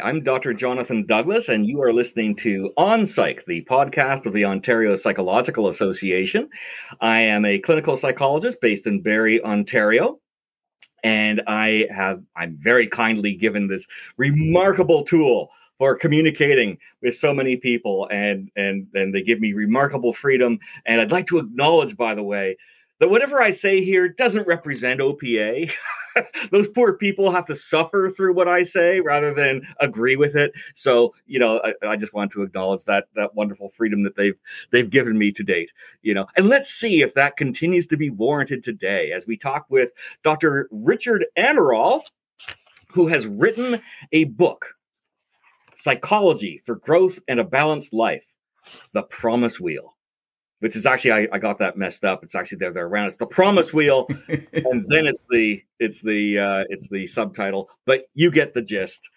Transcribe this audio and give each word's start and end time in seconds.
I'm 0.00 0.22
Dr. 0.22 0.54
Jonathan 0.54 1.06
Douglas, 1.06 1.48
and 1.48 1.66
you 1.66 1.82
are 1.82 1.92
listening 1.92 2.36
to 2.36 2.72
On 2.76 3.06
Psych, 3.06 3.44
the 3.46 3.64
podcast 3.64 4.26
of 4.26 4.32
the 4.32 4.44
Ontario 4.44 4.94
Psychological 4.96 5.68
Association. 5.68 6.48
I 7.00 7.20
am 7.20 7.44
a 7.44 7.58
clinical 7.58 7.96
psychologist 7.96 8.60
based 8.60 8.86
in 8.86 9.02
Barrie, 9.02 9.42
Ontario, 9.42 10.20
and 11.02 11.42
I 11.46 11.86
have 11.94 12.22
I'm 12.36 12.56
very 12.60 12.86
kindly 12.86 13.34
given 13.34 13.66
this 13.66 13.86
remarkable 14.16 15.04
tool 15.04 15.50
for 15.78 15.96
communicating 15.96 16.78
with 17.02 17.16
so 17.16 17.34
many 17.34 17.56
people, 17.56 18.08
and 18.10 18.50
and 18.56 18.86
and 18.94 19.14
they 19.14 19.22
give 19.22 19.40
me 19.40 19.52
remarkable 19.52 20.12
freedom. 20.12 20.58
And 20.86 21.00
I'd 21.00 21.12
like 21.12 21.26
to 21.28 21.38
acknowledge, 21.38 21.96
by 21.96 22.14
the 22.14 22.22
way, 22.22 22.56
that 23.00 23.10
whatever 23.10 23.40
I 23.42 23.50
say 23.50 23.82
here 23.82 24.08
doesn't 24.08 24.46
represent 24.46 25.00
OPA. 25.00 25.72
Those 26.50 26.68
poor 26.68 26.94
people 26.94 27.30
have 27.30 27.44
to 27.46 27.54
suffer 27.54 28.10
through 28.10 28.34
what 28.34 28.48
I 28.48 28.62
say 28.62 29.00
rather 29.00 29.32
than 29.32 29.66
agree 29.80 30.16
with 30.16 30.36
it. 30.36 30.52
So, 30.74 31.14
you 31.26 31.38
know, 31.38 31.60
I, 31.64 31.74
I, 31.86 31.96
just 31.96 32.14
want 32.14 32.32
to 32.32 32.42
acknowledge 32.42 32.84
that 32.84 33.08
that 33.14 33.34
wonderful 33.34 33.70
freedom 33.70 34.02
that 34.02 34.16
they've 34.16 34.38
they've 34.70 34.88
given 34.88 35.18
me 35.18 35.32
to 35.32 35.42
date. 35.42 35.72
You 36.02 36.14
know, 36.14 36.26
and 36.36 36.48
let's 36.48 36.70
see 36.70 37.02
if 37.02 37.14
that 37.14 37.36
continues 37.36 37.86
to 37.88 37.96
be 37.96 38.10
warranted 38.10 38.62
today 38.62 39.12
as 39.12 39.26
we 39.26 39.36
talk 39.36 39.66
with 39.68 39.92
Dr. 40.22 40.68
Richard 40.70 41.26
Amaral, 41.36 42.02
who 42.90 43.06
has 43.08 43.26
written 43.26 43.80
a 44.12 44.24
book, 44.24 44.74
Psychology 45.74 46.60
for 46.64 46.76
Growth 46.76 47.18
and 47.28 47.40
a 47.40 47.44
Balanced 47.44 47.92
Life, 47.92 48.34
The 48.92 49.02
Promise 49.02 49.60
Wheel 49.60 49.94
which 50.60 50.76
is 50.76 50.86
actually 50.86 51.12
I, 51.12 51.28
I 51.32 51.38
got 51.38 51.58
that 51.58 51.76
messed 51.76 52.04
up. 52.04 52.22
It's 52.24 52.34
actually 52.34 52.58
there, 52.58 52.70
other 52.70 52.86
around. 52.86 53.06
It's 53.06 53.16
the 53.16 53.26
promise 53.26 53.72
wheel, 53.72 54.06
and 54.28 54.86
then 54.88 55.06
it's 55.06 55.20
the 55.30 55.62
it's 55.78 56.02
the 56.02 56.38
uh, 56.38 56.64
it's 56.68 56.88
the 56.88 57.06
subtitle. 57.06 57.68
But 57.86 58.06
you 58.14 58.30
get 58.30 58.54
the 58.54 58.62
gist. 58.62 59.08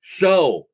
So, 0.00 0.68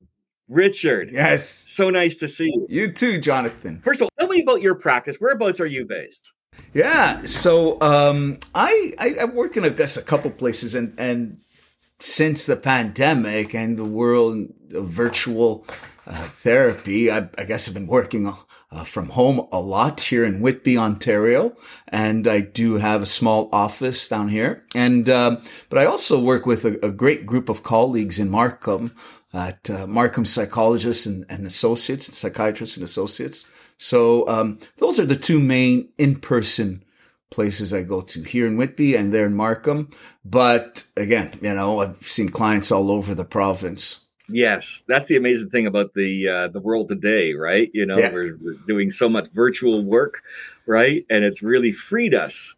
Richard, 0.48 1.10
yes, 1.12 1.48
so 1.48 1.90
nice 1.90 2.16
to 2.16 2.28
see 2.28 2.46
you. 2.46 2.66
You 2.68 2.92
too, 2.92 3.18
Jonathan. 3.20 3.80
First 3.84 4.00
of 4.00 4.04
all, 4.04 4.10
tell 4.18 4.28
me 4.28 4.42
about 4.42 4.62
your 4.62 4.74
practice. 4.74 5.16
Whereabouts 5.18 5.60
are 5.60 5.66
you 5.66 5.86
based? 5.86 6.30
Yeah, 6.72 7.22
so 7.22 7.80
um, 7.80 8.38
I, 8.54 8.92
I 8.98 9.14
I 9.22 9.24
work 9.24 9.56
in 9.56 9.64
I 9.64 9.70
guess 9.70 9.96
a 9.96 10.02
couple 10.02 10.30
places, 10.30 10.74
and 10.74 10.94
and 10.98 11.38
since 11.98 12.46
the 12.46 12.56
pandemic 12.56 13.54
and 13.54 13.76
the 13.76 13.84
world 13.84 14.48
of 14.72 14.86
virtual 14.86 15.66
uh, 16.06 16.28
therapy, 16.28 17.10
I, 17.10 17.28
I 17.38 17.44
guess 17.44 17.68
I've 17.68 17.74
been 17.74 17.86
working 17.86 18.26
uh, 18.70 18.84
from 18.84 19.10
home 19.10 19.46
a 19.52 19.60
lot 19.60 20.00
here 20.00 20.24
in 20.24 20.40
Whitby, 20.40 20.76
Ontario, 20.76 21.56
and 21.88 22.26
I 22.26 22.40
do 22.40 22.76
have 22.76 23.02
a 23.02 23.06
small 23.06 23.48
office 23.52 24.08
down 24.08 24.28
here. 24.28 24.64
And 24.74 25.08
um, 25.08 25.42
but 25.70 25.78
I 25.78 25.84
also 25.84 26.20
work 26.20 26.46
with 26.46 26.64
a, 26.64 26.84
a, 26.84 26.90
great 26.90 27.24
group 27.26 27.48
of 27.48 27.62
colleagues 27.62 28.18
in 28.18 28.30
Markham 28.30 28.94
at 29.32 29.70
uh, 29.70 29.86
Markham 29.86 30.24
Psychologists 30.24 31.06
and, 31.06 31.24
and 31.28 31.46
Associates, 31.46 32.16
Psychiatrists 32.16 32.76
and 32.76 32.84
Associates. 32.84 33.48
So 33.76 34.26
um, 34.28 34.58
those 34.78 34.98
are 34.98 35.06
the 35.06 35.16
two 35.16 35.40
main 35.40 35.88
in-person 35.98 36.84
places 37.30 37.74
I 37.74 37.82
go 37.82 38.00
to 38.00 38.22
here 38.22 38.46
in 38.46 38.56
Whitby 38.56 38.94
and 38.94 39.12
there 39.12 39.26
in 39.26 39.34
Markham. 39.34 39.90
But 40.24 40.86
again, 40.96 41.32
you 41.42 41.54
know, 41.54 41.80
I've 41.80 41.96
seen 41.96 42.28
clients 42.28 42.70
all 42.70 42.90
over 42.90 43.14
the 43.14 43.24
province. 43.24 44.03
Yes, 44.28 44.82
that's 44.88 45.06
the 45.06 45.16
amazing 45.16 45.50
thing 45.50 45.66
about 45.66 45.92
the 45.94 46.28
uh, 46.28 46.48
the 46.48 46.60
world 46.60 46.88
today, 46.88 47.34
right? 47.34 47.70
You 47.74 47.84
know, 47.84 47.98
yeah. 47.98 48.12
we're, 48.12 48.38
we're, 48.40 48.54
doing 48.66 48.90
so 48.90 49.08
much 49.08 49.28
virtual 49.28 49.84
work, 49.84 50.22
right? 50.66 51.04
And 51.10 51.24
it's 51.24 51.42
really 51.42 51.72
freed 51.72 52.14
us 52.14 52.56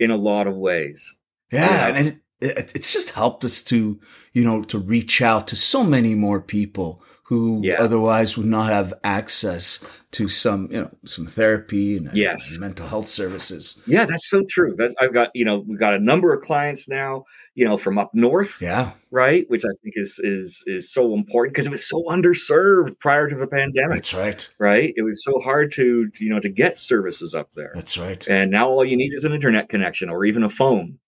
in 0.00 0.10
a 0.10 0.16
lot 0.16 0.48
of 0.48 0.56
ways. 0.56 1.16
Yeah, 1.52 1.94
and 1.94 2.08
it, 2.08 2.18
it, 2.40 2.72
it's 2.74 2.92
just 2.92 3.10
helped 3.10 3.44
us 3.44 3.62
to, 3.64 4.00
you 4.32 4.44
know, 4.44 4.62
to 4.64 4.78
reach 4.78 5.22
out 5.22 5.46
to 5.48 5.56
so 5.56 5.84
many 5.84 6.16
more 6.16 6.40
people 6.40 7.00
who 7.24 7.60
yeah. 7.62 7.76
otherwise 7.78 8.36
would 8.36 8.46
not 8.46 8.70
have 8.70 8.92
access 9.02 9.78
to 10.10 10.28
some, 10.28 10.68
you 10.70 10.80
know, 10.80 10.90
some 11.04 11.26
therapy 11.26 11.96
and, 11.96 12.10
yes. 12.12 12.52
and 12.52 12.60
mental 12.60 12.86
health 12.86 13.08
services. 13.08 13.80
Yeah, 13.86 14.04
that's 14.04 14.28
so 14.28 14.42
true. 14.48 14.74
That's 14.76 14.94
I've 15.00 15.14
got, 15.14 15.30
you 15.32 15.44
know, 15.44 15.60
we've 15.60 15.78
got 15.78 15.94
a 15.94 15.98
number 15.98 16.34
of 16.34 16.42
clients 16.42 16.88
now 16.88 17.24
you 17.54 17.66
know, 17.66 17.78
from 17.78 17.98
up 17.98 18.10
north. 18.14 18.58
Yeah. 18.60 18.92
Right. 19.10 19.48
Which 19.48 19.64
I 19.64 19.72
think 19.82 19.94
is 19.96 20.18
is 20.18 20.62
is 20.66 20.92
so 20.92 21.14
important 21.14 21.54
because 21.54 21.66
it 21.66 21.70
was 21.70 21.88
so 21.88 22.02
underserved 22.04 22.98
prior 22.98 23.28
to 23.28 23.36
the 23.36 23.46
pandemic. 23.46 23.90
That's 23.90 24.14
right. 24.14 24.48
Right. 24.58 24.92
It 24.96 25.02
was 25.02 25.22
so 25.24 25.40
hard 25.40 25.72
to, 25.72 26.10
you 26.18 26.30
know, 26.30 26.40
to 26.40 26.48
get 26.48 26.78
services 26.78 27.34
up 27.34 27.52
there. 27.52 27.72
That's 27.74 27.96
right. 27.96 28.26
And 28.28 28.50
now 28.50 28.68
all 28.68 28.84
you 28.84 28.96
need 28.96 29.12
is 29.12 29.24
an 29.24 29.32
internet 29.32 29.68
connection 29.68 30.10
or 30.10 30.24
even 30.24 30.42
a 30.42 30.48
phone. 30.50 30.98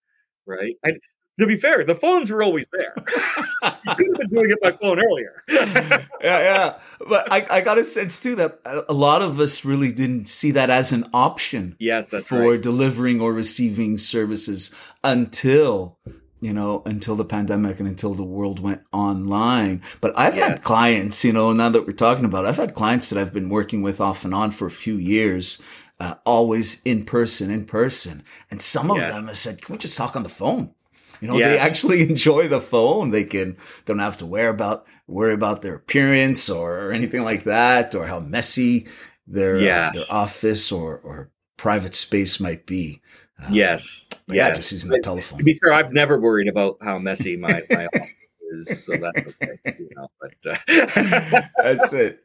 Right. 0.47 0.77
I, 0.85 0.93
to 1.39 1.47
be 1.47 1.57
fair, 1.57 1.85
the 1.85 1.95
phones 1.95 2.31
were 2.31 2.43
always 2.43 2.67
there. 2.73 2.95
you 2.97 3.95
could 3.95 4.07
have 4.07 4.19
been 4.19 4.31
doing 4.31 4.51
it 4.51 4.59
by 4.63 4.73
phone 4.73 4.99
earlier. 4.99 5.43
yeah, 5.49 6.07
yeah. 6.23 6.79
But 7.07 7.31
I, 7.31 7.47
I 7.51 7.61
got 7.61 7.77
a 7.77 7.85
sense 7.85 8.23
too 8.23 8.37
that 8.37 8.61
a 8.89 8.95
lot 8.95 9.21
of 9.21 9.39
us 9.39 9.65
really 9.65 9.93
didn't 9.93 10.29
see 10.29 10.53
that 10.53 10.71
as 10.71 10.93
an 10.93 11.05
option. 11.13 11.77
Yes, 11.79 12.09
that's 12.09 12.29
for 12.29 12.53
right. 12.53 12.63
delivering 12.63 13.21
or 13.21 13.35
receiving 13.35 13.99
services 13.99 14.75
until 15.05 15.99
you 16.41 16.53
know, 16.53 16.83
until 16.85 17.17
the 17.17 17.25
pandemic 17.25 17.79
and 17.79 17.89
until 17.89 18.15
the 18.15 18.23
world 18.23 18.61
went 18.61 18.83
online. 18.93 19.83
But 20.01 20.13
I've 20.19 20.37
yes. 20.37 20.49
had 20.49 20.63
clients, 20.63 21.25
you 21.25 21.33
know, 21.33 21.53
now 21.53 21.71
that 21.71 21.87
we're 21.87 21.93
talking 21.93 22.25
about, 22.25 22.45
it, 22.45 22.49
I've 22.49 22.57
had 22.57 22.75
clients 22.75 23.09
that 23.11 23.19
I've 23.19 23.33
been 23.33 23.49
working 23.49 23.83
with 23.83 24.01
off 24.01 24.25
and 24.25 24.35
on 24.35 24.51
for 24.51 24.67
a 24.67 24.71
few 24.71 24.97
years, 24.97 25.63
uh, 25.99 26.17
always 26.27 26.83
in 26.83 27.05
person, 27.05 27.51
in 27.51 27.65
person. 27.65 28.23
And 28.51 28.61
some 28.61 28.91
of 28.91 28.99
them 28.99 29.29
have 29.29 29.37
said, 29.39 29.63
can 29.63 29.75
we 29.75 29.79
just 29.79 29.97
talk 29.97 30.15
on 30.15 30.23
the 30.23 30.29
phone? 30.29 30.75
You 31.21 31.29
know, 31.29 31.39
yes. 31.39 31.51
they 31.51 31.59
actually 31.59 32.03
enjoy 32.11 32.49
the 32.49 32.61
phone. 32.61 33.11
They 33.11 33.25
can, 33.25 33.53
they 33.53 33.93
don't 33.95 33.99
have 33.99 34.19
to 34.19 34.27
worry 34.27 34.49
about, 34.49 34.87
worry 35.07 35.33
about 35.33 35.63
their 35.63 35.75
appearance 35.75 36.51
or, 36.51 36.93
anything 36.93 37.23
like 37.23 37.45
that 37.45 37.95
or 37.95 38.07
how 38.07 38.21
messy 38.21 38.87
their, 39.27 39.59
yes. 39.59 39.89
uh, 39.89 39.93
their 39.99 40.05
office 40.11 40.71
or, 40.71 40.99
or 40.99 41.31
private 41.57 41.95
space 41.95 42.39
might 42.39 42.67
be. 42.67 43.01
Um, 43.45 43.53
yes. 43.53 44.09
Yeah, 44.29 44.53
just 44.53 44.73
using 44.73 44.91
the 44.91 45.01
telephone. 45.01 45.39
To 45.39 45.45
be 45.45 45.55
fair, 45.55 45.73
I've 45.73 45.93
never 45.93 46.19
worried 46.19 46.49
about 46.49 46.79
how 46.81 46.99
messy 46.99 47.37
my, 47.37 47.63
my 47.71 47.87
office 47.95 48.15
is, 48.53 48.85
so 48.85 48.97
that's 48.97 49.21
okay. 49.21 49.77
You 49.79 49.89
know, 49.95 50.09
but 50.21 50.53
uh, 50.53 51.43
that's 51.63 51.93
it. 51.93 52.25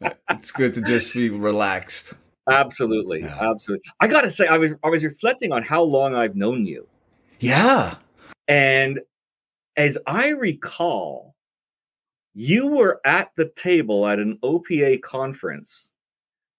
It's 0.30 0.52
good 0.52 0.74
to 0.74 0.82
just 0.82 1.14
be 1.14 1.30
relaxed. 1.30 2.14
Absolutely, 2.48 3.22
yeah. 3.22 3.50
absolutely. 3.50 3.82
I 3.98 4.06
got 4.06 4.20
to 4.20 4.30
say, 4.30 4.46
I 4.46 4.58
was 4.58 4.74
I 4.84 4.88
was 4.88 5.02
reflecting 5.02 5.52
on 5.52 5.62
how 5.62 5.82
long 5.82 6.14
I've 6.14 6.36
known 6.36 6.64
you. 6.64 6.86
Yeah, 7.40 7.96
and 8.46 9.00
as 9.76 9.98
I 10.06 10.28
recall, 10.28 11.34
you 12.34 12.68
were 12.68 13.00
at 13.04 13.30
the 13.36 13.50
table 13.56 14.06
at 14.06 14.18
an 14.18 14.38
OPA 14.44 15.00
conference, 15.02 15.90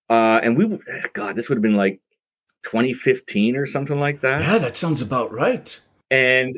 uh, 0.09 0.41
and 0.43 0.57
we 0.57 0.79
God, 1.13 1.35
this 1.35 1.47
would 1.47 1.55
have 1.55 1.63
been 1.63 1.77
like 1.77 2.01
2015 2.63 3.55
or 3.55 3.65
something 3.65 3.99
like 3.99 4.21
that. 4.21 4.41
Yeah, 4.41 4.57
that 4.57 4.75
sounds 4.75 5.01
about 5.01 5.31
right. 5.31 5.79
And 6.11 6.57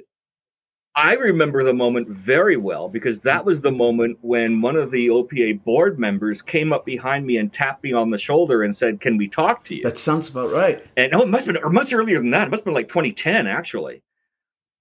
I 0.95 1.13
remember 1.13 1.63
the 1.63 1.73
moment 1.73 2.09
very 2.09 2.57
well 2.57 2.89
because 2.89 3.21
that 3.21 3.45
was 3.45 3.61
the 3.61 3.71
moment 3.71 4.17
when 4.21 4.61
one 4.61 4.75
of 4.75 4.91
the 4.91 5.07
OPA 5.07 5.63
board 5.63 5.97
members 5.97 6.41
came 6.41 6.73
up 6.73 6.85
behind 6.85 7.25
me 7.25 7.37
and 7.37 7.51
tapped 7.51 7.83
me 7.83 7.93
on 7.93 8.09
the 8.09 8.17
shoulder 8.17 8.63
and 8.63 8.75
said, 8.75 8.99
"Can 8.99 9.15
we 9.15 9.29
talk 9.29 9.63
to 9.65 9.75
you?" 9.75 9.83
That 9.83 9.97
sounds 9.97 10.27
about 10.27 10.51
right. 10.51 10.85
And 10.97 11.13
oh, 11.13 11.21
it 11.21 11.29
must 11.29 11.45
have 11.45 11.55
been 11.55 11.63
or 11.63 11.69
much 11.69 11.93
earlier 11.93 12.17
than 12.17 12.31
that. 12.31 12.47
It 12.47 12.51
must 12.51 12.61
have 12.61 12.65
been 12.65 12.73
like 12.73 12.89
2010 12.89 13.47
actually, 13.47 14.03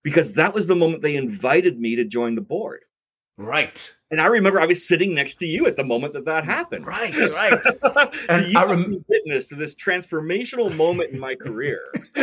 because 0.02 0.32
that 0.32 0.52
was 0.52 0.66
the 0.66 0.74
moment 0.74 1.02
they 1.02 1.14
invited 1.14 1.78
me 1.78 1.94
to 1.94 2.04
join 2.04 2.34
the 2.34 2.40
board. 2.40 2.84
Right. 3.40 3.96
And 4.10 4.20
I 4.20 4.26
remember 4.26 4.60
I 4.60 4.66
was 4.66 4.86
sitting 4.86 5.14
next 5.14 5.36
to 5.36 5.46
you 5.46 5.66
at 5.66 5.78
the 5.78 5.84
moment 5.84 6.12
that 6.12 6.26
that 6.26 6.44
happened. 6.44 6.86
Right, 6.86 7.14
right. 7.30 7.58
and 8.28 8.52
you 8.52 8.58
I 8.58 8.66
rem- 8.66 9.02
witness 9.08 9.46
to 9.46 9.54
this 9.54 9.74
transformational 9.74 10.76
moment 10.76 11.12
in 11.12 11.18
my 11.18 11.34
career. 11.34 11.80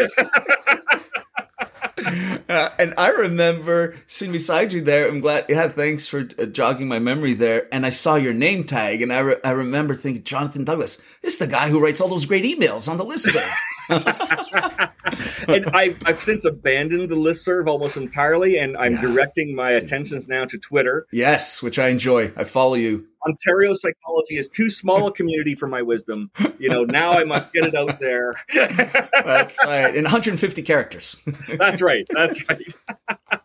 Uh, 2.49 2.69
and 2.79 2.93
I 2.97 3.09
remember 3.09 3.97
sitting 4.05 4.31
beside 4.31 4.71
you 4.71 4.79
there. 4.79 5.09
I'm 5.09 5.19
glad. 5.19 5.45
Yeah, 5.49 5.67
thanks 5.67 6.07
for 6.07 6.29
uh, 6.39 6.45
jogging 6.45 6.87
my 6.87 6.99
memory 6.99 7.33
there. 7.33 7.67
And 7.73 7.85
I 7.85 7.89
saw 7.89 8.15
your 8.15 8.33
name 8.33 8.63
tag, 8.63 9.01
and 9.01 9.11
I, 9.11 9.19
re- 9.19 9.35
I 9.43 9.51
remember 9.51 9.93
thinking, 9.93 10.23
Jonathan 10.23 10.63
Douglas, 10.63 11.01
this 11.21 11.33
is 11.33 11.39
the 11.39 11.47
guy 11.47 11.67
who 11.67 11.81
writes 11.81 11.99
all 11.99 12.07
those 12.07 12.25
great 12.25 12.45
emails 12.45 12.87
on 12.87 12.97
the 12.97 13.03
listserv. 13.03 13.51
and 13.89 15.65
I've, 15.73 16.01
I've 16.05 16.21
since 16.21 16.45
abandoned 16.45 17.09
the 17.09 17.15
listserv 17.15 17.67
almost 17.67 17.97
entirely, 17.97 18.57
and 18.57 18.75
I'm 18.77 18.93
yeah. 18.93 19.01
directing 19.01 19.55
my 19.55 19.71
attentions 19.71 20.27
now 20.27 20.45
to 20.45 20.57
Twitter. 20.57 21.07
Yes, 21.11 21.61
which 21.61 21.79
I 21.79 21.87
enjoy. 21.89 22.31
I 22.35 22.43
follow 22.43 22.75
you. 22.75 23.07
Ontario 23.27 23.73
psychology 23.73 24.37
is 24.37 24.49
too 24.49 24.69
small 24.69 25.07
a 25.07 25.11
community 25.11 25.55
for 25.55 25.67
my 25.67 25.81
wisdom. 25.81 26.31
You 26.59 26.69
know, 26.69 26.83
now 26.83 27.11
I 27.11 27.23
must 27.23 27.51
get 27.51 27.65
it 27.65 27.75
out 27.75 27.99
there. 27.99 28.35
That's 28.53 29.63
right. 29.65 29.95
In 29.95 30.03
150 30.03 30.61
characters. 30.61 31.17
That's 31.57 31.81
right. 31.81 32.05
That's 32.09 32.49
right. 32.49 32.61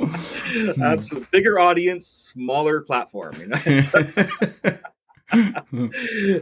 Hmm. 0.00 0.80
Absolutely. 0.82 1.28
Bigger 1.32 1.58
audience, 1.58 2.06
smaller 2.06 2.80
platform. 2.80 3.34
You 3.40 3.46
know? 3.48 3.58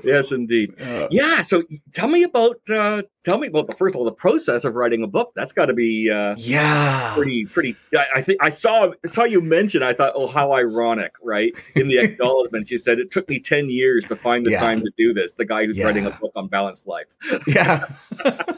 yes, 0.05 0.33
indeed. 0.33 0.81
Uh, 0.81 1.09
yeah. 1.11 1.41
So 1.41 1.65
tell 1.93 2.09
me 2.09 2.23
about 2.23 2.61
uh, 2.71 3.03
tell 3.25 3.38
me 3.38 3.49
about 3.49 3.67
the 3.67 3.75
first 3.75 3.94
of 3.94 3.99
all 3.99 4.05
the 4.05 4.12
process 4.12 4.65
of 4.65 4.75
writing 4.75 5.03
a 5.03 5.06
book. 5.06 5.33
That's 5.35 5.53
got 5.53 5.67
to 5.67 5.75
be 5.75 6.11
uh, 6.11 6.37
yeah 6.38 7.12
pretty 7.15 7.47
pretty. 7.47 7.77
I, 7.94 8.06
I, 8.17 8.23
think 8.23 8.43
I 8.43 8.49
saw 8.49 8.93
saw 9.05 9.25
you 9.25 9.41
mention. 9.41 9.83
I 9.83 9.93
thought, 9.93 10.12
oh, 10.15 10.29
how 10.29 10.53
ironic, 10.53 11.12
right? 11.23 11.53
In 11.75 11.88
the 11.88 11.99
acknowledgments, 12.03 12.71
you 12.71 12.79
said 12.79 12.99
it 12.99 13.11
took 13.11 13.29
me 13.29 13.41
ten 13.41 13.69
years 13.69 14.05
to 14.06 14.17
find 14.17 14.47
the 14.47 14.53
yeah. 14.53 14.61
time 14.61 14.81
to 14.81 14.91
do 14.97 15.12
this. 15.12 15.33
The 15.33 15.44
guy 15.44 15.67
who's 15.67 15.79
yeah. 15.79 15.87
writing 15.87 16.06
a 16.06 16.11
book 16.11 16.33
on 16.37 16.47
balanced 16.49 16.87
life. 16.87 17.17
yeah. 17.47 17.87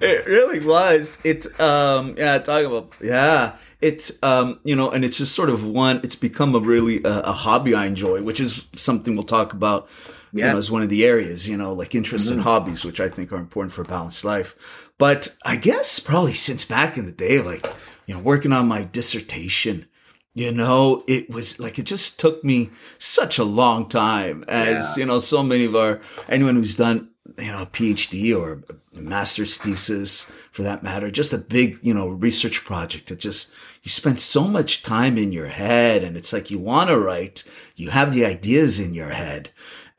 it 0.00 0.26
really 0.26 0.64
was. 0.64 1.18
It's 1.24 1.46
um 1.60 2.14
yeah, 2.16 2.38
talking 2.38 2.66
about 2.66 2.94
yeah. 3.00 3.56
It's 3.80 4.12
um 4.22 4.60
you 4.64 4.76
know, 4.76 4.90
and 4.90 5.04
it's 5.04 5.18
just 5.18 5.34
sort 5.34 5.50
of 5.50 5.66
one. 5.66 6.00
It's 6.02 6.16
become 6.16 6.54
a 6.54 6.60
really 6.60 7.04
uh, 7.04 7.22
a 7.22 7.32
hobby 7.32 7.74
I 7.74 7.86
enjoy, 7.86 8.22
which 8.22 8.40
is 8.40 8.66
something 8.76 9.14
we'll 9.14 9.24
talk 9.24 9.52
about. 9.52 9.88
Yes. 10.34 10.46
You 10.46 10.52
know, 10.52 10.58
as 10.58 10.70
one 10.70 10.82
of 10.82 10.88
the 10.88 11.04
areas, 11.04 11.46
you 11.46 11.58
know, 11.58 11.74
like 11.74 11.94
interests 11.94 12.28
mm-hmm. 12.28 12.38
and 12.38 12.44
hobbies, 12.44 12.84
which 12.84 13.00
I 13.00 13.08
think 13.08 13.32
are 13.32 13.36
important 13.36 13.72
for 13.72 13.82
a 13.82 13.84
balanced 13.84 14.24
life. 14.24 14.90
But 14.96 15.36
I 15.44 15.56
guess 15.56 15.98
probably 15.98 16.32
since 16.32 16.64
back 16.64 16.96
in 16.96 17.04
the 17.04 17.12
day, 17.12 17.40
like 17.40 17.66
you 18.06 18.14
know, 18.14 18.20
working 18.20 18.52
on 18.52 18.66
my 18.66 18.84
dissertation, 18.84 19.86
you 20.34 20.50
know, 20.52 21.04
it 21.06 21.28
was 21.28 21.60
like 21.60 21.78
it 21.78 21.84
just 21.84 22.18
took 22.18 22.42
me 22.42 22.70
such 22.98 23.38
a 23.38 23.44
long 23.44 23.88
time, 23.88 24.44
as 24.48 24.96
yeah. 24.96 25.02
you 25.02 25.06
know, 25.06 25.18
so 25.18 25.42
many 25.42 25.66
of 25.66 25.76
our 25.76 26.00
anyone 26.28 26.54
who's 26.54 26.76
done 26.76 27.10
you 27.38 27.46
know 27.46 27.62
a 27.62 27.66
PhD 27.66 28.36
or 28.38 28.62
a 28.96 29.00
master's 29.00 29.58
thesis 29.58 30.30
for 30.50 30.62
that 30.62 30.82
matter, 30.82 31.10
just 31.10 31.32
a 31.32 31.38
big 31.38 31.78
you 31.82 31.94
know 31.94 32.08
research 32.08 32.64
project. 32.64 33.10
It 33.10 33.20
just 33.20 33.52
you 33.82 33.90
spend 33.90 34.20
so 34.20 34.46
much 34.46 34.82
time 34.82 35.18
in 35.18 35.32
your 35.32 35.48
head, 35.48 36.04
and 36.04 36.16
it's 36.16 36.32
like 36.32 36.50
you 36.50 36.58
want 36.58 36.90
to 36.90 36.98
write, 36.98 37.44
you 37.76 37.90
have 37.90 38.12
the 38.12 38.26
ideas 38.26 38.80
in 38.80 38.94
your 38.94 39.10
head, 39.10 39.50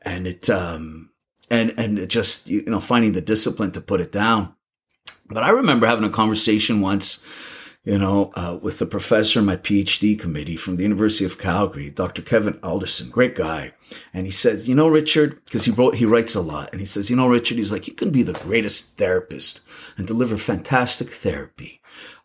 and 0.02 0.26
it 0.26 0.48
um 0.50 1.10
and 1.50 1.74
and 1.76 1.98
it 1.98 2.08
just 2.08 2.46
you 2.46 2.62
know 2.66 2.80
finding 2.80 3.12
the 3.12 3.20
discipline 3.20 3.72
to 3.72 3.80
put 3.80 4.00
it 4.00 4.12
down. 4.12 4.54
But 5.26 5.42
I 5.42 5.50
remember 5.50 5.86
having 5.86 6.04
a 6.04 6.10
conversation 6.10 6.80
once 6.80 7.24
you 7.84 7.98
know, 7.98 8.32
uh, 8.34 8.58
with 8.60 8.78
the 8.78 8.86
professor 8.86 9.40
in 9.40 9.44
my 9.44 9.56
PhD 9.56 10.18
committee 10.18 10.56
from 10.56 10.76
the 10.76 10.82
University 10.82 11.26
of 11.26 11.38
Calgary, 11.38 11.90
Dr. 11.90 12.22
Kevin 12.22 12.58
Alderson, 12.62 13.10
great 13.10 13.34
guy. 13.34 13.72
And 14.14 14.24
he 14.24 14.32
says, 14.32 14.68
you 14.68 14.74
know, 14.74 14.88
Richard, 14.88 15.44
because 15.44 15.66
he 15.66 15.70
wrote, 15.70 15.96
he 15.96 16.06
writes 16.06 16.34
a 16.34 16.40
lot. 16.40 16.70
And 16.72 16.80
he 16.80 16.86
says, 16.86 17.10
you 17.10 17.16
know, 17.16 17.28
Richard, 17.28 17.58
he's 17.58 17.70
like, 17.70 17.86
you 17.86 17.92
can 17.92 18.10
be 18.10 18.22
the 18.22 18.32
greatest 18.32 18.96
therapist 18.96 19.60
and 19.98 20.06
deliver 20.06 20.38
fantastic 20.38 21.10
therapy. 21.10 21.82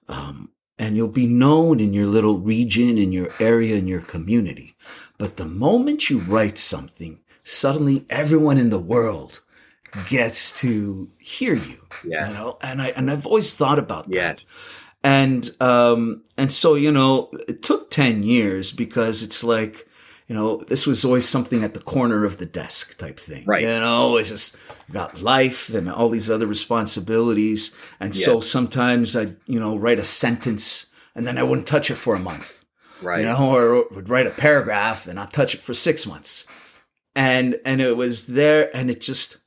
Um, 0.07 0.51
and 0.77 0.95
you'll 0.95 1.09
be 1.09 1.27
known 1.27 1.81
in 1.81 1.91
your 1.91 2.07
little 2.07 2.39
region, 2.39 2.97
in 2.97 3.11
your 3.11 3.29
area, 3.41 3.75
in 3.75 3.85
your 3.85 4.01
community. 4.01 4.77
But 5.17 5.35
the 5.35 5.45
moment 5.45 6.09
you 6.09 6.19
write 6.19 6.57
something, 6.57 7.19
suddenly 7.43 8.05
everyone 8.09 8.57
in 8.57 8.69
the 8.69 8.79
world 8.79 9.41
gets 10.07 10.57
to 10.61 11.09
hear 11.17 11.53
you. 11.53 11.81
Yeah. 12.05 12.29
You 12.29 12.33
know, 12.33 12.57
and 12.61 12.81
I, 12.81 12.87
and 12.89 13.11
I've 13.11 13.25
always 13.25 13.53
thought 13.53 13.77
about 13.77 14.09
that. 14.11 14.45
And 15.03 15.49
um 15.61 16.23
and 16.37 16.51
so 16.51 16.75
you 16.75 16.91
know 16.91 17.29
it 17.47 17.63
took 17.63 17.89
10 17.89 18.23
years 18.23 18.71
because 18.73 19.23
it's 19.23 19.43
like 19.43 19.87
you 20.27 20.35
know 20.35 20.57
this 20.57 20.85
was 20.85 21.05
always 21.05 21.27
something 21.27 21.63
at 21.63 21.73
the 21.73 21.79
corner 21.79 22.25
of 22.25 22.37
the 22.37 22.45
desk 22.45 22.97
type 22.97 23.19
thing. 23.19 23.45
Right. 23.45 23.61
You 23.61 23.67
know 23.67 24.17
it's 24.17 24.29
just 24.29 24.57
got 24.91 25.21
life 25.21 25.73
and 25.73 25.89
all 25.89 26.09
these 26.09 26.29
other 26.29 26.47
responsibilities. 26.47 27.75
And 27.99 28.15
yeah. 28.15 28.25
so 28.25 28.39
sometimes 28.41 29.15
i 29.15 29.33
you 29.45 29.59
know 29.59 29.77
write 29.77 29.99
a 29.99 30.03
sentence 30.03 30.87
and 31.15 31.25
then 31.25 31.37
i 31.37 31.43
wouldn't 31.43 31.67
touch 31.67 31.89
it 31.89 31.95
for 31.95 32.15
a 32.15 32.19
month. 32.19 32.65
Right. 33.01 33.21
you 33.21 33.25
know 33.27 33.55
or 33.55 33.87
would 33.91 34.09
write 34.09 34.27
a 34.27 34.31
paragraph 34.31 35.07
and 35.07 35.17
i'd 35.17 35.31
touch 35.31 35.53
it 35.55 35.61
for 35.61 35.73
six 35.73 36.05
months. 36.05 36.45
And 37.15 37.57
and 37.63 37.79
it 37.79 37.95
was 37.95 38.27
there 38.27 38.69
and 38.75 38.89
it 38.91 38.99
just 38.99 39.37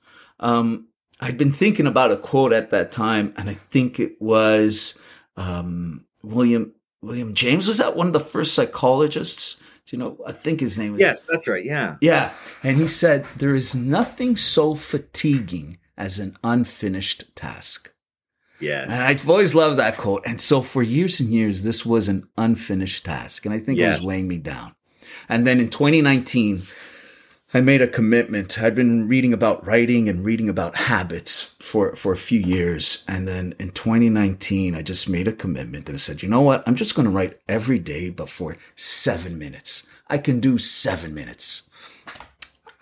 um 0.41 0.89
i'd 1.21 1.37
been 1.37 1.53
thinking 1.53 1.87
about 1.87 2.11
a 2.11 2.17
quote 2.17 2.55
at 2.55 2.71
that 2.71 2.91
time 2.91 3.35
and 3.37 3.51
i 3.51 3.53
think 3.53 4.01
it 4.01 4.21
was 4.21 4.99
um, 5.37 6.07
William 6.23 6.75
William 7.03 7.35
James 7.35 7.69
was 7.69 7.79
that 7.79 7.97
one 7.97 8.07
of 8.07 8.13
the 8.13 8.21
first 8.21 8.55
psychologists? 8.55 9.57
Do 9.87 9.97
you 9.97 9.99
know? 9.99 10.19
I 10.27 10.33
think 10.33 10.61
his 10.61 10.79
name 10.79 10.93
was. 10.93 11.01
Yes, 11.01 11.25
that's 11.25 11.49
right. 11.49 11.65
Yeah. 11.65 11.97
Yeah. 12.01 12.33
And 12.63 12.79
he 12.79 12.87
said, 12.87 13.27
There 13.37 13.55
is 13.55 13.75
nothing 13.75 14.37
so 14.37 14.75
fatiguing 14.75 15.79
as 15.97 16.19
an 16.19 16.37
unfinished 16.45 17.35
task. 17.35 17.93
Yes. 18.61 18.91
And 18.91 19.03
I've 19.03 19.29
always 19.29 19.57
loved 19.57 19.81
that 19.81 19.97
quote. 19.97 20.23
And 20.25 20.41
so 20.41 20.63
for 20.63 20.85
years 20.85 21.19
and 21.19 21.31
years, 21.31 21.65
this 21.65 21.85
was 21.85 22.09
an 22.09 22.29
unfinished 22.39 23.05
task. 23.05 23.45
And 23.45 23.53
I 23.53 23.59
think 23.59 23.79
yes. 23.79 23.95
it 23.95 23.99
was 23.99 24.07
weighing 24.07 24.29
me 24.29 24.39
down. 24.39 24.75
And 25.29 25.45
then 25.47 25.59
in 25.59 25.69
2019, 25.69 26.63
I 27.55 27.61
made 27.61 27.83
a 27.83 27.89
commitment. 27.89 28.63
I'd 28.63 28.75
been 28.75 29.09
reading 29.09 29.35
about 29.35 29.67
writing 29.67 30.09
and 30.09 30.25
reading 30.25 30.49
about 30.49 30.75
habits 30.75 31.55
for, 31.61 31.95
for 31.95 32.13
a 32.13 32.17
few 32.17 32.41
years. 32.41 33.05
And 33.07 33.29
then 33.29 33.55
in 33.61 33.73
2019, 33.73 34.75
I 34.75 34.81
just 34.81 35.07
made 35.09 35.29
a 35.29 35.33
commitment 35.33 35.89
and 35.89 35.97
I 35.97 35.99
said, 35.99 36.23
you 36.23 36.31
know 36.31 36.41
what? 36.41 36.67
I'm 36.67 36.77
just 36.77 36.95
going 36.95 37.05
to 37.05 37.15
write 37.15 37.39
every 37.49 37.79
day, 37.79 38.09
but 38.09 38.31
for 38.31 38.57
seven 38.75 39.39
minutes. 39.39 39.87
I 40.09 40.17
can 40.17 40.41
do 40.41 40.57
seven 40.57 41.15
minutes. 41.15 41.69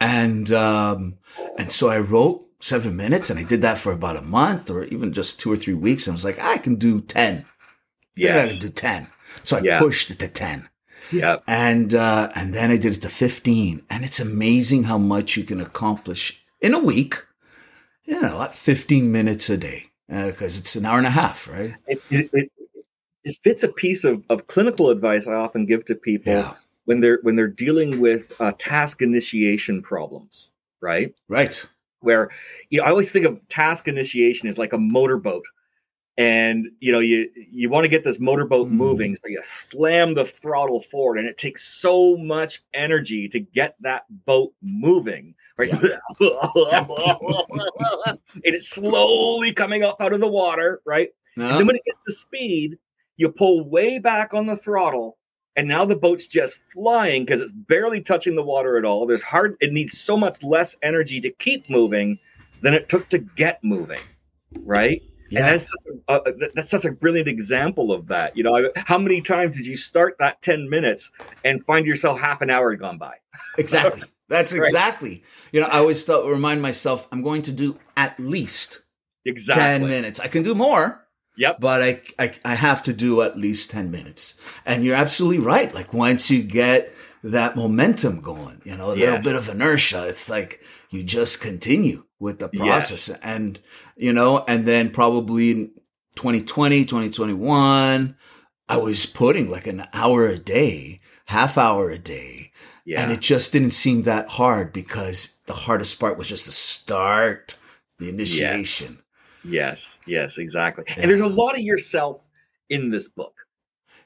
And, 0.00 0.52
um, 0.52 1.18
and 1.58 1.72
so 1.72 1.88
I 1.88 1.98
wrote 1.98 2.46
seven 2.60 2.94
minutes 2.94 3.28
and 3.28 3.40
I 3.40 3.44
did 3.44 3.62
that 3.62 3.78
for 3.78 3.92
about 3.92 4.16
a 4.16 4.22
month 4.22 4.70
or 4.70 4.84
even 4.84 5.12
just 5.12 5.40
two 5.40 5.52
or 5.52 5.56
three 5.56 5.74
weeks. 5.74 6.06
And 6.06 6.12
I 6.12 6.14
was 6.14 6.24
like, 6.24 6.38
I 6.38 6.58
can 6.58 6.76
do 6.76 7.00
10. 7.00 7.44
Yeah. 8.14 8.40
I 8.40 8.46
can 8.46 8.58
do 8.60 8.68
10. 8.68 9.08
So 9.42 9.56
I 9.56 9.60
yeah. 9.62 9.78
pushed 9.80 10.10
it 10.10 10.20
to 10.20 10.28
10. 10.28 10.69
Yeah. 11.12 11.38
And 11.46 11.94
uh, 11.94 12.30
and 12.34 12.54
then 12.54 12.70
I 12.70 12.76
did 12.76 12.96
it 12.96 13.02
to 13.02 13.08
15. 13.08 13.82
And 13.90 14.04
it's 14.04 14.20
amazing 14.20 14.84
how 14.84 14.98
much 14.98 15.36
you 15.36 15.44
can 15.44 15.60
accomplish 15.60 16.42
in 16.60 16.74
a 16.74 16.78
week, 16.78 17.16
you 18.04 18.20
know, 18.20 18.42
at 18.42 18.54
15 18.54 19.10
minutes 19.10 19.50
a 19.50 19.56
day. 19.56 19.86
Because 20.08 20.58
uh, 20.58 20.60
it's 20.60 20.74
an 20.74 20.86
hour 20.86 20.98
and 20.98 21.06
a 21.06 21.10
half, 21.10 21.48
right? 21.48 21.74
It, 21.86 22.02
it, 22.10 22.30
it, 22.32 22.52
it, 23.22 23.36
fits 23.44 23.62
a 23.62 23.68
piece 23.68 24.02
of, 24.02 24.24
of 24.28 24.48
clinical 24.48 24.90
advice 24.90 25.28
I 25.28 25.34
often 25.34 25.66
give 25.66 25.84
to 25.84 25.94
people 25.94 26.32
yeah. 26.32 26.54
when 26.84 27.00
they're 27.00 27.20
when 27.22 27.36
they're 27.36 27.46
dealing 27.46 28.00
with 28.00 28.32
uh, 28.40 28.52
task 28.58 29.02
initiation 29.02 29.82
problems, 29.82 30.50
right? 30.80 31.14
Right. 31.28 31.64
Where 32.00 32.30
you 32.70 32.80
know, 32.80 32.86
I 32.86 32.90
always 32.90 33.12
think 33.12 33.24
of 33.24 33.46
task 33.48 33.86
initiation 33.86 34.48
as 34.48 34.58
like 34.58 34.72
a 34.72 34.78
motorboat 34.78 35.44
and 36.18 36.68
you 36.80 36.90
know 36.92 36.98
you 36.98 37.28
you 37.34 37.68
want 37.68 37.84
to 37.84 37.88
get 37.88 38.04
this 38.04 38.20
motorboat 38.20 38.68
mm. 38.68 38.72
moving 38.72 39.14
so 39.14 39.22
you 39.26 39.40
slam 39.42 40.14
the 40.14 40.24
throttle 40.24 40.80
forward 40.80 41.18
and 41.18 41.26
it 41.26 41.38
takes 41.38 41.62
so 41.62 42.16
much 42.16 42.62
energy 42.74 43.28
to 43.28 43.40
get 43.40 43.76
that 43.80 44.04
boat 44.26 44.52
moving 44.62 45.34
right? 45.56 45.70
Yeah. 45.72 45.98
and 48.06 48.18
it's 48.42 48.70
slowly 48.70 49.52
coming 49.52 49.82
up 49.82 50.00
out 50.00 50.12
of 50.12 50.20
the 50.20 50.28
water 50.28 50.80
right? 50.84 51.10
And 51.36 51.46
then 51.46 51.66
when 51.66 51.76
it 51.76 51.84
gets 51.84 51.98
to 52.06 52.12
speed 52.12 52.78
you 53.16 53.30
pull 53.30 53.68
way 53.68 53.98
back 53.98 54.34
on 54.34 54.46
the 54.46 54.56
throttle 54.56 55.16
and 55.56 55.68
now 55.68 55.84
the 55.84 55.96
boat's 55.96 56.26
just 56.26 56.58
flying 56.72 57.24
because 57.24 57.40
it's 57.40 57.52
barely 57.52 58.00
touching 58.00 58.34
the 58.34 58.42
water 58.42 58.78
at 58.78 58.84
all. 58.84 59.06
There's 59.06 59.22
hard 59.22 59.56
it 59.60 59.72
needs 59.72 59.98
so 59.98 60.16
much 60.16 60.42
less 60.42 60.76
energy 60.82 61.20
to 61.20 61.30
keep 61.30 61.62
moving 61.70 62.18
than 62.62 62.74
it 62.74 62.88
took 62.88 63.08
to 63.10 63.18
get 63.18 63.62
moving 63.62 64.00
right 64.64 65.02
yeah. 65.30 65.40
And 65.40 65.54
that's 65.54 65.70
such, 65.70 65.94
a, 66.08 66.12
uh, 66.12 66.48
that's 66.54 66.70
such 66.70 66.84
a 66.84 66.92
brilliant 66.92 67.28
example 67.28 67.92
of 67.92 68.08
that. 68.08 68.36
You 68.36 68.42
know, 68.42 68.70
how 68.76 68.98
many 68.98 69.20
times 69.20 69.56
did 69.56 69.66
you 69.66 69.76
start 69.76 70.16
that 70.18 70.42
10 70.42 70.68
minutes 70.68 71.12
and 71.44 71.64
find 71.64 71.86
yourself 71.86 72.20
half 72.20 72.42
an 72.42 72.50
hour 72.50 72.70
had 72.70 72.80
gone 72.80 72.98
by? 72.98 73.14
Exactly. 73.58 74.02
That's 74.28 74.52
exactly. 74.52 75.10
Right. 75.10 75.22
You 75.50 75.60
know, 75.60 75.66
I 75.66 75.78
always 75.78 76.04
thought, 76.04 76.24
remind 76.24 76.62
myself, 76.62 77.08
I'm 77.10 77.20
going 77.20 77.42
to 77.42 77.52
do 77.52 77.78
at 77.96 78.18
least 78.20 78.82
exactly 79.24 79.62
10 79.62 79.88
minutes. 79.88 80.20
I 80.20 80.28
can 80.28 80.44
do 80.44 80.54
more. 80.54 81.04
Yep. 81.36 81.58
But 81.58 81.82
I, 81.82 82.00
I, 82.18 82.34
I 82.44 82.54
have 82.54 82.82
to 82.84 82.92
do 82.92 83.22
at 83.22 83.36
least 83.36 83.70
10 83.70 83.90
minutes. 83.90 84.40
And 84.64 84.84
you're 84.84 84.94
absolutely 84.94 85.44
right. 85.44 85.74
Like 85.74 85.92
once 85.92 86.30
you 86.30 86.44
get 86.44 86.92
that 87.24 87.56
momentum 87.56 88.20
going, 88.20 88.62
you 88.64 88.76
know, 88.76 88.90
a 88.90 88.96
yes. 88.96 89.06
little 89.06 89.22
bit 89.22 89.36
of 89.36 89.48
inertia, 89.48 90.06
it's 90.06 90.30
like 90.30 90.60
you 90.90 91.02
just 91.02 91.40
continue 91.40 92.04
with 92.20 92.38
the 92.38 92.48
process. 92.48 93.08
Yes. 93.08 93.18
And, 93.22 93.58
you 94.00 94.12
know, 94.14 94.44
and 94.48 94.64
then 94.64 94.90
probably 94.90 95.72
2020, 96.16 96.84
2021, 96.84 98.16
I 98.68 98.76
was 98.78 99.04
putting 99.04 99.50
like 99.50 99.66
an 99.66 99.82
hour 99.92 100.26
a 100.26 100.38
day, 100.38 101.00
half 101.26 101.58
hour 101.58 101.90
a 101.90 101.98
day. 101.98 102.52
Yeah. 102.86 103.02
And 103.02 103.12
it 103.12 103.20
just 103.20 103.52
didn't 103.52 103.72
seem 103.72 104.02
that 104.02 104.28
hard 104.28 104.72
because 104.72 105.38
the 105.46 105.52
hardest 105.52 106.00
part 106.00 106.16
was 106.16 106.28
just 106.28 106.46
the 106.46 106.52
start, 106.52 107.58
the 107.98 108.08
initiation. 108.08 109.02
Yes, 109.44 110.00
yes, 110.06 110.06
yes 110.06 110.38
exactly. 110.38 110.84
Yeah. 110.88 110.94
And 111.02 111.10
there's 111.10 111.20
a 111.20 111.26
lot 111.26 111.54
of 111.54 111.60
yourself 111.60 112.26
in 112.70 112.90
this 112.90 113.08
book. 113.08 113.34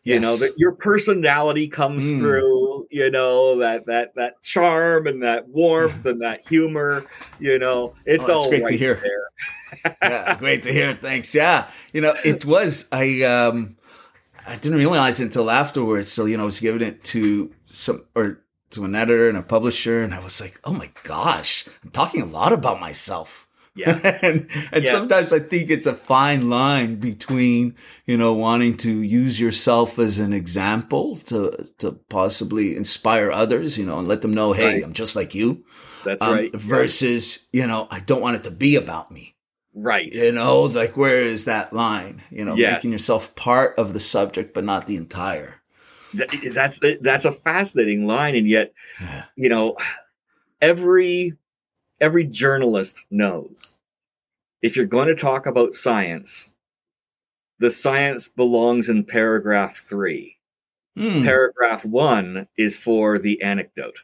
Yes. 0.05 0.15
You 0.15 0.21
know 0.21 0.37
that 0.37 0.59
your 0.59 0.73
personality 0.73 1.67
comes 1.67 2.05
mm. 2.05 2.19
through. 2.19 2.87
You 2.91 3.11
know 3.11 3.59
that 3.61 3.87
that 3.87 4.15
that 4.17 4.43
charm 4.43 5.07
and 5.07 5.23
that 5.23 5.49
warmth 5.49 6.05
and 6.07 6.21
that 6.21 6.47
humor. 6.47 7.07
You 7.41 7.59
know 7.59 7.95
it's 8.05 8.29
oh, 8.29 8.35
all 8.35 8.49
great 8.49 8.63
right 8.63 8.69
to 8.69 8.77
hear. 8.77 9.03
yeah, 10.03 10.37
great 10.37 10.63
to 10.65 10.73
hear. 10.73 10.95
Thanks. 10.95 11.35
Yeah, 11.35 11.71
you 11.95 12.03
know 12.03 12.15
it 12.23 12.45
was. 12.45 12.87
I 12.93 13.23
um 13.23 13.77
I 14.47 14.57
didn't 14.57 14.79
realize 14.79 15.21
until 15.21 15.51
afterwards. 15.51 16.13
So 16.13 16.27
you 16.27 16.37
know 16.37 16.43
I 16.43 16.47
was 16.47 16.61
giving 16.61 16.87
it 16.87 17.03
to 17.05 17.51
some 17.65 18.05
or 18.15 18.45
to 18.71 18.85
an 18.85 18.95
editor 18.95 19.31
and 19.31 19.39
a 19.39 19.43
publisher, 19.43 20.03
and 20.03 20.13
I 20.13 20.23
was 20.23 20.39
like, 20.39 20.61
oh 20.65 20.75
my 20.75 20.91
gosh, 21.03 21.67
I'm 21.83 21.91
talking 21.91 22.21
a 22.21 22.27
lot 22.27 22.53
about 22.53 22.79
myself. 22.79 23.44
Yeah. 23.77 23.99
and 24.23 24.49
and 24.73 24.85
Yes. 24.85 24.91
sometimes 24.93 25.33
I 25.33 25.41
think 25.41 25.69
it's 25.71 25.87
a 25.87 25.95
fine 25.95 26.49
line 26.49 26.97
between, 26.97 27.75
you 28.07 28.17
know, 28.17 28.33
wanting 28.33 28.77
to 28.79 28.91
use 29.03 29.41
yourself 29.41 29.99
as 29.99 30.19
an 30.21 30.33
example 30.33 31.17
to 31.17 31.69
to 31.79 31.93
possibly 32.09 32.77
inspire 32.77 33.31
others, 33.33 33.77
you 33.77 33.85
know, 33.85 33.99
and 33.99 34.07
let 34.09 34.23
them 34.23 34.33
know, 34.33 34.53
hey, 34.53 34.75
Right. 34.75 34.85
I'm 34.85 34.93
just 34.93 35.17
like 35.17 35.35
you. 35.35 35.65
That's 36.05 36.23
um, 36.23 36.35
right. 36.35 36.55
Versus, 36.55 37.49
you 37.53 37.67
know, 37.67 37.89
I 37.91 38.01
don't 38.01 38.21
want 38.21 38.37
it 38.37 38.45
to 38.45 38.51
be 38.51 38.77
about 38.77 39.11
me. 39.11 39.35
right. 39.75 40.13
You 40.13 40.31
know, 40.31 40.63
like 40.63 40.97
where 40.97 41.23
is 41.25 41.47
that 41.47 41.73
line? 41.73 42.23
You 42.31 42.45
know, 42.45 42.55
Yes. 42.55 42.75
making 42.75 42.93
yourself 42.93 43.35
part 43.35 43.77
of 43.79 43.93
the 43.93 44.01
subject, 44.01 44.55
but 44.55 44.63
not 44.65 44.87
the 44.87 44.97
entire. 44.97 45.63
That's 46.15 46.79
that's 47.01 47.25
a 47.25 47.33
fascinating 47.33 48.07
line, 48.07 48.37
and 48.37 48.47
yet 48.49 48.73
Yeah. 49.01 49.25
you 49.35 49.49
know 49.49 49.77
every 50.61 51.33
every 52.01 52.25
journalist 52.25 53.05
knows 53.11 53.79
if 54.63 54.77
you're 54.77 54.87
going 54.87 55.09
to 55.09 55.15
talk 55.15 55.47
about 55.47 55.75
science, 55.75 56.55
the 57.59 57.71
science 57.71 58.29
belongs 58.29 58.89
in 58.89 59.05
paragraph 59.05 59.77
three. 59.77 60.37
Hmm. 60.97 61.23
Paragraph 61.25 61.85
one 61.85 62.47
is 62.57 62.77
for 62.77 63.19
the 63.19 63.43
anecdote 63.43 63.99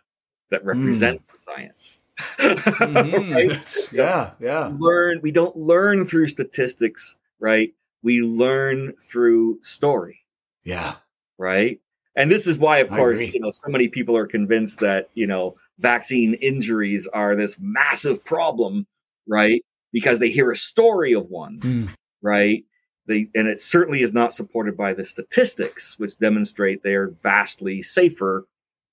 that 0.50 0.64
represents 0.64 1.22
the 1.32 1.38
science. 1.38 2.00
Mhm. 2.38 3.30
Right? 3.34 3.88
Yeah, 3.92 4.32
yeah. 4.40 4.76
learn 4.78 5.20
we 5.22 5.30
don't 5.30 5.56
learn 5.56 6.04
through 6.04 6.28
statistics 6.28 7.16
right 7.38 7.72
we 8.02 8.20
learn 8.20 8.92
through 9.00 9.58
story 9.62 10.20
Yeah. 10.64 10.96
right 11.38 11.80
and 12.16 12.30
this 12.30 12.46
is 12.46 12.58
why 12.58 12.78
of 12.78 12.92
I 12.92 12.96
course 12.98 13.20
agree. 13.20 13.32
you 13.34 13.40
know 13.40 13.50
so 13.52 13.68
many 13.70 13.88
people 13.88 14.14
are 14.18 14.26
convinced 14.26 14.80
that 14.80 15.08
you 15.14 15.26
know 15.26 15.56
vaccine 15.80 16.34
injuries 16.34 17.06
are 17.08 17.34
this 17.34 17.58
massive 17.60 18.24
problem 18.24 18.86
right 19.26 19.64
because 19.92 20.18
they 20.18 20.30
hear 20.30 20.50
a 20.50 20.56
story 20.56 21.12
of 21.14 21.26
one 21.28 21.58
Mm. 21.60 21.88
right 22.22 22.64
they 23.06 23.28
and 23.34 23.48
it 23.48 23.58
certainly 23.60 24.02
is 24.02 24.12
not 24.12 24.32
supported 24.32 24.76
by 24.76 24.92
the 24.94 25.04
statistics 25.04 25.98
which 25.98 26.18
demonstrate 26.18 26.82
they 26.82 26.94
are 26.94 27.14
vastly 27.22 27.82
safer 27.82 28.46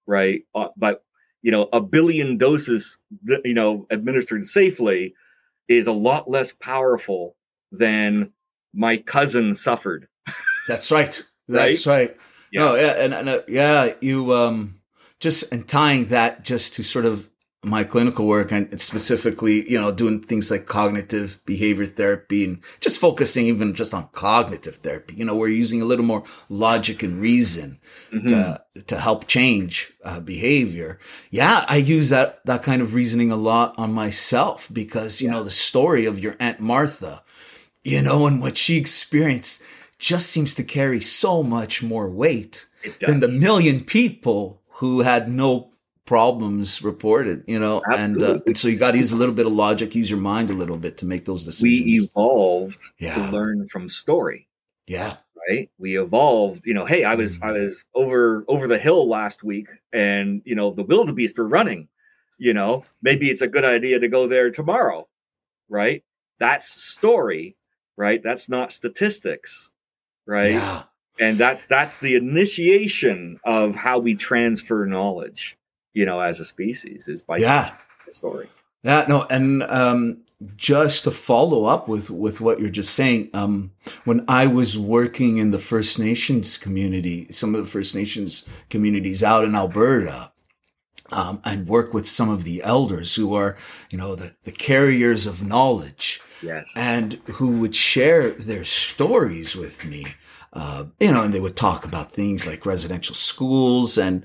right 0.05 0.43
uh, 0.55 0.69
but 0.77 1.03
you 1.41 1.51
know 1.51 1.69
a 1.73 1.81
billion 1.81 2.37
doses 2.37 2.97
you 3.45 3.53
know 3.53 3.85
administered 3.89 4.45
safely 4.45 5.13
is 5.67 5.87
a 5.87 5.91
lot 5.91 6.29
less 6.29 6.53
powerful 6.53 7.35
than 7.71 8.31
my 8.73 8.97
cousin 8.97 9.53
suffered 9.53 10.07
That's 10.67 10.91
right. 10.91 11.23
That's 11.47 11.85
right. 11.87 12.15
Yeah. 12.51 12.65
No, 12.65 12.75
yeah, 12.75 12.93
and, 12.97 13.13
and 13.13 13.29
uh, 13.29 13.41
yeah, 13.47 13.93
you 14.01 14.33
um 14.33 14.76
just 15.19 15.51
and 15.51 15.67
tying 15.67 16.05
that 16.05 16.43
just 16.43 16.73
to 16.75 16.83
sort 16.83 17.05
of 17.05 17.29
my 17.63 17.83
clinical 17.83 18.25
work 18.27 18.51
and 18.51 18.79
specifically, 18.79 19.69
you 19.69 19.81
know, 19.81 19.91
doing 19.91 20.21
things 20.21 20.49
like 20.51 20.67
cognitive 20.67 21.39
behavior 21.45 21.87
therapy 21.87 22.45
and 22.45 22.59
just 22.79 23.01
focusing 23.01 23.47
even 23.47 23.73
just 23.73 23.93
on 23.95 24.07
cognitive 24.13 24.75
therapy. 24.75 25.15
You 25.15 25.25
know, 25.25 25.35
we're 25.35 25.47
using 25.49 25.81
a 25.81 25.85
little 25.85 26.05
more 26.05 26.23
logic 26.49 27.01
and 27.03 27.19
reason 27.19 27.79
Mhm. 28.13 28.27
to 28.27 28.61
to 28.85 28.99
help 28.99 29.27
change 29.27 29.91
uh, 30.03 30.19
behavior. 30.19 30.99
Yeah, 31.31 31.65
I 31.67 31.77
use 31.77 32.09
that 32.09 32.39
that 32.45 32.63
kind 32.63 32.81
of 32.81 32.93
reasoning 32.93 33.31
a 33.31 33.35
lot 33.35 33.73
on 33.77 33.91
myself 33.91 34.69
because 34.71 35.19
you 35.21 35.29
know 35.29 35.43
the 35.43 35.51
story 35.51 36.05
of 36.05 36.19
your 36.19 36.35
aunt 36.39 36.59
Martha, 36.59 37.23
you 37.83 38.01
know, 38.03 38.27
and 38.27 38.39
what 38.39 38.55
she 38.55 38.77
experienced 38.77 39.63
just 39.99 40.29
seems 40.29 40.53
to 40.55 40.63
carry 40.63 41.01
so 41.01 41.41
much 41.41 41.81
more 41.81 42.07
weight 42.07 42.67
than 43.01 43.19
the 43.19 43.27
million 43.27 43.83
people 43.83 44.61
who 44.77 45.01
had 45.01 45.29
no 45.29 45.71
problems 46.05 46.81
reported. 46.83 47.43
You 47.47 47.59
know, 47.59 47.81
and 47.95 48.21
uh, 48.21 48.39
and 48.45 48.57
so 48.57 48.67
you 48.67 48.77
got 48.77 48.91
to 48.91 48.97
use 48.97 49.11
a 49.11 49.15
little 49.15 49.35
bit 49.35 49.45
of 49.45 49.51
logic, 49.53 49.93
use 49.95 50.09
your 50.09 50.19
mind 50.19 50.49
a 50.49 50.53
little 50.53 50.77
bit 50.77 50.97
to 50.97 51.05
make 51.05 51.25
those 51.25 51.43
decisions. 51.43 51.63
we 51.63 52.01
evolved 52.03 52.81
Yeah. 52.99 53.15
to 53.15 53.31
learn 53.31 53.67
from 53.67 53.89
story 53.89 54.47
yeah, 54.87 55.17
right 55.49 55.69
we 55.77 55.99
evolved 55.99 56.65
you 56.65 56.73
know 56.73 56.85
hey 56.85 57.03
i 57.03 57.13
was 57.13 57.39
i 57.41 57.51
was 57.51 57.83
over 57.93 58.45
over 58.47 58.67
the 58.69 58.77
hill 58.77 59.05
last 59.07 59.43
week 59.43 59.67
and 59.91 60.41
you 60.45 60.55
know 60.55 60.71
the 60.71 60.83
wildebeest 60.83 61.37
were 61.37 61.47
running 61.47 61.89
you 62.37 62.53
know 62.53 62.83
maybe 63.01 63.29
it's 63.29 63.41
a 63.41 63.47
good 63.49 63.65
idea 63.65 63.99
to 63.99 64.07
go 64.07 64.27
there 64.27 64.49
tomorrow 64.49 65.05
right 65.67 66.03
that's 66.39 66.69
story 66.69 67.57
right 67.97 68.23
that's 68.23 68.47
not 68.47 68.71
statistics 68.71 69.71
right 70.25 70.51
yeah. 70.53 70.83
And 71.19 71.37
that's 71.37 71.65
that's 71.65 71.97
the 71.97 72.15
initiation 72.15 73.39
of 73.43 73.75
how 73.75 73.99
we 73.99 74.15
transfer 74.15 74.85
knowledge 74.85 75.57
you 75.93 76.05
know 76.05 76.19
as 76.19 76.39
a 76.39 76.45
species 76.45 77.07
is 77.07 77.21
by 77.21 77.37
Yeah. 77.37 77.71
the 78.05 78.11
story 78.13 78.47
Yeah, 78.83 79.05
no, 79.09 79.25
and 79.29 79.63
um, 79.63 80.19
just 80.55 81.03
to 81.05 81.11
follow 81.11 81.65
up 81.65 81.87
with 81.87 82.09
with 82.11 82.39
what 82.39 82.59
you're 82.59 82.69
just 82.69 82.93
saying, 82.93 83.29
um, 83.33 83.71
when 84.05 84.23
I 84.27 84.45
was 84.45 84.77
working 84.77 85.37
in 85.37 85.49
the 85.51 85.57
First 85.59 85.97
Nations 85.99 86.57
community, 86.57 87.25
some 87.31 87.55
of 87.55 87.63
the 87.65 87.69
First 87.69 87.95
Nations 87.95 88.47
communities 88.69 89.23
out 89.23 89.43
in 89.43 89.55
Alberta, 89.55 90.31
um, 91.11 91.41
and 91.43 91.67
work 91.67 91.91
with 91.93 92.05
some 92.07 92.29
of 92.29 92.43
the 92.43 92.61
elders 92.63 93.15
who 93.15 93.33
are, 93.33 93.57
you 93.89 93.97
know, 93.97 94.15
the, 94.15 94.35
the 94.43 94.51
carriers 94.51 95.25
of 95.25 95.41
knowledge 95.45 96.21
yes 96.43 96.71
and 96.75 97.13
who 97.33 97.47
would 97.59 97.75
share 97.75 98.29
their 98.29 98.63
stories 98.63 99.55
with 99.55 99.85
me. 99.85 100.05
Uh, 100.53 100.85
you 100.99 101.11
know, 101.11 101.23
and 101.23 101.33
they 101.33 101.39
would 101.39 101.55
talk 101.55 101.85
about 101.85 102.11
things 102.11 102.47
like 102.47 102.65
residential 102.65 103.15
schools 103.15 103.97
and 103.97 104.23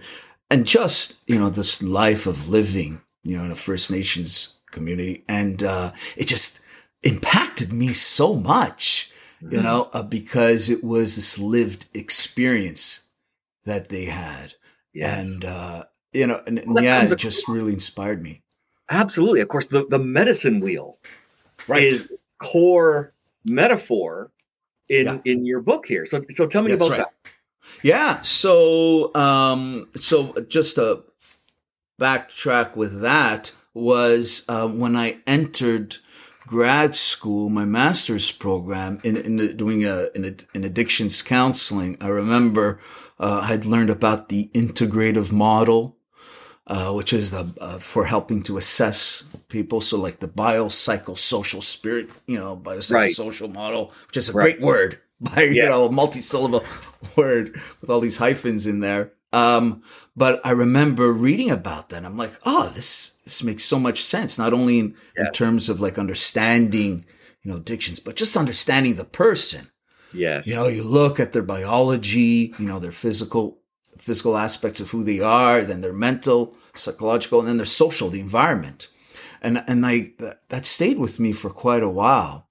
and 0.51 0.67
just 0.67 1.17
you 1.27 1.39
know 1.39 1.51
this 1.51 1.83
life 1.83 2.27
of 2.27 2.49
living, 2.49 3.01
you 3.25 3.37
know, 3.37 3.45
in 3.45 3.51
a 3.51 3.57
First 3.57 3.91
Nations 3.91 4.55
community, 4.71 5.25
and 5.29 5.63
uh, 5.63 5.93
it 6.17 6.27
just 6.27 6.61
impacted 7.03 7.73
me 7.73 7.93
so 7.93 8.35
much, 8.35 9.11
you 9.51 9.59
Mhm. 9.59 9.63
know, 9.63 9.91
uh, 9.93 10.03
because 10.03 10.71
it 10.71 10.85
was 10.85 11.17
this 11.17 11.39
lived 11.39 11.87
experience 11.95 13.01
that 13.65 13.89
they 13.89 14.05
had, 14.07 14.55
yes 14.95 15.27
and 15.35 15.45
uh, 15.45 15.85
you 16.13 16.27
know, 16.27 16.41
and, 16.47 16.59
and 16.59 16.75
Well, 16.75 16.85
yeah, 16.85 17.03
it 17.03 17.17
just 17.19 17.49
really 17.49 17.73
inspired 17.73 18.23
me. 18.23 18.43
absolutely 18.91 19.41
of 19.41 19.49
course 19.49 19.69
the, 19.69 19.87
the 19.89 19.99
medicine 19.99 20.61
wheel 20.61 20.99
Right. 21.69 21.83
is 21.83 22.13
core 22.43 23.13
metaphor 23.45 24.31
in 24.89 25.07
Yeah. 25.07 25.19
in 25.25 25.45
your 25.45 25.61
book 25.61 25.87
here. 25.87 26.07
So 26.07 26.25
so 26.31 26.47
tell 26.47 26.63
me 26.63 26.71
That's 26.73 26.87
about 26.87 26.99
right. 26.99 27.07
that. 27.23 27.33
Yeah. 27.83 28.21
So, 28.23 29.15
um, 29.15 29.89
so 29.97 30.33
just 30.49 30.77
to 30.77 31.05
backtrack 32.01 32.77
with 32.77 33.01
that 33.01 33.53
was 33.75 34.45
um, 34.49 34.79
when 34.79 34.97
I 34.97 35.19
entered 35.27 35.97
grad 36.47 36.95
school, 36.97 37.49
my 37.49 37.65
master's 37.65 38.31
program 38.33 39.01
in, 39.05 39.17
in 39.17 39.37
the, 39.37 39.53
doing 39.55 39.85
a, 39.85 40.09
in, 40.15 40.25
a, 40.25 40.35
in 40.57 40.65
addictions 40.65 41.23
counseling. 41.23 41.97
I 42.01 42.09
remember 42.09 42.79
uh, 43.19 43.47
I'd 43.49 43.65
learned 43.65 43.91
about 43.91 44.29
the 44.29 44.51
integrative 44.53 45.33
model. 45.33 45.97
Uh, 46.65 46.93
which 46.93 47.13
is 47.13 47.33
the 47.33 47.53
uh, 47.61 47.79
for 47.81 48.05
helping 48.05 48.41
to 48.43 48.57
assess 48.57 49.25
people. 49.49 49.81
So 49.81 49.99
like 49.99 50.21
the 50.21 50.29
biopsychosocial 50.29 51.63
spirit, 51.63 52.09
you 52.27 52.39
know, 52.39 52.57
biopsychosocial 52.57 53.53
model, 53.53 53.93
which 54.07 54.17
is 54.17 54.29
a 54.29 54.33
Right. 54.33 54.57
great 54.57 54.61
word 54.61 55.01
by 55.21 55.43
you 55.43 55.55
Yes. 55.55 55.71
know 55.71 55.89
multi-syllable 55.89 56.65
word 57.17 57.61
with 57.81 57.91
all 57.91 58.01
these 58.01 58.19
hyphens 58.19 58.67
in 58.67 58.81
there. 58.81 59.13
Um, 59.33 59.83
but 60.15 60.41
I 60.45 60.51
remember 60.53 61.11
reading 61.13 61.51
about 61.51 61.89
that. 61.89 61.97
And 61.97 62.07
I'm 62.07 62.17
like, 62.19 62.35
oh, 62.45 62.71
this 62.75 63.17
this 63.25 63.43
makes 63.43 63.65
so 63.65 63.79
much 63.81 64.05
sense. 64.05 64.39
Not 64.39 64.53
only 64.53 64.79
in, 64.79 64.95
in 65.17 65.33
terms 65.33 65.69
of 65.69 65.81
like 65.81 65.99
understanding, 65.99 67.05
you 67.43 67.51
know, 67.51 67.57
addictions, 67.57 67.99
but 67.99 68.15
just 68.15 68.37
understanding 68.37 68.95
the 68.95 69.05
person. 69.05 69.71
Yes. 70.15 70.47
You 70.47 70.55
know, 70.55 70.69
you 70.69 70.85
look 70.85 71.19
at 71.19 71.33
their 71.33 71.43
biology, 71.43 72.55
you 72.59 72.67
know, 72.67 72.79
their 72.79 72.93
physical 72.93 73.59
physical 73.99 74.37
aspects 74.37 74.81
of 74.81 74.91
who 74.91 75.05
they 75.05 75.21
are, 75.21 75.63
then 75.63 75.81
their 75.81 75.93
mental, 75.93 76.57
psychological, 76.75 77.41
and 77.41 77.49
then 77.49 77.57
their 77.57 77.67
social, 77.67 78.11
the 78.11 78.21
environment. 78.21 78.89
And 79.41 79.65
and 79.67 79.85
I 79.87 80.13
that, 80.19 80.41
that 80.49 80.67
stayed 80.67 80.99
with 80.99 81.19
me 81.21 81.33
for 81.33 81.51
quite 81.51 81.83
a 81.83 81.89
while. 81.89 82.49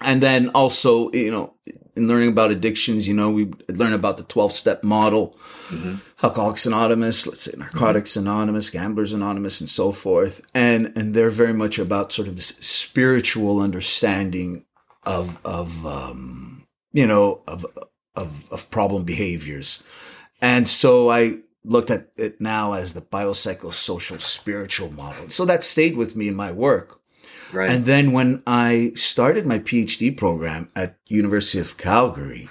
And 0.00 0.22
then 0.22 0.50
also, 0.50 1.10
you 1.12 1.30
know, 1.30 1.54
in 1.96 2.06
learning 2.06 2.28
about 2.28 2.50
addictions, 2.50 3.08
you 3.08 3.14
know, 3.14 3.30
we 3.30 3.50
learn 3.68 3.94
about 3.94 4.18
the 4.18 4.24
12 4.24 4.52
step 4.52 4.84
model, 4.84 5.34
Mhm. 5.70 6.00
Alcoholics 6.22 6.66
Anonymous, 6.66 7.26
let's 7.26 7.42
say 7.42 7.52
Narcotics 7.56 8.16
Anonymous, 8.16 8.70
Gamblers 8.70 9.12
Anonymous, 9.12 9.60
and 9.60 9.68
so 9.68 9.92
forth. 9.92 10.40
And 10.54 10.92
and 10.96 11.14
they're 11.14 11.30
very 11.30 11.52
much 11.54 11.78
about 11.78 12.12
sort 12.12 12.28
of 12.28 12.36
this 12.36 12.54
spiritual 12.60 13.60
understanding 13.60 14.64
of 15.02 15.38
of 15.44 15.84
um, 15.86 16.64
you 16.92 17.06
know 17.06 17.40
of 17.48 17.66
of 18.14 18.48
of 18.52 18.70
problem 18.70 19.04
behaviors. 19.04 19.82
And 20.40 20.68
so 20.68 21.10
I 21.10 21.38
looked 21.64 21.90
at 21.90 22.08
it 22.16 22.40
now 22.40 22.72
as 22.72 22.94
the 22.94 23.00
biopsychosocial 23.00 24.20
spiritual 24.20 24.92
model. 24.92 25.28
So 25.28 25.44
that 25.44 25.64
stayed 25.64 25.96
with 25.96 26.16
me 26.16 26.28
in 26.28 26.36
my 26.36 26.52
work. 26.52 27.00
right. 27.52 27.68
And 27.68 27.84
then 27.84 28.12
when 28.12 28.42
I 28.46 28.92
started 28.94 29.46
my 29.46 29.58
PhD 29.58 30.16
program 30.16 30.70
at 30.76 30.98
University 31.06 31.58
of 31.58 31.76
Calgary, 31.76 32.48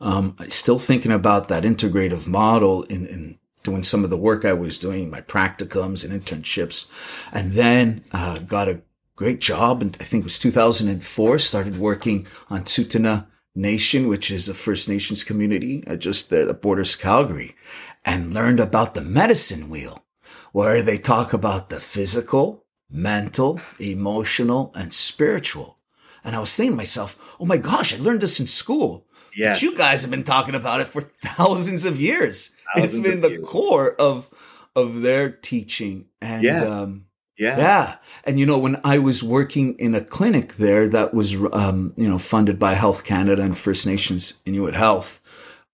um, 0.00 0.36
I 0.38 0.48
still 0.48 0.78
thinking 0.78 1.12
about 1.12 1.48
that 1.48 1.64
integrative 1.64 2.28
model 2.28 2.84
in, 2.84 3.06
in 3.06 3.38
doing 3.64 3.82
some 3.82 4.04
of 4.04 4.10
the 4.10 4.16
work 4.16 4.44
I 4.44 4.52
was 4.52 4.78
doing, 4.78 5.10
my 5.10 5.20
practicums 5.20 6.08
and 6.08 6.22
internships, 6.22 6.88
and 7.32 7.52
then 7.52 8.04
uh, 8.12 8.38
got 8.38 8.68
a 8.68 8.82
great 9.16 9.40
job. 9.40 9.82
And 9.82 9.96
I 10.00 10.04
think 10.04 10.22
it 10.22 10.24
was 10.24 10.38
2004. 10.38 11.38
Started 11.40 11.78
working 11.78 12.26
on 12.48 12.62
Tsuut'ina 12.62 13.26
Nation, 13.58 14.06
which 14.08 14.30
is 14.30 14.48
a 14.48 14.54
First 14.54 14.88
Nations 14.88 15.24
community 15.24 15.82
uh, 15.86 15.96
just 15.96 16.30
there 16.30 16.48
at 16.48 16.62
borders 16.62 16.94
Calgary, 16.94 17.56
and 18.04 18.32
learned 18.32 18.60
about 18.60 18.94
the 18.94 19.00
medicine 19.02 19.68
wheel, 19.68 20.04
where 20.52 20.80
they 20.82 20.96
talk 20.96 21.32
about 21.32 21.68
the 21.68 21.80
physical, 21.80 22.64
mental, 22.88 23.60
emotional, 23.80 24.72
and 24.76 24.94
spiritual. 24.94 25.76
And 26.24 26.36
I 26.36 26.38
was 26.40 26.54
thinking 26.54 26.72
to 26.72 26.76
myself, 26.76 27.16
oh 27.40 27.46
my 27.46 27.56
gosh, 27.56 27.92
I 27.92 27.98
learned 27.98 28.20
this 28.20 28.38
in 28.40 28.46
school. 28.46 29.06
Yes. 29.36 29.56
But 29.56 29.62
you 29.62 29.76
guys 29.76 30.02
have 30.02 30.10
been 30.10 30.24
talking 30.24 30.54
about 30.54 30.80
it 30.80 30.86
for 30.88 31.00
thousands 31.22 31.84
of 31.84 32.00
years. 32.00 32.54
Thousands 32.76 32.98
it's 32.98 33.08
been 33.08 33.20
the 33.22 33.30
years. 33.30 33.46
core 33.46 33.94
of 34.00 34.30
of 34.76 35.02
their 35.02 35.30
teaching. 35.30 36.06
And 36.22 36.42
Yes. 36.44 36.62
um, 36.70 37.06
Yeah. 37.38 37.56
yeah. 37.58 37.96
And 38.24 38.38
you 38.40 38.46
know, 38.46 38.58
when 38.58 38.80
I 38.84 38.98
was 38.98 39.22
working 39.22 39.74
in 39.78 39.94
a 39.94 40.00
clinic 40.00 40.54
there 40.54 40.88
that 40.88 41.14
was, 41.14 41.36
um, 41.52 41.92
you 41.96 42.08
know, 42.08 42.18
funded 42.18 42.58
by 42.58 42.74
Health 42.74 43.04
Canada 43.04 43.42
and 43.42 43.56
First 43.56 43.86
Nations 43.86 44.40
Inuit 44.44 44.74
Health, 44.74 45.20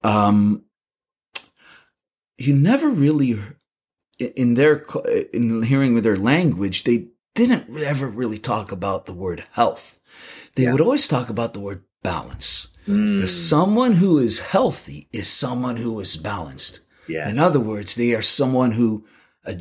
um, 0.03 0.63
you 2.37 2.55
never 2.55 2.91
really, 2.91 3.39
in 4.19 4.55
their, 4.55 4.85
in 5.33 5.63
hearing 5.63 5.95
with 5.95 6.05
their 6.05 6.17
language, 6.17 6.85
they 6.85 7.09
didn't 7.35 7.77
ever 7.79 8.09
really 8.09 8.39
talk 8.39 8.71
about 8.73 9.07
the 9.07 9.13
word 9.13 9.45
health. 9.53 9.99
They 10.55 10.65
Yeah. 10.65 10.73
would 10.73 10.81
always 10.81 11.09
talk 11.09 11.29
about 11.31 11.55
the 11.55 11.61
word 11.61 11.83
balance. 12.03 12.69
Mm, 12.87 13.17
Because 13.17 13.49
someone 13.49 13.95
who 13.95 14.19
is 14.19 14.39
healthy 14.41 15.09
is 15.13 15.27
someone 15.29 15.77
who 15.77 15.99
is 16.01 16.17
balanced. 16.17 16.81
yes. 17.09 17.31
In 17.31 17.39
other 17.39 17.61
words, 17.61 17.95
they 17.95 18.15
are 18.15 18.23
someone 18.23 18.73
who 18.73 19.05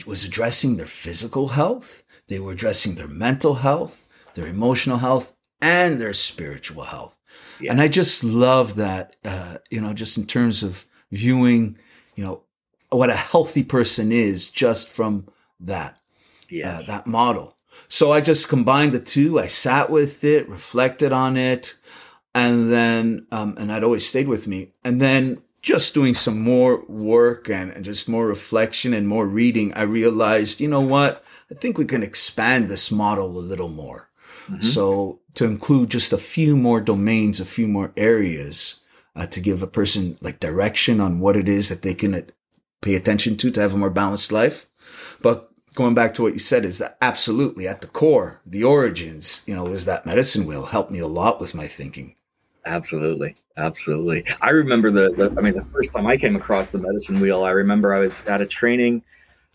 was 0.05 0.23
addressing 0.23 0.77
their 0.77 0.85
physical 0.85 1.49
health, 1.49 2.03
they 2.27 2.39
were 2.39 2.53
addressing 2.53 2.95
their 2.95 3.07
mental 3.07 3.55
health, 3.55 4.07
their 4.33 4.47
emotional 4.47 4.97
health, 4.97 5.33
and 5.61 5.99
their 5.99 6.13
spiritual 6.13 6.83
health. 6.83 7.17
Yes. 7.59 7.71
And 7.71 7.81
I 7.81 7.87
just 7.87 8.23
love 8.23 8.75
that, 8.75 9.15
uh, 9.23 9.57
you 9.69 9.81
know, 9.81 9.93
just 9.93 10.17
in 10.17 10.25
terms 10.25 10.63
of 10.63 10.85
viewing, 11.11 11.77
you 12.15 12.23
know, 12.23 12.43
what 12.89 13.09
a 13.09 13.15
healthy 13.15 13.63
person 13.63 14.11
is 14.11 14.49
just 14.49 14.89
from 14.89 15.27
that 15.59 15.99
yes. 16.49 16.83
uh, 16.83 16.91
that 16.91 17.07
model. 17.07 17.55
So 17.87 18.11
I 18.11 18.21
just 18.21 18.49
combined 18.49 18.91
the 18.91 18.99
two. 18.99 19.39
I 19.39 19.47
sat 19.47 19.89
with 19.89 20.23
it, 20.23 20.49
reflected 20.49 21.11
on 21.11 21.37
it, 21.37 21.75
and 22.35 22.71
then 22.71 23.27
um, 23.31 23.55
and 23.57 23.69
that 23.69 23.83
always 23.83 24.07
stayed 24.07 24.27
with 24.27 24.47
me. 24.47 24.73
And 24.83 25.01
then 25.01 25.42
just 25.63 25.93
doing 25.93 26.13
some 26.13 26.39
more 26.39 26.83
work 26.87 27.49
and, 27.49 27.71
and 27.71 27.85
just 27.85 28.09
more 28.09 28.27
reflection 28.27 28.93
and 28.93 29.07
more 29.07 29.25
reading, 29.25 29.73
I 29.73 29.83
realized, 29.83 30.59
you 30.59 30.67
know 30.67 30.81
what? 30.81 31.23
I 31.49 31.55
think 31.55 31.77
we 31.77 31.85
can 31.85 32.03
expand 32.03 32.69
this 32.69 32.91
model 32.91 33.27
a 33.27 33.39
little 33.39 33.69
more. 33.69 34.09
Mhm. 34.49 34.63
So 34.63 35.19
to 35.35 35.45
include 35.45 35.89
just 35.89 36.11
a 36.11 36.17
few 36.17 36.57
more 36.57 36.81
domains, 36.81 37.39
a 37.39 37.45
few 37.45 37.67
more 37.67 37.93
areas 37.95 38.81
uh, 39.15 39.25
to 39.27 39.39
give 39.39 39.63
a 39.63 39.67
person 39.67 40.17
like 40.21 40.39
direction 40.39 40.99
on 40.99 41.19
what 41.19 41.37
it 41.37 41.47
is 41.47 41.69
that 41.69 41.81
they 41.81 41.93
can 41.93 42.13
uh, 42.13 42.21
pay 42.81 42.95
attention 42.95 43.37
to 43.37 43.51
to 43.51 43.61
have 43.61 43.73
a 43.73 43.77
more 43.77 43.89
balanced 43.89 44.31
life. 44.31 44.65
But 45.21 45.49
going 45.75 45.95
back 45.95 46.13
to 46.15 46.21
what 46.23 46.33
you 46.33 46.39
said 46.39 46.65
is 46.65 46.77
that 46.79 46.97
absolutely 47.01 47.67
at 47.67 47.79
the 47.81 47.87
core, 47.87 48.41
the 48.45 48.63
origins, 48.63 49.43
you 49.47 49.55
know, 49.55 49.67
is 49.67 49.85
that 49.85 50.05
medicine 50.05 50.45
wheel 50.45 50.65
helped 50.65 50.91
me 50.91 50.99
a 50.99 51.07
lot 51.07 51.39
with 51.39 51.55
my 51.55 51.67
thinking. 51.67 52.15
Absolutely. 52.65 53.35
Absolutely. 53.57 54.25
I 54.41 54.49
remember 54.49 54.89
the, 54.89 55.11
the, 55.13 55.33
I 55.37 55.41
mean, 55.41 55.53
the 55.53 55.65
first 55.65 55.93
time 55.93 56.07
I 56.07 56.17
came 56.17 56.35
across 56.35 56.69
the 56.69 56.79
medicine 56.79 57.19
wheel, 57.19 57.43
I 57.43 57.51
remember 57.51 57.93
I 57.93 57.99
was 57.99 58.25
at 58.25 58.41
a 58.41 58.45
training 58.47 59.03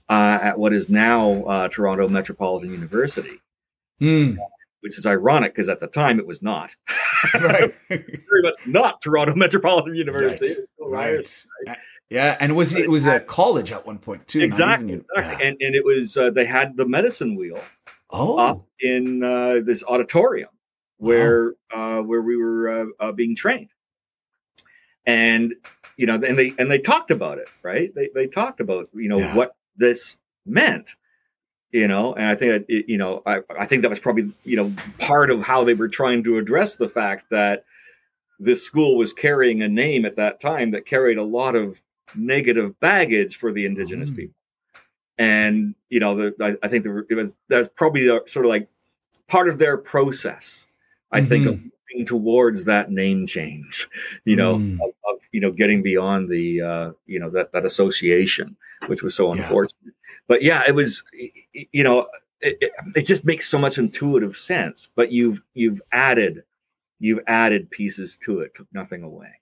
uh, 0.08 0.38
at 0.40 0.58
what 0.58 0.72
is 0.72 0.88
now 0.88 1.42
uh, 1.44 1.68
Toronto 1.68 2.08
Metropolitan 2.08 2.70
University, 2.70 3.40
Hmm. 3.98 4.34
which 4.82 4.96
is 4.96 5.04
ironic 5.04 5.52
because 5.54 5.68
at 5.68 5.80
the 5.80 5.88
time 5.88 6.20
it 6.20 6.26
was 6.26 6.42
not. 6.42 6.74
right. 7.34 7.74
Very 7.88 8.42
much 8.42 8.54
not 8.66 9.02
Toronto 9.02 9.34
Metropolitan 9.34 9.94
University. 9.96 10.60
Right. 10.80 11.24
Still 11.24 11.50
right. 11.66 11.78
Yeah, 12.10 12.36
and 12.40 12.50
it 12.52 12.54
was 12.54 12.74
it 12.74 12.88
was 12.88 13.06
a 13.06 13.20
college 13.20 13.70
at 13.72 13.84
one 13.84 13.98
point 13.98 14.26
too. 14.28 14.40
Exactly. 14.40 14.92
even- 14.94 15.04
exactly. 15.16 15.44
yeah. 15.44 15.48
And, 15.48 15.56
and 15.60 15.74
it 15.74 15.84
was, 15.84 16.16
uh, 16.16 16.30
they 16.30 16.46
had 16.46 16.76
the 16.76 16.86
medicine 16.86 17.34
wheel 17.36 17.60
Oh, 18.10 18.38
up 18.38 18.64
in 18.80 19.22
uh, 19.22 19.60
this 19.62 19.84
auditorium 19.84 20.48
where 20.98 21.54
uh, 21.74 22.00
where 22.02 22.20
we 22.22 22.36
were 22.36 22.68
uh, 22.68 22.86
uh, 23.00 23.12
being 23.12 23.34
trained, 23.34 23.70
and 25.06 25.54
you 25.96 26.06
know, 26.06 26.14
and 26.14 26.38
they 26.38 26.52
and 26.58 26.70
they 26.70 26.78
talked 26.78 27.10
about 27.10 27.38
it, 27.38 27.48
right? 27.62 27.94
They 27.94 28.10
they 28.14 28.26
talked 28.26 28.60
about 28.60 28.88
you 28.94 29.08
know 29.08 29.18
Yeah. 29.18 29.34
what 29.34 29.56
this 29.76 30.16
meant, 30.46 30.90
you 31.70 31.88
know, 31.88 32.14
and 32.14 32.26
I 32.26 32.34
think 32.34 32.66
that 32.66 32.74
it, 32.74 32.88
you 32.88 32.98
know 32.98 33.22
I 33.26 33.40
I 33.58 33.66
think 33.66 33.82
that 33.82 33.90
was 33.90 33.98
probably 33.98 34.30
you 34.44 34.56
know 34.56 34.72
part 34.98 35.30
of 35.30 35.42
how 35.42 35.64
they 35.64 35.74
were 35.74 35.88
trying 35.88 36.22
to 36.24 36.38
address 36.38 36.76
the 36.76 36.88
fact 36.88 37.30
that 37.30 37.64
this 38.38 38.62
school 38.62 38.96
was 38.96 39.12
carrying 39.12 39.62
a 39.62 39.68
name 39.68 40.04
at 40.04 40.16
that 40.16 40.40
time 40.40 40.70
that 40.70 40.86
carried 40.86 41.18
a 41.18 41.24
lot 41.24 41.56
of 41.56 41.80
negative 42.14 42.78
baggage 42.80 43.36
for 43.36 43.52
the 43.52 43.66
indigenous 43.66 44.10
Mm. 44.10 44.16
people 44.16 44.34
and 45.18 45.74
you 45.90 46.00
know 46.00 46.14
the, 46.14 46.34
I, 46.40 46.66
I 46.66 46.68
think 46.68 46.84
the, 46.84 47.04
it 47.10 47.14
was 47.14 47.34
that's 47.48 47.68
probably 47.74 48.06
the, 48.06 48.22
sort 48.26 48.46
of 48.46 48.50
like 48.50 48.68
part 49.26 49.48
of 49.48 49.58
their 49.58 49.76
process 49.76 50.67
i 51.12 51.20
think 51.20 51.46
of 51.46 51.54
moving 51.54 52.06
towards 52.06 52.64
that 52.64 52.90
name 52.90 53.26
change 53.26 53.88
you 54.24 54.36
know 54.36 54.56
Mm. 54.58 54.74
of, 54.74 54.90
of 55.10 55.18
you 55.32 55.40
know 55.40 55.50
getting 55.52 55.82
beyond 55.82 56.28
the 56.28 56.60
uh 56.60 56.90
you 57.06 57.18
know 57.20 57.30
that 57.30 57.52
that 57.52 57.64
association 57.64 58.56
which 58.86 59.02
was 59.02 59.14
so 59.14 59.34
Yeah. 59.34 59.42
unfortunate 59.42 59.94
but 60.26 60.42
yeah 60.42 60.62
it 60.68 60.74
was 60.74 61.02
you 61.72 61.82
know 61.84 62.06
it, 62.40 62.56
it, 62.60 62.72
it 62.94 63.06
just 63.06 63.24
makes 63.24 63.48
so 63.48 63.58
much 63.58 63.78
intuitive 63.78 64.36
sense 64.36 64.90
but 64.94 65.10
you've 65.12 65.42
you've 65.54 65.80
added 65.92 66.44
you've 67.00 67.20
added 67.26 67.70
pieces 67.70 68.18
to 68.24 68.40
it 68.40 68.54
took 68.54 68.66
nothing 68.72 69.02
away 69.02 69.32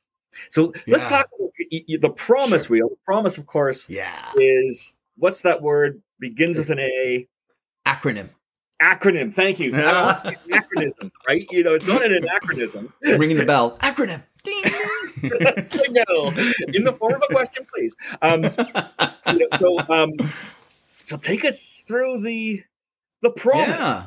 so 0.50 0.72
let's 0.86 1.04
talk 1.04 1.26
about 1.38 1.50
y- 1.72 1.84
y- 1.88 1.96
the 2.00 2.10
promise 2.10 2.64
Sure. 2.66 2.76
wheel 2.76 2.88
the 2.88 2.96
promise 3.04 3.38
of 3.38 3.46
course 3.46 3.88
yeah. 3.88 4.30
is 4.36 4.94
what's 5.18 5.40
that 5.42 5.62
word? 5.62 6.02
Begins 6.20 6.56
with 6.58 6.68
an 6.70 6.78
A. 6.80 7.26
Acronym. 7.86 8.28
Acronym. 8.82 9.32
Thank 9.32 9.58
you. 9.58 9.72
I 9.74 9.78
want 10.02 10.22
to 10.22 10.28
say 10.28 10.36
Anachronism, 10.46 11.12
right? 11.28 11.46
You 11.50 11.64
know, 11.64 11.74
it's 11.74 11.86
not 11.86 12.04
an 12.04 12.12
anachronism. 12.12 12.92
Ringing 13.02 13.38
the 13.38 13.46
bell. 13.46 13.78
Acronym. 13.78 14.22
In 16.74 16.84
the 16.84 16.92
form 16.92 17.14
of 17.14 17.22
a 17.28 17.32
question, 17.32 17.66
please. 17.74 17.96
Um, 18.22 18.44
you 19.32 19.38
know, 19.40 19.56
so, 19.56 19.76
um, 19.88 20.12
so 21.02 21.16
take 21.16 21.44
us 21.44 21.82
through 21.86 22.22
the 22.22 22.62
the 23.22 23.30
promise. 23.30 23.68
Yeah. 23.68 24.06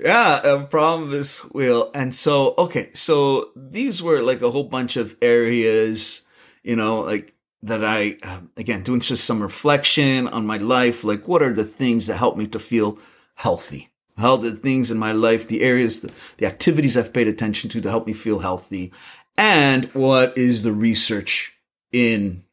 Yeah, 0.00 0.40
a 0.44 0.64
promise 0.64 1.40
wheel. 1.52 1.90
And 1.92 2.14
so, 2.14 2.54
okay, 2.56 2.90
so 2.94 3.50
these 3.56 4.00
were 4.00 4.22
like 4.22 4.42
a 4.42 4.50
whole 4.52 4.64
bunch 4.64 4.96
of 4.96 5.16
areas, 5.20 6.22
you 6.62 6.76
know, 6.76 7.00
like 7.00 7.34
that 7.64 7.84
I, 7.84 8.16
um, 8.22 8.52
again, 8.56 8.82
doing 8.84 9.00
just 9.00 9.24
some 9.24 9.42
reflection 9.42 10.28
on 10.28 10.46
my 10.46 10.58
life. 10.58 11.02
Like, 11.02 11.26
what 11.26 11.42
are 11.42 11.52
the 11.52 11.64
things 11.64 12.06
that 12.06 12.16
help 12.16 12.36
me 12.36 12.46
to 12.46 12.60
feel 12.60 12.98
healthy? 13.38 13.88
How 14.16 14.36
the 14.36 14.50
things 14.52 14.90
in 14.90 14.98
my 14.98 15.12
life, 15.12 15.46
the 15.46 15.62
areas, 15.62 16.00
the, 16.00 16.12
the 16.38 16.46
activities 16.46 16.96
I've 16.96 17.12
paid 17.12 17.28
attention 17.28 17.70
to 17.70 17.80
to 17.80 17.90
help 17.90 18.06
me 18.06 18.12
feel 18.12 18.40
healthy. 18.40 18.92
And 19.36 19.84
what 19.94 20.36
is 20.36 20.62
the 20.62 20.72
research 20.72 21.54
in 21.92 22.44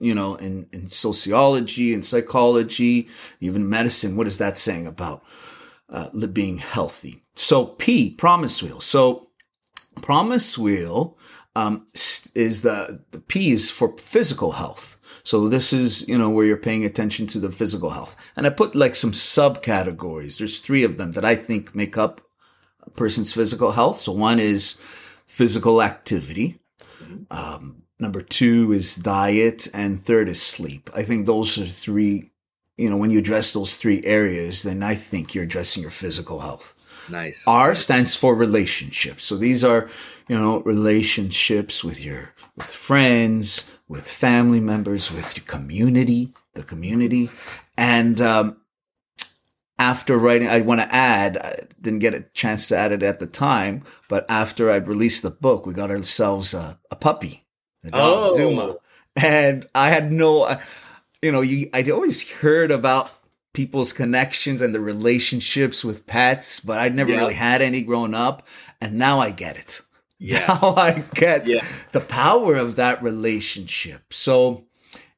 you 0.00 0.14
know, 0.14 0.34
in, 0.36 0.66
in 0.72 0.88
sociology 0.88 1.92
and 1.92 2.04
psychology, 2.04 3.06
even 3.40 3.68
medicine. 3.68 4.16
What 4.16 4.26
is 4.26 4.38
that 4.38 4.56
saying 4.56 4.86
about 4.86 5.22
uh, 5.90 6.08
being 6.32 6.56
healthy? 6.56 7.22
So 7.34 7.66
P, 7.66 8.10
promise 8.10 8.62
wheel. 8.62 8.80
So 8.80 9.28
promise 10.00 10.56
wheel 10.56 11.18
um, 11.54 11.86
is 11.92 12.62
the, 12.62 13.04
the 13.10 13.20
P 13.20 13.52
is 13.52 13.70
for 13.70 13.96
physical 13.98 14.52
health. 14.52 14.96
So 15.22 15.48
this 15.48 15.72
is, 15.72 16.08
you 16.08 16.18
know, 16.18 16.30
where 16.30 16.46
you're 16.46 16.56
paying 16.56 16.84
attention 16.84 17.26
to 17.28 17.38
the 17.38 17.50
physical 17.50 17.90
health. 17.90 18.16
And 18.36 18.46
I 18.46 18.50
put 18.50 18.74
like 18.74 18.94
some 18.94 19.12
subcategories. 19.12 20.38
There's 20.38 20.60
three 20.60 20.84
of 20.84 20.96
them 20.98 21.12
that 21.12 21.24
I 21.24 21.34
think 21.34 21.74
make 21.74 21.98
up 21.98 22.20
a 22.82 22.90
person's 22.90 23.32
physical 23.32 23.72
health. 23.72 23.98
So 23.98 24.12
one 24.12 24.38
is 24.38 24.80
physical 25.26 25.82
activity. 25.82 26.58
Um, 27.30 27.82
number 27.98 28.22
two 28.22 28.72
is 28.72 28.96
diet, 28.96 29.68
and 29.74 30.00
third 30.00 30.28
is 30.28 30.40
sleep. 30.40 30.90
I 30.94 31.02
think 31.02 31.26
those 31.26 31.58
are 31.58 31.66
three. 31.66 32.30
You 32.76 32.88
know, 32.88 32.96
when 32.96 33.10
you 33.10 33.18
address 33.18 33.52
those 33.52 33.76
three 33.76 34.02
areas, 34.04 34.62
then 34.62 34.82
I 34.82 34.94
think 34.94 35.34
you're 35.34 35.44
addressing 35.44 35.82
your 35.82 35.90
physical 35.90 36.40
health. 36.40 36.74
Nice. 37.10 37.44
R 37.46 37.74
stands 37.74 38.14
for 38.14 38.34
relationships. 38.34 39.24
So 39.24 39.36
these 39.36 39.62
are, 39.64 39.90
you 40.28 40.38
know, 40.38 40.60
relationships 40.60 41.84
with 41.84 42.02
your 42.02 42.32
with 42.56 42.66
friends, 42.66 43.70
with 43.90 44.06
family 44.08 44.60
members, 44.60 45.10
with 45.10 45.36
your 45.36 45.44
community, 45.46 46.32
the 46.54 46.62
community. 46.62 47.28
And 47.76 48.20
um, 48.20 48.56
after 49.80 50.16
writing, 50.16 50.46
I 50.48 50.60
want 50.60 50.80
to 50.80 50.94
add, 50.94 51.36
I 51.38 51.56
didn't 51.80 51.98
get 51.98 52.14
a 52.14 52.24
chance 52.32 52.68
to 52.68 52.76
add 52.76 52.92
it 52.92 53.02
at 53.02 53.18
the 53.18 53.26
time, 53.26 53.82
but 54.08 54.24
after 54.30 54.70
I'd 54.70 54.86
released 54.86 55.22
the 55.24 55.30
book, 55.30 55.66
we 55.66 55.74
got 55.74 55.90
ourselves 55.90 56.54
a, 56.54 56.78
a 56.92 56.94
puppy, 56.94 57.46
a 57.84 57.90
dog, 57.90 58.28
Oh. 58.28 58.36
Zuma. 58.36 58.76
And 59.20 59.66
I 59.74 59.88
had 59.90 60.12
no, 60.12 60.56
you 61.20 61.32
know, 61.32 61.40
you 61.40 61.68
I'd 61.74 61.90
always 61.90 62.30
heard 62.30 62.70
about 62.70 63.10
people's 63.54 63.92
connections 63.92 64.62
and 64.62 64.72
the 64.72 64.80
relationships 64.80 65.84
with 65.84 66.06
pets, 66.06 66.60
but 66.60 66.78
I'd 66.78 66.94
never 66.94 67.10
Yeah. 67.10 67.18
really 67.18 67.34
had 67.34 67.60
any 67.60 67.82
growing 67.82 68.14
up, 68.14 68.46
and 68.80 68.94
now 68.94 69.18
I 69.18 69.32
get 69.32 69.56
it. 69.56 69.80
Yeah. 70.20 70.46
Now 70.62 70.74
I 70.76 71.02
get 71.14 71.46
Yeah. 71.48 71.64
the 71.92 72.00
power 72.00 72.54
of 72.54 72.76
that 72.76 73.02
relationship. 73.02 74.12
So 74.12 74.66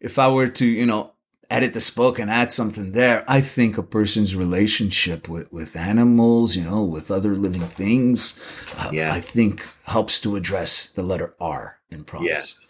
if 0.01 0.19
I 0.19 0.29
were 0.29 0.49
to, 0.49 0.65
you 0.67 0.87
know, 0.87 1.13
edit 1.51 1.75
this 1.75 1.91
book 1.91 2.19
and 2.19 2.31
add 2.31 2.51
something 2.53 2.93
there, 2.93 3.25
I 3.29 3.41
think 3.43 3.77
a 3.77 3.83
person's 3.83 4.35
relationship 4.35 5.29
with, 5.29 5.53
with 5.53 5.77
animals, 5.77 6.57
you 6.57 6.65
know, 6.65 6.83
with 6.83 7.11
other 7.11 7.35
living 7.37 7.67
things, 7.69 8.41
uh, 8.79 8.91
Yeah. 8.93 9.13
I 9.13 9.21
think 9.21 9.69
helps 9.85 10.19
to 10.21 10.37
address 10.37 10.87
the 10.87 11.03
letter 11.03 11.35
R 11.41 11.79
in 11.91 12.05
promise. 12.05 12.29
Yes. 12.29 12.69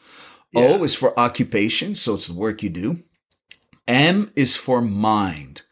O 0.55 0.83
is 0.85 0.95
for 0.95 1.19
occupation, 1.19 1.95
so 1.95 2.15
it's 2.15 2.27
the 2.27 2.35
work 2.35 2.63
you 2.63 2.71
do. 2.71 3.03
M 3.89 4.31
is 4.37 4.57
for 4.57 4.83
mind. 4.83 5.63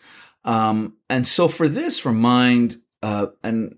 Um, 0.44 0.96
and 1.11 1.27
so 1.27 1.49
for 1.49 1.68
this, 1.68 1.99
for 1.99 2.12
mind, 2.12 2.81
uh, 3.03 3.27
and 3.44 3.77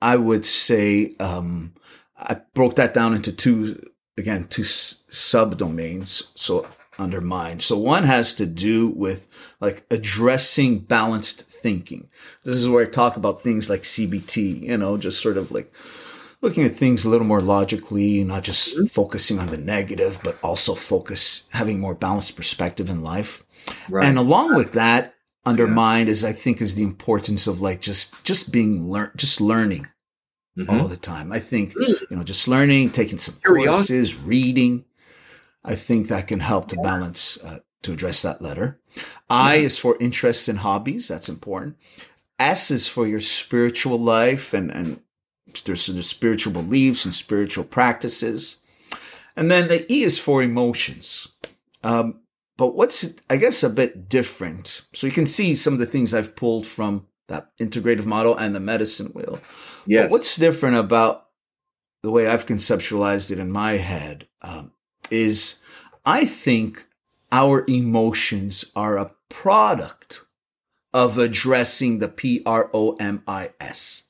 I 0.00 0.16
would 0.16 0.44
say 0.44 1.14
um, 1.20 1.74
I 2.22 2.40
broke 2.54 2.76
that 2.76 2.94
down 2.94 3.14
into 3.14 3.32
two, 3.32 3.80
again, 4.16 4.44
two 4.44 4.62
s- 4.62 5.02
subdomains. 5.10 6.30
So 6.34 6.66
under 6.98 7.20
mind. 7.20 7.62
So 7.62 7.76
one 7.78 8.04
has 8.04 8.34
to 8.34 8.46
do 8.46 8.88
with 8.88 9.26
like 9.60 9.84
addressing 9.90 10.80
balanced 10.80 11.42
thinking. 11.42 12.08
This 12.44 12.56
is 12.56 12.68
where 12.68 12.86
I 12.86 12.90
talk 12.90 13.16
about 13.16 13.42
things 13.42 13.70
like 13.70 13.82
CBT, 13.82 14.62
you 14.62 14.76
know, 14.76 14.96
just 14.96 15.22
sort 15.22 15.36
of 15.36 15.50
like 15.50 15.70
looking 16.40 16.64
at 16.64 16.72
things 16.72 17.04
a 17.04 17.08
little 17.08 17.26
more 17.26 17.40
logically, 17.40 18.22
not 18.24 18.44
just 18.44 18.76
mm-hmm. 18.76 18.86
focusing 18.86 19.38
on 19.38 19.48
the 19.48 19.56
negative, 19.56 20.18
but 20.22 20.38
also 20.42 20.74
focus 20.74 21.48
having 21.52 21.80
more 21.80 21.94
balanced 21.94 22.36
perspective 22.36 22.90
in 22.90 23.02
life. 23.02 23.44
Right. 23.88 24.04
And 24.04 24.18
along 24.18 24.56
with 24.56 24.72
that, 24.72 25.14
under 25.44 25.66
Yeah. 25.66 25.96
is 25.98 26.24
I 26.24 26.32
think 26.32 26.60
is 26.60 26.76
the 26.76 26.84
importance 26.84 27.46
of 27.46 27.60
like 27.60 27.80
just 27.80 28.22
just 28.22 28.52
being 28.52 28.88
learn 28.88 29.10
just 29.16 29.40
learning 29.40 29.88
Mhm. 30.58 30.68
all 30.80 30.88
the 30.88 30.96
time. 30.96 31.32
I 31.32 31.38
think 31.38 31.74
you 31.76 32.16
know 32.16 32.24
just 32.24 32.46
learning, 32.48 32.90
taking 32.90 33.18
some 33.18 33.36
Curiosity. 33.44 33.72
courses, 33.94 34.16
reading. 34.16 34.84
I 35.64 35.74
think 35.76 36.08
that 36.08 36.26
can 36.26 36.40
help 36.40 36.68
to 36.68 36.76
balance 36.76 37.38
uh, 37.42 37.60
to 37.82 37.92
address 37.92 38.22
that 38.22 38.42
letter. 38.42 38.78
I 39.30 39.56
is 39.56 39.78
for 39.78 39.96
interests 40.00 40.48
and 40.48 40.58
hobbies. 40.58 41.08
That's 41.08 41.28
important. 41.28 41.76
S 42.38 42.70
is 42.70 42.88
for 42.88 43.06
your 43.06 43.20
spiritual 43.20 43.98
life 43.98 44.52
and 44.52 44.70
and 44.70 45.00
there's 45.64 45.86
the 45.86 46.02
spiritual 46.02 46.52
beliefs 46.52 47.04
and 47.04 47.14
spiritual 47.14 47.64
practices. 47.64 48.56
And 49.36 49.50
then 49.50 49.68
the 49.68 49.90
E 49.92 50.02
is 50.02 50.18
for 50.18 50.42
emotions. 50.42 51.28
Um, 51.82 52.20
but 52.56 52.74
what's, 52.74 53.14
I 53.30 53.36
guess, 53.38 53.62
a 53.62 53.70
bit 53.70 54.08
different. 54.08 54.82
So 54.92 55.06
you 55.06 55.12
can 55.12 55.26
see 55.26 55.54
some 55.54 55.72
of 55.72 55.78
the 55.78 55.86
things 55.86 56.12
I've 56.14 56.36
pulled 56.36 56.66
from 56.66 57.06
that 57.28 57.48
integrative 57.58 58.04
model 58.06 58.36
and 58.36 58.54
the 58.54 58.60
medicine 58.60 59.08
wheel. 59.08 59.40
Yes. 59.86 60.04
But 60.04 60.10
what's 60.12 60.36
different 60.36 60.76
about 60.76 61.26
the 62.02 62.10
way 62.10 62.26
I've 62.26 62.46
conceptualized 62.46 63.30
it 63.30 63.38
in 63.38 63.50
my 63.50 63.72
head 63.72 64.26
um, 64.42 64.72
is 65.10 65.60
I 66.04 66.24
think 66.24 66.86
our 67.30 67.64
emotions 67.68 68.64
are 68.74 68.98
a 68.98 69.12
product 69.28 70.24
of 70.92 71.16
addressing 71.16 71.98
the 71.98 72.08
P 72.08 72.42
R 72.44 72.70
O 72.74 72.92
M 73.00 73.22
I 73.26 73.50
S. 73.60 74.04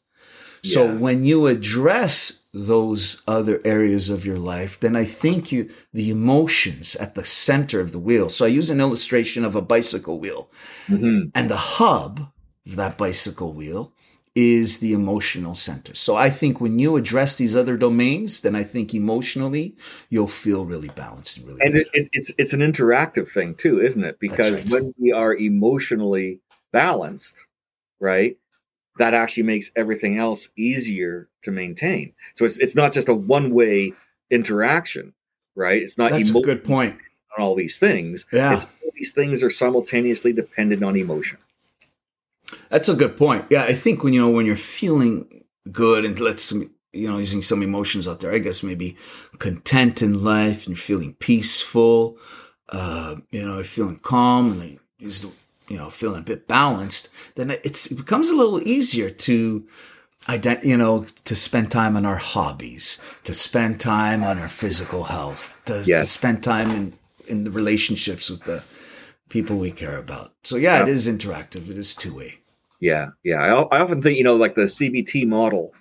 So 0.65 0.87
Yeah. 0.87 0.95
when 0.95 1.25
you 1.25 1.47
address 1.49 2.43
those 2.55 3.23
other 3.27 3.61
areas 3.65 4.11
of 4.11 4.25
your 4.27 4.39
life, 4.39 4.79
then 4.79 4.95
I 4.97 5.05
think 5.05 5.51
you 5.53 5.71
the 5.93 6.11
emotions 6.11 6.97
at 6.97 7.15
the 7.15 7.25
center 7.25 7.81
of 7.81 7.93
the 7.93 7.99
wheel. 7.99 8.29
So 8.29 8.45
I 8.45 8.49
use 8.49 8.71
an 8.71 8.81
illustration 8.81 9.45
of 9.45 9.55
a 9.57 9.63
bicycle 9.63 10.19
wheel. 10.19 10.51
Mhm. 10.89 11.31
And 11.35 11.51
the 11.51 11.57
hub 11.57 12.33
of 12.67 12.77
that 12.77 12.97
bicycle 12.99 13.53
wheel 13.53 13.93
is 14.35 14.79
the 14.79 14.95
emotional 14.95 15.55
center. 15.55 15.95
So 15.95 16.17
I 16.17 16.31
think 16.31 16.61
when 16.61 16.79
you 16.79 16.97
address 16.97 17.37
these 17.37 17.55
other 17.55 17.77
domains, 17.77 18.41
then 18.41 18.57
I 18.57 18.63
think 18.65 18.95
emotionally 18.95 19.77
you'll 20.09 20.27
feel 20.27 20.65
really 20.65 20.89
balanced 20.89 21.39
and 21.39 21.47
really 21.47 21.61
and 21.61 21.77
it, 21.77 21.89
it, 21.93 22.09
it's 22.13 22.33
it's 22.39 22.53
an 22.55 22.61
interactive 22.61 23.29
thing 23.29 23.55
too, 23.55 23.81
isn't 23.81 24.03
it? 24.03 24.19
Because 24.19 24.53
right. 24.53 24.71
when 24.71 24.95
we 24.99 25.13
are 25.13 25.35
emotionally 25.35 26.41
balanced, 26.73 27.45
right, 28.01 28.39
that 28.99 29.13
actually 29.13 29.43
makes 29.45 29.71
everything 29.77 30.19
else 30.19 30.49
easier 30.57 31.29
to 31.43 31.51
maintain. 31.51 32.15
So 32.37 32.47
it's 32.47 32.59
it's 32.59 32.75
not 32.75 32.95
just 32.95 33.11
a 33.11 33.15
one 33.15 33.53
way 33.53 33.93
interaction, 34.31 35.13
right? 35.55 35.83
It's 35.83 35.99
not 35.99 36.11
That's 36.11 36.31
a 36.31 36.41
good 36.41 36.65
point. 36.65 36.97
on 37.37 37.45
all 37.45 37.55
these 37.55 37.79
things. 37.79 38.27
Yeah. 38.33 38.55
It's 38.55 38.65
all 38.65 38.91
these 38.95 39.13
things 39.13 39.43
are 39.43 39.51
simultaneously 39.51 40.33
dependent 40.33 40.83
on 40.83 40.97
emotion. 40.97 41.39
That's 42.73 42.89
a 42.89 42.95
good 42.97 43.17
point. 43.17 43.45
Yeah, 43.51 43.65
I 43.65 43.75
think 43.75 44.03
when 44.03 44.15
you 44.15 44.23
know 44.23 44.31
when 44.31 44.47
you're 44.47 44.57
feeling 44.57 45.45
good 45.71 46.05
and 46.07 46.19
let's 46.19 46.51
you 46.53 47.09
know 47.09 47.19
using 47.19 47.43
some 47.43 47.63
emotions 47.63 48.09
out 48.09 48.21
there, 48.21 48.33
I 48.35 48.39
guess 48.39 48.63
maybe 48.63 48.97
content 49.39 50.03
in 50.03 50.25
life 50.25 50.61
and 50.67 50.69
you're 50.75 50.77
feeling 50.91 51.15
peaceful, 51.21 52.17
uh, 52.71 53.17
you 53.31 53.45
know, 53.45 53.57
you're 53.57 53.65
feeling 53.65 53.97
calm 53.99 54.53
and 54.61 54.71
you 54.99 55.09
just, 55.09 55.25
you 55.69 55.77
know 55.77 55.91
feeling 55.91 56.21
a 56.21 56.25
bit 56.25 56.49
balanced, 56.49 57.11
then 57.37 57.51
it's 57.51 57.91
it 57.93 57.97
becomes 57.97 58.29
a 58.31 58.35
little 58.35 58.61
easier 58.67 59.11
to 59.11 59.67
ident- 60.27 60.65
you 60.65 60.77
know 60.79 61.05
to 61.27 61.37
spend 61.37 61.71
time 61.71 61.95
on 61.97 62.07
our 62.07 62.17
hobbies, 62.35 63.01
to 63.25 63.35
spend 63.35 63.81
time 63.81 64.25
on 64.25 64.39
our 64.39 64.49
physical 64.49 65.05
health, 65.05 65.59
to, 65.67 65.85
to 65.85 66.01
spend 66.07 66.43
time 66.43 66.71
in 66.71 66.95
in 67.29 67.45
the 67.45 67.51
relationships 67.51 68.31
with 68.31 68.45
the 68.45 68.63
people 69.29 69.57
we 69.59 69.71
care 69.71 69.99
about. 69.99 70.33
So 70.43 70.57
yeah, 70.57 70.81
it 70.83 70.87
Yeah. 70.89 70.95
is 70.95 71.07
interactive. 71.07 71.69
It 71.71 71.77
is 71.77 71.95
two 71.95 72.15
way. 72.15 72.39
Yeah, 72.83 73.11
yeah. 73.23 73.37
I, 73.37 73.77
I 73.77 73.81
often 73.81 74.03
think 74.03 74.19
you 74.19 74.25
know, 74.25 74.35
like 74.35 74.57
the 74.57 74.63
CBT 74.63 75.29
model, 75.29 75.73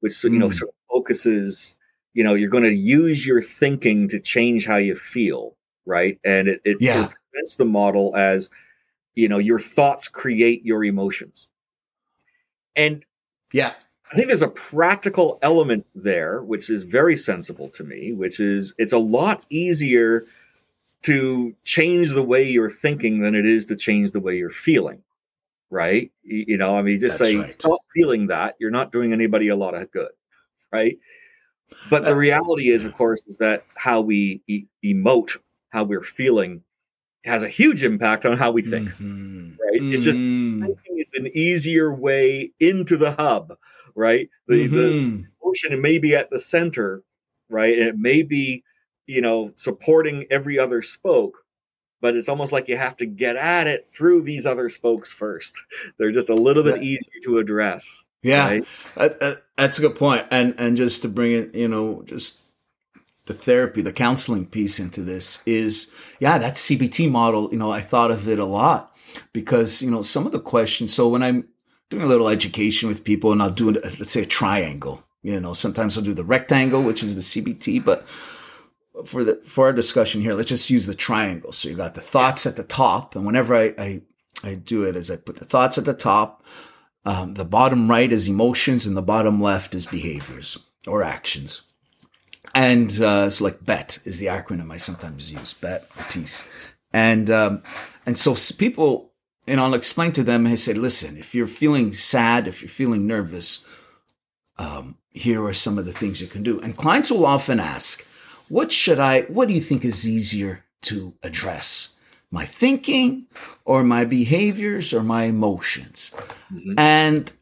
which 0.00 0.22
you 0.24 0.30
know 0.30 0.48
Mm. 0.48 0.54
sort 0.54 0.70
of 0.70 0.74
focuses. 0.90 1.76
You 2.14 2.24
know, 2.24 2.34
you're 2.34 2.50
going 2.50 2.64
to 2.64 2.74
use 2.74 3.24
your 3.24 3.40
thinking 3.40 4.08
to 4.08 4.18
change 4.18 4.66
how 4.66 4.76
you 4.76 4.96
feel, 4.96 5.54
right? 5.86 6.18
And 6.24 6.48
it 6.48 6.60
it, 6.64 6.78
Yeah. 6.80 7.04
it 7.04 7.12
presents 7.32 7.54
the 7.56 7.64
model 7.64 8.16
as 8.16 8.50
you 9.14 9.28
know 9.28 9.38
your 9.38 9.60
thoughts 9.60 10.08
create 10.08 10.64
your 10.64 10.84
emotions, 10.84 11.48
and 12.74 13.04
Yeah. 13.52 13.74
I 14.10 14.16
think 14.16 14.26
there's 14.28 14.42
a 14.42 14.48
practical 14.48 15.38
element 15.42 15.86
there, 15.94 16.42
which 16.42 16.70
is 16.70 16.82
very 16.82 17.16
sensible 17.16 17.68
to 17.70 17.84
me, 17.84 18.12
which 18.12 18.40
is 18.40 18.74
it's 18.78 18.92
a 18.94 18.98
lot 18.98 19.44
easier 19.50 20.24
to 21.02 21.54
change 21.64 22.12
the 22.14 22.22
way 22.24 22.42
you're 22.42 22.70
thinking 22.70 23.20
than 23.20 23.36
it 23.36 23.46
is 23.46 23.66
to 23.66 23.76
change 23.76 24.10
the 24.10 24.20
way 24.20 24.36
you're 24.36 24.50
feeling. 24.50 25.00
Right? 25.70 26.10
You, 26.22 26.56
know, 26.56 26.76
I 26.76 26.82
mean, 26.82 26.98
just 26.98 27.18
That's 27.18 27.30
say, 27.30 27.36
right. 27.38 27.52
stop 27.54 27.80
feeling 27.94 28.28
that. 28.28 28.56
You're 28.58 28.70
not 28.70 28.92
doing 28.92 29.12
anybody 29.12 29.48
a 29.48 29.56
lot 29.56 29.74
of 29.74 29.90
good. 29.90 30.10
Right? 30.72 30.98
But 31.90 32.04
the 32.04 32.12
Uh, 32.12 32.16
reality 32.16 32.70
is, 32.70 32.84
of 32.84 32.94
course, 32.94 33.22
is 33.26 33.36
that 33.38 33.64
how 33.74 34.00
we 34.00 34.42
e- 34.46 34.64
emote, 34.84 35.36
how 35.70 35.84
we're 35.84 36.02
feeling, 36.02 36.62
has 37.24 37.42
a 37.42 37.48
huge 37.48 37.84
impact 37.84 38.24
on 38.24 38.38
how 38.38 38.50
we 38.52 38.62
think. 38.62 38.88
Mhm. 38.88 39.58
Right? 39.58 39.82
It's 39.82 40.04
just 40.04 40.18
thinking 40.18 40.98
is 40.98 41.12
an 41.14 41.28
easier 41.34 41.92
way 41.92 42.52
into 42.60 42.96
the 42.96 43.12
hub, 43.12 43.58
right? 43.94 44.30
The, 44.46 44.66
the 44.66 44.76
Mhm. 44.76 45.24
emotion 45.42 45.82
may 45.82 45.98
be 45.98 46.14
at 46.14 46.30
the 46.30 46.38
center, 46.38 47.02
right? 47.50 47.78
And 47.78 47.88
it 47.88 47.98
may 47.98 48.22
be, 48.22 48.64
you 49.06 49.20
know, 49.20 49.52
supporting 49.56 50.24
every 50.30 50.58
other 50.58 50.80
spoke, 50.80 51.44
but 52.00 52.16
it's 52.16 52.28
almost 52.28 52.52
like 52.52 52.68
you 52.68 52.76
have 52.76 52.96
to 52.98 53.06
get 53.06 53.36
at 53.36 53.66
it 53.66 53.88
through 53.88 54.22
these 54.22 54.46
other 54.46 54.68
spokes 54.68 55.12
first. 55.12 55.54
They're 55.98 56.12
just 56.12 56.28
a 56.28 56.34
little 56.34 56.62
bit 56.62 56.76
Yeah. 56.82 56.88
easier 56.88 57.20
to 57.24 57.38
address. 57.38 58.04
yeah, 58.22 58.46
Right? 58.48 58.64
that, 58.96 59.20
that- 59.20 59.42
that's 59.56 59.78
a 59.78 59.82
good 59.82 59.96
point. 59.96 60.24
And 60.30 60.54
and 60.56 60.76
just 60.76 61.02
to 61.02 61.08
bring 61.08 61.32
it, 61.32 61.52
you 61.54 61.66
know, 61.66 62.02
just 62.06 62.42
the 63.26 63.34
therapy, 63.34 63.82
the 63.82 63.92
counseling 63.92 64.46
piece 64.46 64.78
into 64.78 65.02
this 65.02 65.42
is, 65.46 65.92
yeah, 66.20 66.38
that 66.38 66.54
CBT 66.54 67.10
model. 67.10 67.48
You 67.50 67.58
know, 67.58 67.70
I 67.72 67.80
thought 67.80 68.12
of 68.12 68.28
it 68.28 68.38
a 68.38 68.44
lot 68.44 68.94
because 69.32 69.82
you 69.82 69.90
know 69.90 70.00
some 70.02 70.26
of 70.26 70.32
the 70.32 70.38
questions. 70.38 70.94
So 70.94 71.08
when 71.08 71.24
I'm 71.24 71.48
doing 71.90 72.04
a 72.04 72.06
little 72.06 72.28
education 72.28 72.88
with 72.88 73.02
people, 73.02 73.32
and 73.32 73.42
I'll 73.42 73.50
do 73.50 73.70
let's 73.72 74.12
say 74.12 74.22
a 74.22 74.26
triangle. 74.26 75.02
You 75.24 75.40
know, 75.40 75.52
sometimes 75.52 75.98
I'll 75.98 76.04
do 76.04 76.14
the 76.14 76.22
rectangle, 76.24 76.82
which 76.82 77.02
is 77.02 77.16
the 77.16 77.22
CBT, 77.42 77.84
but 77.84 78.06
for 79.04 79.24
the 79.24 79.36
for 79.44 79.66
our 79.66 79.72
discussion 79.72 80.20
here, 80.20 80.34
let's 80.34 80.48
just 80.48 80.70
use 80.70 80.86
the 80.86 80.94
triangle. 80.94 81.52
So 81.52 81.68
you 81.68 81.76
got 81.76 81.94
the 81.94 82.00
thoughts 82.00 82.46
at 82.46 82.56
the 82.56 82.64
top, 82.64 83.14
and 83.14 83.24
whenever 83.24 83.54
I 83.54 83.74
I, 83.78 84.02
I 84.44 84.54
do 84.54 84.84
it, 84.84 84.96
is 84.96 85.10
I 85.10 85.16
put 85.16 85.36
the 85.36 85.44
thoughts 85.44 85.78
at 85.78 85.84
the 85.84 85.94
top. 85.94 86.44
Um, 87.04 87.34
the 87.34 87.44
bottom 87.44 87.88
right 87.88 88.12
is 88.12 88.28
emotions, 88.28 88.86
and 88.86 88.96
the 88.96 89.02
bottom 89.02 89.40
left 89.40 89.74
is 89.74 89.86
behaviors 89.86 90.58
or 90.86 91.02
actions. 91.02 91.62
And 92.54 92.90
uh, 93.00 93.30
so, 93.30 93.44
like 93.44 93.64
BET 93.64 93.98
is 94.04 94.18
the 94.18 94.26
acronym 94.26 94.72
I 94.72 94.78
sometimes 94.78 95.30
use, 95.30 95.54
BET 95.54 95.88
or 95.96 96.02
TEAS. 96.04 96.46
And 96.92 97.30
um, 97.30 97.62
and 98.06 98.18
so 98.18 98.34
people, 98.56 99.12
and 99.46 99.60
I'll 99.60 99.74
explain 99.74 100.12
to 100.12 100.22
them. 100.22 100.46
I 100.46 100.54
say, 100.54 100.72
listen, 100.72 101.16
if 101.16 101.34
you're 101.34 101.46
feeling 101.46 101.92
sad, 101.92 102.48
if 102.48 102.62
you're 102.62 102.68
feeling 102.68 103.06
nervous, 103.06 103.66
um, 104.58 104.96
here 105.10 105.44
are 105.44 105.52
some 105.52 105.78
of 105.78 105.84
the 105.84 105.92
things 105.92 106.20
you 106.20 106.26
can 106.26 106.42
do. 106.42 106.60
And 106.60 106.76
clients 106.76 107.10
will 107.10 107.26
often 107.26 107.60
ask, 107.60 108.06
what 108.48 108.72
should 108.72 108.98
I? 108.98 109.22
What 109.22 109.48
do 109.48 109.54
you 109.54 109.60
think 109.60 109.84
is 109.84 110.08
easier 110.08 110.64
to 110.82 111.14
address? 111.22 111.94
my 112.30 112.44
thinking 112.44 113.26
or 113.64 113.82
my 113.82 114.04
behaviors 114.04 114.92
or 114.92 115.02
my 115.02 115.24
emotions? 115.24 116.14
Mm-hmm. 116.52 116.78
And 116.78 117.32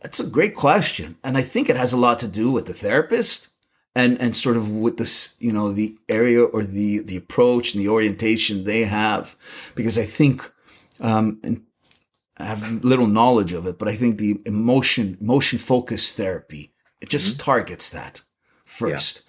that's 0.00 0.20
a 0.20 0.26
great 0.28 0.54
question. 0.54 1.16
And 1.24 1.36
I 1.36 1.42
think 1.42 1.68
it 1.68 1.76
has 1.76 1.92
a 1.92 1.96
lot 1.96 2.18
to 2.20 2.28
do 2.28 2.50
with 2.50 2.66
the 2.66 2.74
therapist 2.74 3.48
and, 3.94 4.20
and 4.20 4.36
sort 4.36 4.56
of 4.56 4.70
with 4.70 4.98
this, 4.98 5.34
you 5.40 5.52
know, 5.52 5.72
the 5.72 5.96
area 6.08 6.42
or 6.42 6.62
the, 6.62 7.00
the 7.00 7.16
approach 7.16 7.74
and 7.74 7.82
the 7.82 7.88
orientation 7.88 8.64
they 8.64 8.84
have. 8.84 9.34
Because 9.74 9.98
I 9.98 10.04
think, 10.04 10.48
um, 11.00 11.40
and 11.42 11.62
I 12.38 12.44
have 12.44 12.84
little 12.84 13.06
knowledge 13.06 13.52
of 13.52 13.66
it, 13.66 13.78
but 13.78 13.88
I 13.88 13.94
think 13.94 14.18
the 14.18 14.40
emotion, 14.44 15.16
emotion 15.20 15.58
focused 15.58 16.16
therapy, 16.16 16.72
it 17.00 17.08
just 17.08 17.34
mm-hmm. 17.34 17.44
targets 17.44 17.90
that 17.90 18.22
first. 18.64 19.16
Yeah. 19.16 19.25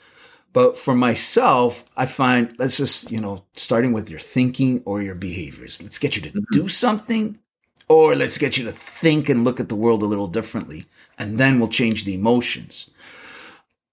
But 0.53 0.77
for 0.77 0.95
myself, 0.95 1.85
I 1.95 2.05
find 2.05 2.55
let's 2.57 2.77
just, 2.77 3.11
you 3.11 3.19
know, 3.19 3.43
starting 3.53 3.93
with 3.93 4.09
your 4.09 4.19
thinking 4.19 4.81
or 4.85 5.01
your 5.01 5.15
behaviors. 5.15 5.81
Let's 5.83 5.99
get 5.99 6.15
you 6.15 6.21
to 6.23 6.29
mm-hmm. 6.29 6.43
do 6.51 6.67
something 6.67 7.37
or 7.89 8.15
let's 8.15 8.37
get 8.37 8.57
you 8.57 8.65
to 8.65 8.71
think 8.71 9.29
and 9.29 9.43
look 9.43 9.59
at 9.59 9.69
the 9.69 9.75
world 9.75 10.03
a 10.03 10.07
little 10.07 10.27
differently. 10.27 10.85
And 11.19 11.37
then 11.37 11.59
we'll 11.59 11.69
change 11.69 12.05
the 12.05 12.15
emotions. 12.15 12.89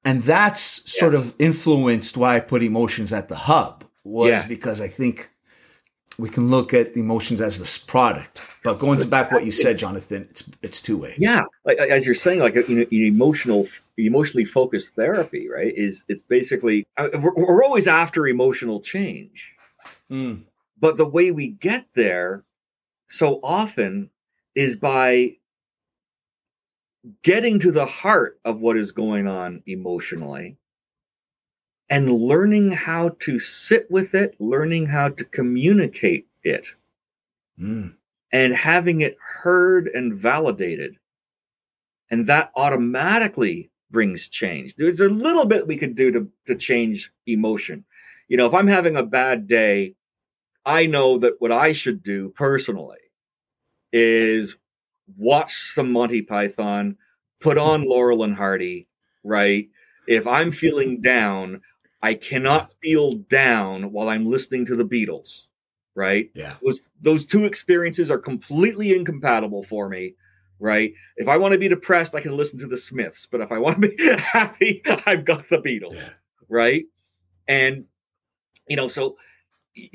And 0.05 0.23
that's 0.23 0.91
sort 0.91 1.15
of 1.15 1.35
influenced 1.39 2.17
why 2.17 2.37
I 2.37 2.41
put 2.41 2.63
emotions 2.63 3.13
at 3.13 3.29
the 3.29 3.37
hub 3.37 3.85
was 4.03 4.29
yeah. 4.29 4.47
because 4.47 4.81
I 4.81 4.89
think 4.89 5.31
we 6.19 6.29
can 6.29 6.49
look 6.49 6.73
at 6.73 6.97
emotions 6.97 7.41
as 7.41 7.59
this 7.59 7.79
product. 7.79 8.43
But 8.63 8.79
going 8.79 9.01
to 9.01 9.07
back 9.07 9.31
what 9.31 9.45
you 9.45 9.53
said, 9.53 9.79
Jonathan, 9.79 10.27
it's 10.31 10.49
it's 10.63 10.81
two 10.81 10.97
way. 10.97 11.15
Yeah, 11.19 11.43
like, 11.65 11.79
as 11.79 12.07
you're 12.07 12.15
saying, 12.15 12.41
like 12.41 12.55
you 12.55 12.77
know, 12.77 12.87
emotional, 12.91 13.67
emotionally 13.99 14.45
focused 14.45 14.95
therapy, 14.95 15.49
right? 15.49 15.73
Is 15.77 16.05
it's 16.09 16.23
basically 16.23 16.87
we're, 16.99 17.35
we're 17.35 17.65
always 17.65 17.87
after 17.87 18.27
emotional 18.27 18.81
change, 18.81 19.55
mm. 20.11 20.43
but 20.81 20.97
the 20.97 21.07
way 21.07 21.31
we 21.31 21.49
get 21.49 21.87
there 21.95 22.45
so 23.09 23.41
often 23.43 24.11
is 24.55 24.77
by 24.77 25.37
getting 27.23 27.59
to 27.59 27.71
the 27.71 27.87
heart 27.87 28.41
of 28.45 28.61
what 28.61 28.77
is 28.77 28.93
going 28.93 29.27
on 29.27 29.63
emotionally 29.67 30.57
and 31.91 32.13
learning 32.13 32.73
how 32.73 33.11
to 33.21 33.39
sit 33.39 33.91
with 33.91 34.15
it, 34.15 34.35
learning 34.41 34.87
how 34.87 35.09
to 35.11 35.25
communicate 35.25 36.27
it, 36.43 36.69
mm. 37.61 37.95
and 38.33 38.55
having 38.55 39.01
it 39.01 39.17
heard 39.21 39.89
and 39.89 40.15
validated. 40.15 40.97
And 42.11 42.27
that 42.27 42.51
automatically 42.57 43.71
brings 43.91 44.29
change. 44.29 44.75
There's 44.77 45.01
a 45.01 45.09
little 45.09 45.47
bit 45.47 45.67
we 45.67 45.77
could 45.77 45.95
do 45.95 46.11
to, 46.13 46.29
to 46.47 46.55
change 46.55 47.13
emotion. 47.27 47.85
You 48.29 48.37
know, 48.37 48.47
if 48.47 48.55
I'm 48.55 48.69
having 48.69 48.97
a 48.97 49.05
bad 49.05 49.47
day, 49.47 49.95
I 50.67 50.87
know 50.87 51.19
that 51.19 51.35
what 51.41 51.53
I 51.53 51.73
should 51.73 52.03
do 52.03 52.31
personally 52.31 52.99
is 53.93 54.57
watch 55.17 55.55
some 55.55 55.93
Monty 55.93 56.23
Python, 56.23 56.97
put 57.41 57.59
on 57.59 57.85
Laurel 57.89 58.25
and 58.25 58.35
Hardy, 58.35 58.89
right? 59.23 59.69
If 60.07 60.27
I'm 60.27 60.53
feeling 60.53 61.01
down, 61.01 61.63
I 62.05 62.13
cannot 62.13 62.71
feel 62.83 63.15
down 63.15 63.91
while 63.91 64.11
I'm 64.11 64.27
listening 64.27 64.67
to 64.67 64.77
the 64.77 64.85
Beatles, 64.85 65.47
right? 65.95 66.31
Yeah. 66.35 66.53
Those 66.63 66.83
those 67.01 67.25
two 67.25 67.47
experiences 67.47 68.11
are 68.11 68.19
completely 68.19 68.95
incompatible 68.95 69.63
for 69.63 69.89
me, 69.89 70.15
right? 70.59 70.93
If 71.17 71.29
I 71.29 71.39
want 71.39 71.53
to 71.53 71.59
be 71.59 71.67
depressed, 71.67 72.15
I 72.15 72.21
can 72.21 72.37
listen 72.37 72.59
to 72.59 72.67
the 72.67 72.77
Smiths, 72.77 73.25
but 73.25 73.41
if 73.41 73.51
I 73.51 73.59
want 73.59 73.81
to 73.81 73.89
be 73.89 74.17
happy, 74.19 74.83
I've 75.07 75.25
got 75.25 75.49
the 75.49 75.63
Beatles, 75.63 75.95
yeah. 75.95 76.11
right? 76.51 76.85
And 77.49 77.87
you 78.69 78.77
know, 78.77 78.89
so 78.89 79.17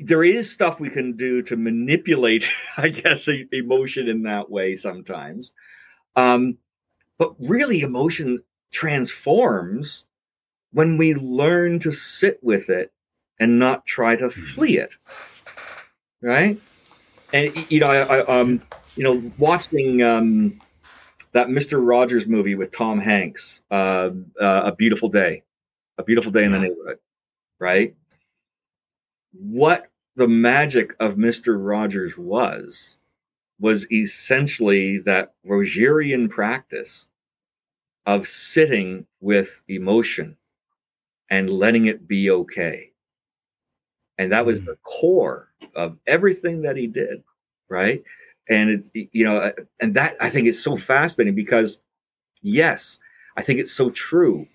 there 0.00 0.24
is 0.24 0.52
stuff 0.52 0.80
we 0.80 0.90
can 0.90 1.16
do 1.16 1.42
to 1.42 1.56
manipulate, 1.56 2.44
I 2.76 2.88
guess, 2.88 3.28
emotion 3.52 4.08
in 4.08 4.24
that 4.24 4.50
way 4.50 4.74
sometimes. 4.74 5.52
Um, 6.16 6.58
but 7.18 7.36
really, 7.38 7.82
emotion 7.82 8.40
transforms 8.72 10.06
when 10.72 10.96
we 10.96 11.14
learn 11.14 11.78
to 11.80 11.92
sit 11.92 12.38
with 12.42 12.70
it 12.70 12.92
and 13.38 13.58
not 13.58 13.86
try 13.86 14.16
to 14.16 14.26
mm-hmm. 14.26 14.40
flee 14.40 14.78
it 14.78 14.96
right? 16.22 16.58
And 17.32 17.70
you 17.70 17.80
know 17.80 17.86
I, 17.86 18.18
I 18.18 18.40
um 18.40 18.60
you 18.96 19.04
know 19.04 19.32
watching 19.38 20.02
um 20.02 20.60
that 21.32 21.48
mr 21.48 21.84
rogers 21.84 22.26
movie 22.26 22.56
with 22.56 22.72
tom 22.72 22.98
hanks 22.98 23.62
uh, 23.70 24.10
uh 24.40 24.62
a 24.64 24.74
beautiful 24.74 25.08
day 25.08 25.44
a 25.96 26.02
beautiful 26.02 26.32
day 26.32 26.44
in 26.44 26.52
the 26.52 26.58
neighborhood 26.58 26.98
right? 27.58 27.94
What 29.32 29.86
the 30.16 30.28
magic 30.28 30.94
of 30.98 31.14
mr 31.14 31.56
rogers 31.58 32.18
was 32.18 32.96
was 33.60 33.90
essentially 33.92 34.98
that 34.98 35.34
rogerian 35.46 36.28
practice 36.28 37.06
of 38.06 38.26
sitting 38.26 39.06
with 39.20 39.60
emotion 39.68 40.36
and 41.30 41.48
letting 41.48 41.86
it 41.86 42.06
be 42.06 42.30
okay. 42.30 42.90
And 44.18 44.32
that 44.32 44.44
was 44.44 44.60
mm. 44.60 44.66
the 44.66 44.76
core 44.82 45.48
of 45.74 45.96
everything 46.06 46.62
that 46.62 46.76
he 46.76 46.86
did, 46.86 47.22
right? 47.68 48.02
And 48.48 48.70
it's 48.70 48.90
you 48.94 49.24
know, 49.24 49.36
uh, 49.36 49.52
and 49.80 49.94
that 49.94 50.16
I 50.20 50.28
think 50.28 50.48
is 50.48 50.62
so 50.62 50.76
fascinating 50.76 51.34
because 51.34 51.78
yes, 52.42 52.98
I 53.36 53.42
think 53.42 53.60
it's 53.60 53.72
so 53.72 53.90
true. 53.90 54.46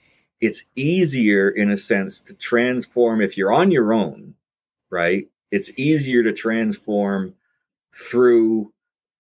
It's 0.42 0.66
easier 0.76 1.50
in 1.50 1.72
a 1.72 1.78
sense 1.78 2.20
to 2.22 2.34
transform 2.34 3.22
if 3.22 3.38
you're 3.38 3.54
on 3.54 3.72
your 3.72 3.94
own, 3.94 4.36
right? 4.90 5.28
It's 5.52 5.72
easier 5.78 6.24
to 6.24 6.34
transform 6.34 7.34
through 7.94 8.74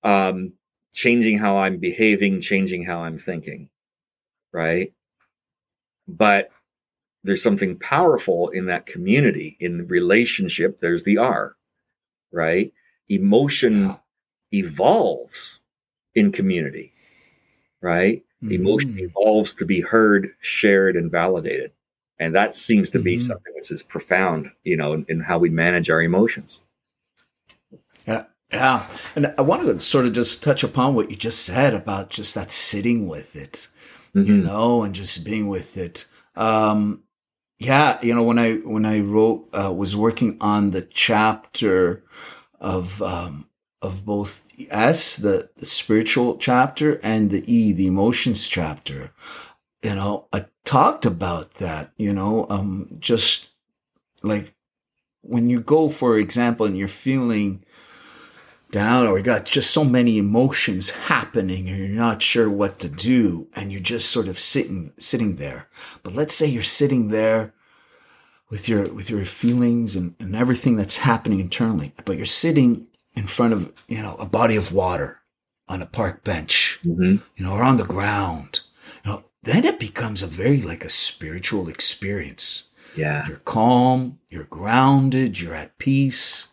um, 0.03 0.51
changing 0.93 1.37
how 1.37 1.57
I'm 1.57 1.77
behaving, 1.77 2.41
changing 2.41 2.85
how 2.85 2.99
I'm 2.99 3.17
thinking, 3.17 3.69
right? 4.51 4.93
But 6.07 6.49
there's 7.25 7.41
something 7.41 7.77
powerful 7.77 8.49
in 8.49 8.67
that 8.67 8.85
community 8.85 9.57
in 9.59 9.87
relationship 9.87 10.79
there's 10.79 11.03
the 11.03 11.17
r 11.17 11.55
right 12.31 12.71
emotion 13.09 13.85
yeah. 13.85 13.97
evolves 14.51 15.59
in 16.13 16.31
community 16.31 16.93
right 17.81 18.23
mm-hmm. 18.43 18.53
emotion 18.53 18.97
evolves 18.99 19.53
to 19.53 19.65
be 19.65 19.81
heard 19.81 20.29
shared 20.39 20.95
and 20.95 21.11
validated 21.11 21.71
and 22.19 22.33
that 22.33 22.53
seems 22.53 22.89
to 22.91 22.99
be 22.99 23.17
mm-hmm. 23.17 23.27
something 23.27 23.53
which 23.55 23.71
is 23.71 23.83
profound 23.83 24.51
you 24.63 24.77
know 24.77 24.93
in, 24.93 25.05
in, 25.09 25.19
how 25.19 25.37
we 25.37 25.49
manage 25.49 25.89
our 25.89 26.01
emotions 26.01 26.61
yeah 28.07 28.23
yeah 28.51 28.87
and 29.15 29.33
i 29.37 29.41
want 29.41 29.63
to 29.63 29.79
sort 29.79 30.05
of 30.05 30.13
just 30.13 30.43
touch 30.43 30.63
upon 30.63 30.93
what 30.93 31.09
you 31.09 31.15
just 31.15 31.43
said 31.43 31.73
about 31.73 32.09
just 32.11 32.35
that 32.35 32.51
sitting 32.51 33.07
with 33.07 33.35
it 33.35 33.67
mm-hmm. 34.15 34.23
you 34.23 34.37
know 34.37 34.83
and 34.83 34.93
just 34.93 35.25
being 35.25 35.47
with 35.47 35.75
it 35.75 36.05
um 36.35 37.01
yeah, 37.57 37.99
you 38.01 38.13
know 38.13 38.23
when 38.23 38.39
I 38.39 38.55
when 38.55 38.85
I 38.85 38.99
wrote 38.99 39.47
uh, 39.53 39.71
was 39.73 39.95
working 39.95 40.37
on 40.41 40.71
the 40.71 40.81
chapter 40.81 42.03
of 42.59 43.01
um, 43.01 43.49
of 43.81 44.05
both 44.05 44.45
S 44.69 45.17
the, 45.17 45.49
the 45.57 45.65
spiritual 45.65 46.37
chapter 46.37 46.99
and 47.03 47.31
the 47.31 47.43
E 47.51 47.73
the 47.73 47.87
emotions 47.87 48.47
chapter. 48.47 49.11
You 49.83 49.95
know, 49.95 50.27
I 50.33 50.45
talked 50.63 51.05
about 51.05 51.55
that. 51.55 51.91
You 51.97 52.13
know, 52.13 52.47
um, 52.49 52.97
just 52.99 53.49
like 54.23 54.53
when 55.21 55.49
you 55.49 55.59
go, 55.59 55.89
for 55.89 56.17
example, 56.17 56.65
and 56.65 56.77
you're 56.77 56.87
feeling 56.87 57.64
down 58.75 59.07
or 59.07 59.17
you 59.17 59.23
got 59.23 59.45
just 59.45 59.71
so 59.71 59.85
many 59.85 60.17
emotions 60.17 60.89
happening 60.89 61.69
and 61.69 61.77
you're 61.77 61.87
not 61.87 62.21
sure 62.21 62.49
what 62.49 62.77
to 62.77 62.89
do 62.89 63.47
and 63.55 63.71
you're 63.71 63.79
just 63.79 64.11
sort 64.11 64.27
of 64.27 64.37
sitting 64.37 64.91
sitting 64.97 65.37
there. 65.37 65.69
But 66.03 66.13
let's 66.13 66.35
say 66.35 66.45
you're 66.45 66.61
sitting 66.61 67.07
there 67.07 67.53
with 68.49 68.67
your 68.67 68.83
with 68.93 69.09
your 69.09 69.23
feelings 69.23 69.95
and, 69.95 70.13
and 70.19 70.35
everything 70.35 70.75
that's 70.75 70.97
happening 70.97 71.39
internally 71.39 71.93
but 72.03 72.17
you're 72.17 72.25
sitting 72.25 72.87
in 73.15 73.23
front 73.23 73.53
of 73.53 73.71
you 73.87 74.01
know 74.01 74.15
a 74.15 74.25
body 74.25 74.57
of 74.57 74.73
water 74.73 75.21
on 75.69 75.81
a 75.81 75.85
park 75.85 76.25
bench 76.25 76.79
mm-hmm. 76.85 77.15
you 77.37 77.45
know 77.45 77.53
or 77.53 77.63
on 77.63 77.77
the 77.77 77.85
ground. 77.85 78.59
You 79.05 79.11
know 79.11 79.23
then 79.43 79.63
it 79.63 79.79
becomes 79.79 80.21
a 80.21 80.27
very 80.27 80.61
like 80.61 80.83
a 80.83 80.89
spiritual 80.89 81.69
experience. 81.69 82.63
Yeah. 82.97 83.25
You're 83.25 83.37
calm 83.37 84.19
you're 84.29 84.51
grounded 84.59 85.39
you're 85.39 85.55
at 85.55 85.77
peace 85.77 86.49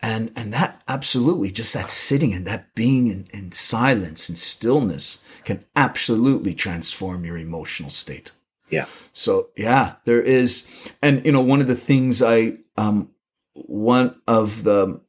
and 0.00 0.30
and 0.36 0.52
that 0.52 0.82
absolutely 0.88 1.50
just 1.50 1.74
that 1.74 1.90
sitting 1.90 2.32
and 2.32 2.46
that 2.46 2.74
being 2.74 3.08
in, 3.08 3.26
in 3.32 3.52
silence 3.52 4.28
and 4.28 4.36
stillness 4.38 5.22
can 5.44 5.64
absolutely 5.74 6.54
transform 6.54 7.24
your 7.24 7.38
emotional 7.38 7.90
state. 7.90 8.32
Yeah. 8.68 8.86
So 9.12 9.48
yeah 9.56 9.94
there 10.04 10.20
is 10.20 10.90
and 11.02 11.24
you 11.24 11.32
know 11.32 11.40
one 11.40 11.60
of 11.60 11.66
the 11.68 11.76
things 11.76 12.22
i 12.22 12.58
um 12.76 13.10
one 13.54 14.20
of 14.26 14.64
the 14.64 15.00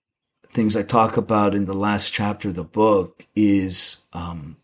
things 0.50 0.76
i 0.76 0.84
talk 0.84 1.17
about 1.17 1.54
in 1.54 1.65
the 1.65 1.73
last 1.73 2.13
chapter 2.13 2.50
of 2.50 2.56
the 2.56 2.63
book 2.63 3.28
is 3.36 4.04
um 4.13 4.58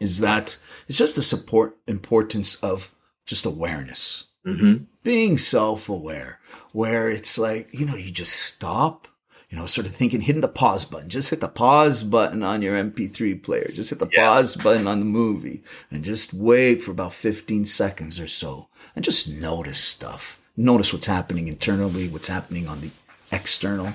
is 0.00 0.20
that 0.20 0.58
it's 0.88 0.98
just 0.98 1.16
the 1.16 1.22
support 1.22 1.76
importance 1.86 2.56
of 2.56 2.94
just 3.26 3.46
awareness. 3.46 4.24
Mm-hmm. 4.46 4.84
being 5.02 5.36
self-aware 5.36 6.40
where 6.72 7.10
it's 7.10 7.38
like 7.38 7.68
you 7.72 7.84
know 7.84 7.96
you 7.96 8.10
just 8.10 8.32
stop 8.32 9.06
you 9.48 9.56
know, 9.56 9.64
sort 9.64 9.86
of 9.86 9.94
thinking, 9.94 10.20
hitting 10.20 10.42
the 10.42 10.48
pause 10.48 10.84
button. 10.84 11.08
Just 11.08 11.30
hit 11.30 11.40
the 11.40 11.48
pause 11.48 12.04
button 12.04 12.42
on 12.42 12.60
your 12.60 12.76
MP3 12.76 13.42
player. 13.42 13.70
Just 13.72 13.90
hit 13.90 13.98
the 13.98 14.08
yeah. 14.12 14.26
pause 14.26 14.56
button 14.56 14.86
on 14.86 14.98
the 14.98 15.06
movie 15.06 15.62
and 15.90 16.04
just 16.04 16.34
wait 16.34 16.82
for 16.82 16.90
about 16.90 17.14
15 17.14 17.64
seconds 17.64 18.20
or 18.20 18.26
so 18.26 18.68
and 18.94 19.04
just 19.04 19.28
notice 19.28 19.82
stuff. 19.82 20.38
Notice 20.56 20.92
what's 20.92 21.06
happening 21.06 21.48
internally, 21.48 22.08
what's 22.08 22.28
happening 22.28 22.68
on 22.68 22.80
the 22.80 22.90
external. 23.32 23.94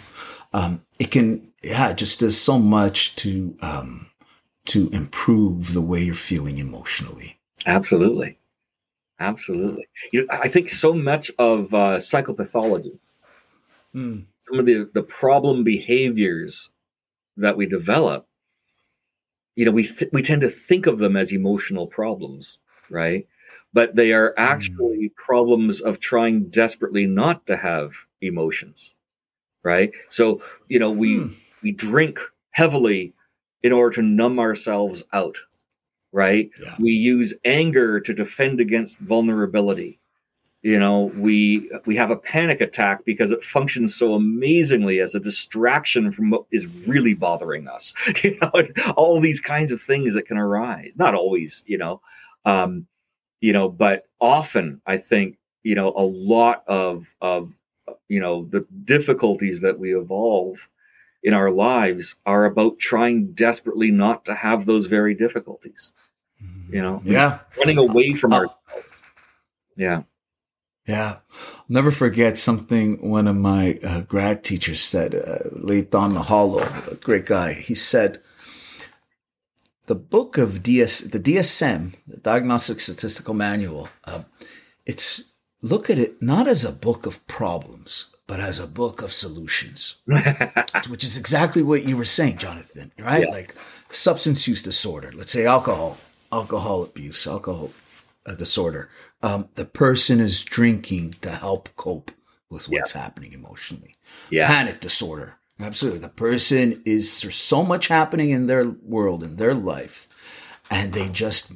Um, 0.54 0.86
it 0.98 1.12
can, 1.12 1.52
yeah, 1.62 1.92
it 1.92 1.98
just 1.98 2.20
does 2.20 2.40
so 2.40 2.58
much 2.58 3.16
to, 3.18 3.56
um, 3.62 4.10
to 4.66 4.90
improve 4.90 5.74
the 5.74 5.82
way 5.82 6.04
you're 6.04 6.16
feeling 6.16 6.58
emotionally. 6.58 7.38
Absolutely. 7.66 8.40
Absolutely. 9.20 9.88
You 10.12 10.22
know, 10.22 10.28
I 10.32 10.48
think 10.48 10.70
so 10.70 10.94
much 10.94 11.32
of 11.38 11.74
uh, 11.74 11.98
psychopathology, 11.98 12.98
mm. 13.94 14.26
Some 14.44 14.60
of 14.60 14.66
the, 14.66 14.90
the 14.94 15.04
problem 15.04 15.64
behaviors 15.64 16.70
that 17.38 17.58
we 17.58 17.66
develop, 17.66 18.28
you 19.56 19.66
know, 19.66 19.72
we, 19.72 19.88
th- 19.88 20.12
we 20.14 20.22
tend 20.22 20.42
to 20.42 20.50
think 20.50 20.86
of 20.86 21.00
them 21.00 21.16
as 21.16 21.32
emotional 21.32 21.88
problems, 21.88 22.60
right? 22.90 23.28
But 23.74 23.96
they 23.96 24.14
are 24.14 24.34
hmm. 24.38 24.44
actually 24.44 25.10
mm. 25.10 25.16
problems 25.16 25.82
of 25.82 26.00
trying 26.00 26.50
desperately 26.50 27.08
not 27.08 27.48
to 27.48 27.58
have 27.58 27.94
emotions, 28.22 28.94
right? 29.64 29.92
So, 30.10 30.42
you 30.68 30.80
know, 30.80 30.92
we, 30.92 31.18
mm. 31.18 31.36
we 31.62 31.72
drink 31.72 32.20
heavily 32.52 33.14
in 33.64 33.72
order 33.72 33.96
to 33.96 34.02
numb 34.02 34.40
ourselves 34.40 35.04
out 35.12 35.38
right? 36.14 36.52
Yeah. 36.62 36.76
We 36.80 36.92
use 36.92 37.34
anger 37.44 38.00
to 38.00 38.14
defend 38.14 38.62
against 38.62 39.00
vulnerability. 39.00 40.00
You 40.64 40.80
know, 40.80 41.12
we 41.18 41.70
we 41.86 41.96
have 41.98 42.10
a 42.10 42.16
panic 42.16 42.62
attack 42.62 43.04
because 43.06 43.32
it 43.32 43.44
functions 43.44 43.94
so 43.94 44.16
amazingly 44.16 45.00
as 45.00 45.14
a 45.14 45.20
distraction 45.20 46.12
from 46.12 46.30
what 46.30 46.46
is 46.52 46.68
really 46.88 47.14
bothering 47.14 47.68
us. 47.68 47.94
You 48.24 48.38
know, 48.42 48.52
all 48.96 49.20
these 49.20 49.42
kinds 49.42 49.72
of 49.72 49.82
things 49.82 50.14
that 50.14 50.26
can 50.26 50.38
arise. 50.38 50.94
Not 50.96 51.16
always, 51.16 51.64
you 51.68 51.78
know, 51.78 52.02
um, 52.46 52.88
you 53.42 53.52
know, 53.52 53.68
but 53.68 54.06
often 54.22 54.82
I 54.86 54.98
think 54.98 55.38
you 55.64 55.76
know 55.76 55.94
a 55.96 56.04
lot 56.04 56.64
of 56.68 57.14
of 57.22 57.52
you 58.08 58.20
know 58.20 58.46
the 58.46 58.66
difficulties 58.84 59.62
that 59.62 59.80
we 59.80 59.96
evolve 59.96 60.70
in 61.24 61.34
our 61.34 61.50
lives 61.50 62.16
are 62.26 62.46
about 62.46 62.80
trying 62.80 63.32
desperately 63.34 63.92
not 63.92 64.26
to 64.26 64.36
have 64.36 64.66
those 64.66 64.88
very 64.88 65.16
difficulties 65.16 65.94
you 66.70 66.82
know 66.82 67.02
yeah 67.04 67.40
running 67.58 67.78
away 67.78 68.14
from 68.14 68.34
uh, 68.34 68.38
ourselves 68.38 69.02
yeah 69.76 70.04
yeah 70.88 71.18
I'll 71.58 71.66
never 71.70 71.92
forget 71.92 72.38
something 72.38 73.10
one 73.10 73.28
of 73.28 73.36
my 73.36 73.80
uh, 73.84 74.02
grad 74.02 74.44
teachers 74.44 74.82
said 74.82 75.16
uh, 75.16 75.50
late 75.52 75.92
don 75.92 76.14
mahalo 76.14 76.92
a 76.92 76.96
great 76.96 77.26
guy 77.26 77.54
he 77.54 77.76
said 77.76 78.22
the 79.86 79.96
book 79.96 80.38
of 80.38 80.64
DS, 80.64 81.02
the 81.02 81.20
DSM, 81.20 81.96
the 82.08 82.18
Diagnostic 82.18 82.80
Statistical 82.80 83.34
Manual, 83.34 83.90
uh, 84.06 84.24
it's 84.86 85.34
look 85.62 85.90
at 85.90 85.98
it 85.98 86.22
not 86.22 86.48
as 86.48 86.64
a 86.64 86.72
book 86.72 87.06
of 87.06 87.26
problems, 87.28 88.16
but 88.28 88.40
as 88.40 88.60
a 88.60 88.68
book 88.68 89.02
of 89.02 89.12
solutions, 89.12 89.96
which 90.88 91.04
is 91.04 91.18
exactly 91.18 91.62
what 91.62 91.84
you 91.84 91.98
were 91.98 92.06
saying, 92.06 92.38
Jonathan, 92.38 92.92
right? 93.00 93.26
Yeah. 93.28 93.34
Like 93.34 93.56
substance 93.90 94.48
use 94.48 94.64
disorder, 94.64 95.12
let's 95.14 95.32
say 95.32 95.46
alcohol, 95.46 95.98
alcohol 96.32 96.84
abuse, 96.84 97.28
alcohol 97.28 97.72
uh, 98.26 98.36
disorder. 98.36 98.90
Um, 99.24 99.50
the 99.56 99.66
person 99.66 100.20
is 100.20 100.44
drinking 100.44 101.16
to 101.22 101.32
help 101.32 101.70
cope 101.76 102.12
with 102.50 102.70
what's 102.70 102.94
yeah. 102.94 103.02
happening 103.02 103.34
emotionally. 103.34 103.96
Yeah. 104.30 104.48
Panic 104.48 104.80
disorder. 104.80 105.38
Absolutely. 105.60 106.02
The 106.02 106.10
person 106.10 106.82
is, 106.86 107.22
there's 107.22 107.36
so 107.36 107.64
much 107.64 107.88
happening 107.88 108.32
in 108.32 108.48
their 108.48 108.68
world, 108.68 109.24
in 109.24 109.38
their 109.38 109.54
life, 109.54 110.10
and 110.70 110.94
they 110.94 111.10
just 111.10 111.54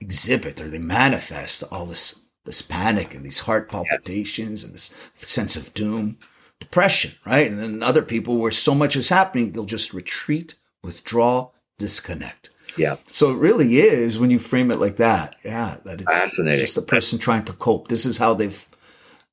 exhibit 0.00 0.60
or 0.60 0.68
they 0.68 0.78
manifest 0.78 1.62
all 1.70 1.86
this, 1.86 2.22
this 2.44 2.62
panic 2.62 3.14
and 3.14 3.24
these 3.24 3.40
heart 3.40 3.68
palpitations 3.70 4.62
yes. 4.62 4.64
and 4.64 4.74
this 4.74 4.94
sense 5.14 5.56
of 5.56 5.72
doom, 5.74 6.18
depression, 6.60 7.12
right? 7.24 7.50
And 7.50 7.58
then 7.58 7.82
other 7.82 8.02
people 8.02 8.36
where 8.36 8.50
so 8.50 8.74
much 8.74 8.96
is 8.96 9.08
happening, 9.08 9.52
they'll 9.52 9.64
just 9.64 9.94
retreat, 9.94 10.54
withdraw, 10.82 11.50
disconnect. 11.78 12.50
Yeah. 12.76 12.96
So 13.06 13.30
it 13.30 13.38
really 13.38 13.78
is 13.78 14.18
when 14.18 14.30
you 14.30 14.38
frame 14.38 14.70
it 14.70 14.80
like 14.80 14.96
that. 14.96 15.36
Yeah, 15.44 15.78
that 15.84 16.00
it's, 16.00 16.38
it's 16.38 16.58
just 16.58 16.76
a 16.76 16.82
person 16.82 17.18
trying 17.18 17.44
to 17.44 17.52
cope. 17.52 17.88
This 17.88 18.04
is 18.06 18.18
how 18.18 18.34
they've 18.34 18.66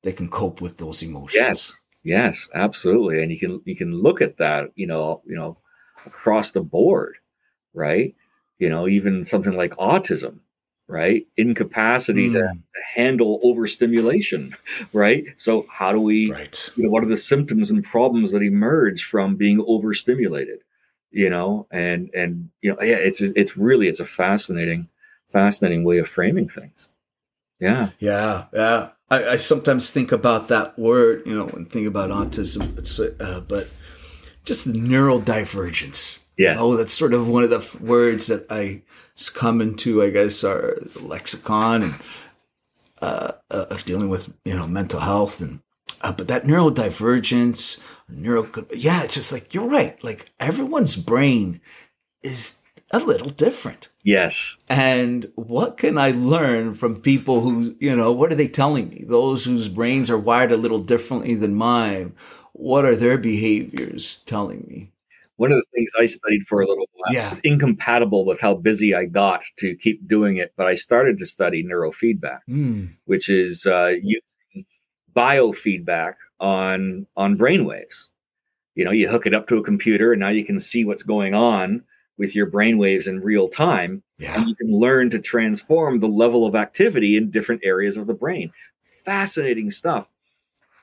they 0.02 0.12
can 0.12 0.28
cope 0.28 0.60
with 0.60 0.78
those 0.78 1.02
emotions. 1.02 1.34
Yes. 1.34 1.76
Yes, 2.04 2.50
absolutely. 2.54 3.22
And 3.22 3.32
you 3.32 3.38
can 3.38 3.62
you 3.64 3.74
can 3.74 3.92
look 3.94 4.20
at 4.20 4.36
that, 4.36 4.70
you 4.76 4.86
know, 4.86 5.22
you 5.26 5.34
know, 5.34 5.56
across 6.04 6.52
the 6.52 6.60
board, 6.60 7.16
right? 7.72 8.14
You 8.58 8.68
know, 8.68 8.86
even 8.86 9.24
something 9.24 9.54
like 9.56 9.72
autism, 9.76 10.40
right? 10.86 11.26
Incapacity 11.38 12.28
mm. 12.28 12.34
to, 12.34 12.40
to, 12.40 12.82
handle 12.94 13.40
overstimulation, 13.42 14.54
right? 14.92 15.24
So 15.36 15.66
how 15.70 15.92
do 15.92 16.00
we 16.00 16.30
right. 16.30 16.70
you 16.76 16.84
know, 16.84 16.90
what 16.90 17.02
are 17.02 17.08
the 17.08 17.16
symptoms 17.16 17.70
and 17.70 17.82
problems 17.82 18.32
that 18.32 18.42
emerge 18.42 19.02
from 19.02 19.36
being 19.36 19.64
overstimulated? 19.66 20.58
You 21.14 21.30
know, 21.30 21.66
and 21.70 22.10
and 22.14 22.50
you 22.60 22.72
know, 22.72 22.78
yeah, 22.82 22.96
it's 22.96 23.20
it's 23.20 23.56
really 23.56 23.88
it's 23.88 24.00
a 24.00 24.06
fascinating, 24.06 24.88
fascinating 25.28 25.84
way 25.84 25.98
of 25.98 26.08
framing 26.08 26.48
things. 26.48 26.90
Yeah, 27.60 27.90
yeah, 27.98 28.46
yeah. 28.52 28.90
I, 29.10 29.24
I 29.24 29.36
sometimes 29.36 29.90
think 29.90 30.12
about 30.12 30.48
that 30.48 30.78
word, 30.78 31.22
you 31.24 31.34
know, 31.34 31.48
and 31.48 31.70
think 31.70 31.86
about 31.86 32.10
autism. 32.10 32.76
It's 32.76 32.98
uh, 32.98 33.42
but 33.46 33.70
just 34.44 34.66
the 34.66 34.78
neural 34.78 35.20
divergence 35.20 36.26
Yeah. 36.36 36.56
Oh, 36.58 36.76
that's 36.76 36.92
sort 36.92 37.14
of 37.14 37.28
one 37.28 37.44
of 37.44 37.50
the 37.50 37.78
words 37.80 38.26
that 38.26 38.50
I 38.50 38.82
come 39.34 39.60
into, 39.60 40.02
I 40.02 40.10
guess, 40.10 40.42
our 40.42 40.76
lexicon 41.00 41.82
and 41.82 41.94
uh, 43.00 43.32
uh, 43.50 43.66
of 43.70 43.84
dealing 43.84 44.08
with, 44.08 44.32
you 44.44 44.54
know, 44.54 44.66
mental 44.66 45.00
health 45.00 45.40
and 45.40 45.60
uh, 46.00 46.12
but 46.12 46.28
that 46.28 46.44
neurodivergence, 46.44 47.82
neuro, 48.08 48.46
yeah, 48.74 49.02
it's 49.02 49.14
just 49.14 49.32
like, 49.32 49.54
you're 49.54 49.68
right. 49.68 50.02
Like 50.04 50.30
everyone's 50.38 50.96
brain 50.96 51.60
is 52.22 52.62
a 52.92 52.98
little 52.98 53.30
different. 53.30 53.88
Yes. 54.04 54.58
And 54.68 55.26
what 55.34 55.78
can 55.78 55.96
I 55.98 56.10
learn 56.10 56.74
from 56.74 57.00
people 57.00 57.40
who, 57.40 57.74
you 57.80 57.96
know, 57.96 58.12
what 58.12 58.30
are 58.30 58.36
they 58.36 58.48
telling 58.48 58.90
me? 58.90 59.04
Those 59.06 59.44
whose 59.44 59.68
brains 59.68 60.10
are 60.10 60.18
wired 60.18 60.52
a 60.52 60.56
little 60.56 60.78
differently 60.78 61.34
than 61.34 61.54
mine. 61.54 62.14
What 62.52 62.84
are 62.84 62.94
their 62.94 63.18
behaviors 63.18 64.16
telling 64.26 64.66
me? 64.68 64.92
One 65.36 65.50
of 65.50 65.58
the 65.58 65.64
things 65.74 65.90
I 65.98 66.06
studied 66.06 66.44
for 66.44 66.60
a 66.60 66.68
little 66.68 66.86
while 66.92 67.12
yeah. 67.12 67.30
was 67.30 67.40
incompatible 67.40 68.24
with 68.24 68.40
how 68.40 68.54
busy 68.54 68.94
I 68.94 69.06
got 69.06 69.42
to 69.58 69.74
keep 69.74 70.06
doing 70.06 70.36
it, 70.36 70.52
but 70.56 70.66
I 70.66 70.76
started 70.76 71.18
to 71.18 71.26
study 71.26 71.64
neurofeedback, 71.64 72.40
mm. 72.48 72.94
which 73.06 73.28
is 73.28 73.66
uh, 73.66 73.94
biofeedback 75.14 76.14
on 76.40 77.06
on 77.16 77.38
brainwaves. 77.38 78.08
You 78.74 78.84
know, 78.84 78.90
you 78.90 79.08
hook 79.08 79.26
it 79.26 79.34
up 79.34 79.46
to 79.48 79.56
a 79.56 79.62
computer, 79.62 80.12
and 80.12 80.20
now 80.20 80.30
you 80.30 80.44
can 80.44 80.58
see 80.58 80.84
what's 80.84 81.04
going 81.04 81.34
on 81.34 81.84
with 82.16 82.34
your 82.34 82.50
brainwaves 82.50 83.06
in 83.06 83.20
real 83.20 83.48
time, 83.48 84.02
yeah. 84.18 84.36
and 84.36 84.48
you 84.48 84.54
can 84.54 84.70
learn 84.70 85.10
to 85.10 85.18
transform 85.18 86.00
the 86.00 86.08
level 86.08 86.46
of 86.46 86.54
activity 86.54 87.16
in 87.16 87.30
different 87.30 87.62
areas 87.64 87.96
of 87.96 88.06
the 88.06 88.14
brain. 88.14 88.52
Fascinating 89.04 89.70
stuff. 89.70 90.08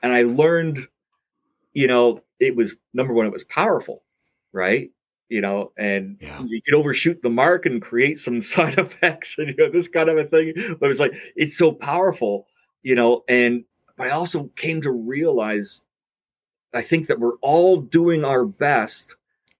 And 0.02 0.12
I 0.12 0.22
learned, 0.22 0.86
you 1.72 1.86
know, 1.86 2.22
it 2.40 2.56
was 2.56 2.74
number 2.92 3.12
one, 3.12 3.26
it 3.26 3.32
was 3.32 3.44
powerful, 3.44 4.02
right? 4.52 4.90
You 5.28 5.40
know, 5.40 5.72
and 5.78 6.18
yeah. 6.20 6.42
you 6.42 6.60
could 6.62 6.74
overshoot 6.74 7.22
the 7.22 7.30
mark 7.30 7.64
and 7.64 7.80
create 7.80 8.18
some 8.18 8.42
side 8.42 8.78
effects 8.78 9.36
and 9.38 9.48
you 9.48 9.56
know 9.56 9.70
this 9.70 9.88
kind 9.88 10.08
of 10.08 10.18
a 10.18 10.24
thing. 10.24 10.52
But 10.78 10.90
it's 10.90 11.00
like 11.00 11.14
it's 11.36 11.56
so 11.56 11.72
powerful, 11.72 12.46
you 12.82 12.94
know, 12.94 13.24
and 13.28 13.64
I 13.98 14.10
also 14.10 14.44
came 14.56 14.80
to 14.82 14.90
realize 14.90 15.82
I 16.74 16.82
think 16.82 17.06
that 17.08 17.20
we're 17.20 17.36
all 17.42 17.80
doing 17.80 18.24
our 18.24 18.44
best 18.44 19.16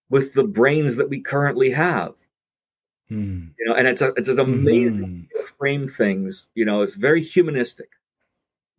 with 0.09 0.35
the 0.35 0.45
brains 0.45 0.97
that 0.97 1.09
we 1.09 1.21
currently 1.21 1.71
have. 1.71 2.15
Hmm. 3.09 3.49
You 3.59 3.67
know, 3.67 3.75
and 3.75 3.87
it's 3.87 4.01
a 4.01 4.13
it's 4.17 4.29
an 4.29 4.41
amazing 4.41 5.29
mm. 5.37 5.47
frame 5.59 5.87
things. 5.87 6.49
You 6.55 6.65
know, 6.65 6.83
it's 6.83 6.95
very 6.95 7.23
humanistic, 7.23 7.91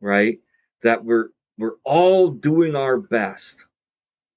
right? 0.02 0.40
That 0.82 1.06
we're 1.06 1.30
we're 1.58 1.76
all 1.84 2.30
doing 2.30 2.76
our 2.76 2.98
best 2.98 3.66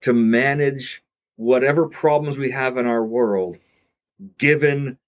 to 0.02 0.12
manage 0.12 1.02
whatever 1.36 1.88
problems 1.88 2.36
we 2.36 2.50
have 2.50 2.76
in 2.76 2.86
our 2.86 3.04
world, 3.04 3.58
given 4.38 4.98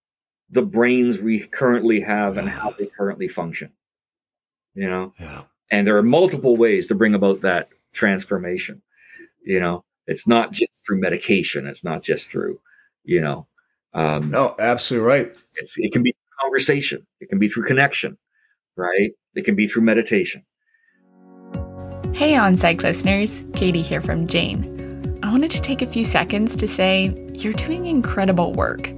the 0.50 0.62
brains 0.62 1.18
we 1.18 1.40
currently 1.40 2.00
have 2.00 2.38
and 2.38 2.48
how 2.48 2.70
they 2.70 2.86
currently 2.86 3.28
function. 3.28 3.72
You 4.74 4.88
know, 4.88 5.12
yeah. 5.20 5.42
And 5.70 5.86
there 5.86 5.96
are 5.96 6.02
multiple 6.02 6.56
ways 6.56 6.86
to 6.88 6.94
bring 6.94 7.14
about 7.14 7.42
that 7.42 7.68
transformation. 7.92 8.82
You 9.44 9.60
know, 9.60 9.84
it's 10.06 10.26
not 10.26 10.52
just 10.52 10.84
through 10.86 11.00
medication. 11.00 11.66
It's 11.66 11.84
not 11.84 12.02
just 12.02 12.30
through, 12.30 12.60
you 13.04 13.20
know. 13.20 13.46
Um, 13.94 14.30
no, 14.30 14.54
absolutely 14.58 15.06
right. 15.06 15.36
It's 15.56 15.76
it 15.78 15.92
can 15.92 16.02
be 16.02 16.14
conversation. 16.40 17.06
It 17.20 17.28
can 17.28 17.38
be 17.38 17.48
through 17.48 17.64
connection, 17.64 18.16
right? 18.76 19.10
It 19.34 19.44
can 19.44 19.54
be 19.54 19.66
through 19.66 19.82
meditation. 19.82 20.44
Hey, 22.14 22.36
on 22.36 22.56
psych 22.56 22.82
listeners, 22.82 23.44
Katie 23.54 23.82
here 23.82 24.00
from 24.00 24.26
Jane. 24.26 25.18
I 25.22 25.30
wanted 25.30 25.50
to 25.52 25.60
take 25.60 25.82
a 25.82 25.86
few 25.86 26.04
seconds 26.04 26.56
to 26.56 26.66
say 26.66 27.14
you're 27.34 27.52
doing 27.52 27.86
incredible 27.86 28.52
work. 28.52 28.90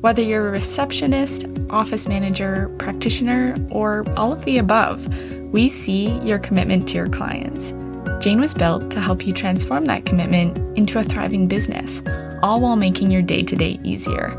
Whether 0.00 0.22
you're 0.22 0.48
a 0.48 0.50
receptionist, 0.50 1.46
office 1.70 2.08
manager, 2.08 2.74
practitioner, 2.78 3.56
or 3.70 4.04
all 4.16 4.32
of 4.32 4.44
the 4.44 4.58
above, 4.58 5.06
we 5.52 5.68
see 5.68 6.10
your 6.20 6.38
commitment 6.38 6.88
to 6.88 6.94
your 6.94 7.08
clients. 7.08 7.72
Jane 8.20 8.40
was 8.40 8.54
built 8.54 8.90
to 8.90 9.00
help 9.00 9.26
you 9.26 9.32
transform 9.32 9.86
that 9.86 10.04
commitment 10.04 10.56
into 10.76 10.98
a 10.98 11.02
thriving 11.02 11.48
business, 11.48 12.02
all 12.42 12.60
while 12.60 12.76
making 12.76 13.10
your 13.10 13.22
day 13.22 13.42
to 13.42 13.56
day 13.56 13.78
easier. 13.82 14.30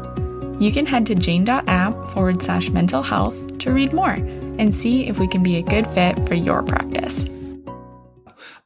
You 0.59 0.71
can 0.71 0.85
head 0.85 1.05
to 1.07 1.15
jane.app 1.15 1.93
forward 2.07 2.41
slash 2.41 2.69
mental 2.69 3.01
health 3.01 3.57
to 3.59 3.71
read 3.71 3.93
more 3.93 4.13
and 4.13 4.73
see 4.73 5.07
if 5.07 5.17
we 5.19 5.27
can 5.27 5.41
be 5.41 5.57
a 5.57 5.63
good 5.63 5.87
fit 5.87 6.27
for 6.27 6.35
your 6.35 6.61
practice. 6.63 7.25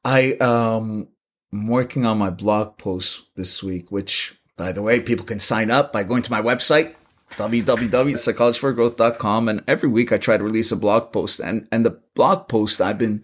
I 0.04 0.34
um 0.34 1.08
am 1.54 1.68
working 1.68 2.06
on 2.06 2.18
my 2.18 2.30
blog 2.30 2.78
post 2.78 3.28
this 3.36 3.64
week, 3.64 3.92
which 3.92 4.38
by 4.58 4.72
the 4.72 4.82
way, 4.82 5.00
people 5.00 5.26
can 5.26 5.40
sign 5.40 5.70
up 5.70 5.92
by 5.92 6.04
going 6.04 6.22
to 6.24 6.32
my 6.32 6.42
website, 6.42 6.96
www.psychologyforgrowth.com. 7.38 9.50
And 9.50 9.64
every 9.68 9.90
week 9.90 10.12
I 10.12 10.18
try 10.18 10.38
to 10.38 10.44
release 10.44 10.72
a 10.72 10.76
blog 10.76 11.12
post. 11.12 11.40
And, 11.40 11.68
and 11.72 11.86
the 11.86 12.00
blog 12.14 12.48
post 12.48 12.82
I've 12.82 12.98
been 12.98 13.24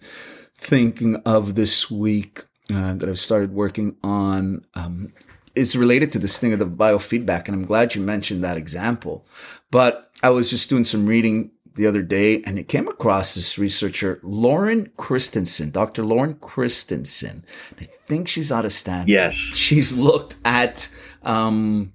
thinking 0.56 1.16
of 1.26 1.54
this 1.54 1.90
week 1.90 2.44
uh, 2.72 2.94
that 2.94 3.08
I've 3.08 3.18
started 3.18 3.52
working 3.52 3.96
on 4.02 4.64
um, 4.74 5.12
is 5.54 5.76
related 5.76 6.12
to 6.12 6.18
this 6.18 6.38
thing 6.38 6.52
of 6.52 6.58
the 6.58 6.66
biofeedback. 6.66 7.46
And 7.46 7.56
I'm 7.56 7.66
glad 7.66 7.94
you 7.94 8.02
mentioned 8.02 8.42
that 8.44 8.56
example. 8.56 9.26
But 9.70 10.10
I 10.22 10.30
was 10.30 10.50
just 10.50 10.70
doing 10.70 10.84
some 10.84 11.06
reading 11.06 11.50
the 11.74 11.86
other 11.86 12.02
day 12.02 12.42
and 12.42 12.58
it 12.58 12.68
came 12.68 12.86
across 12.86 13.34
this 13.34 13.58
researcher, 13.58 14.20
Lauren 14.22 14.86
Carstensen, 14.98 15.72
Dr. 15.72 16.04
Lauren 16.04 16.34
Carstensen. 16.34 17.42
I 17.80 17.84
think 17.84 18.28
she's 18.28 18.52
out 18.52 18.64
of 18.64 18.72
Stanford. 18.72 19.08
Yes. 19.08 19.34
She's 19.34 19.96
looked 19.96 20.36
at 20.44 20.90
um, 21.22 21.92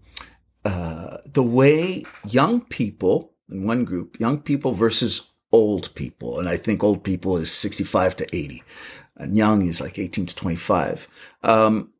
uh, 0.67 1.17
the 1.25 1.43
way 1.43 2.03
young 2.27 2.59
people 2.59 3.31
in 3.49 3.65
one 3.65 3.85
group, 3.85 4.19
young 4.19 4.41
people 4.41 4.73
versus 4.73 5.31
old 5.51 5.95
people. 5.95 6.39
And 6.39 6.49
I 6.49 6.57
think 6.57 6.83
old 6.83 7.05
people 7.05 7.37
is 7.37 7.49
65 7.51 8.17
to 8.17 8.35
80 8.35 8.63
and 9.15 9.35
young 9.35 9.65
is 9.65 9.79
like 9.79 9.97
18 9.97 10.25
to 10.25 10.35
25. 10.35 11.07
Um, 11.43 11.93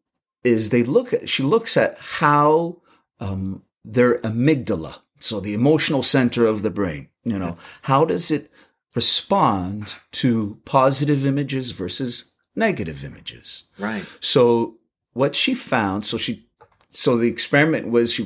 is 0.43 0.69
they 0.69 0.83
look 0.83 1.13
at, 1.13 1.29
she 1.29 1.43
looks 1.43 1.77
at 1.77 1.97
how 1.97 2.81
um, 3.21 3.63
their 3.85 4.19
amygdala, 4.19 4.95
so 5.19 5.39
the 5.39 5.53
emotional 5.53 6.03
center 6.03 6.45
of 6.45 6.61
the 6.61 6.69
brain, 6.69 7.07
you 7.23 7.39
know, 7.39 7.57
how 7.83 8.03
does 8.03 8.31
it 8.31 8.51
respond 8.95 9.95
to 10.11 10.59
positive 10.65 11.25
images 11.25 11.71
versus 11.71 12.33
negative 12.55 13.03
images? 13.05 13.63
Right. 13.79 14.05
So 14.19 14.75
what 15.13 15.35
she 15.35 15.53
found, 15.53 16.05
so 16.05 16.17
she, 16.17 16.45
so 16.89 17.17
the 17.17 17.29
experiment 17.29 17.89
was 17.89 18.13
she 18.13 18.25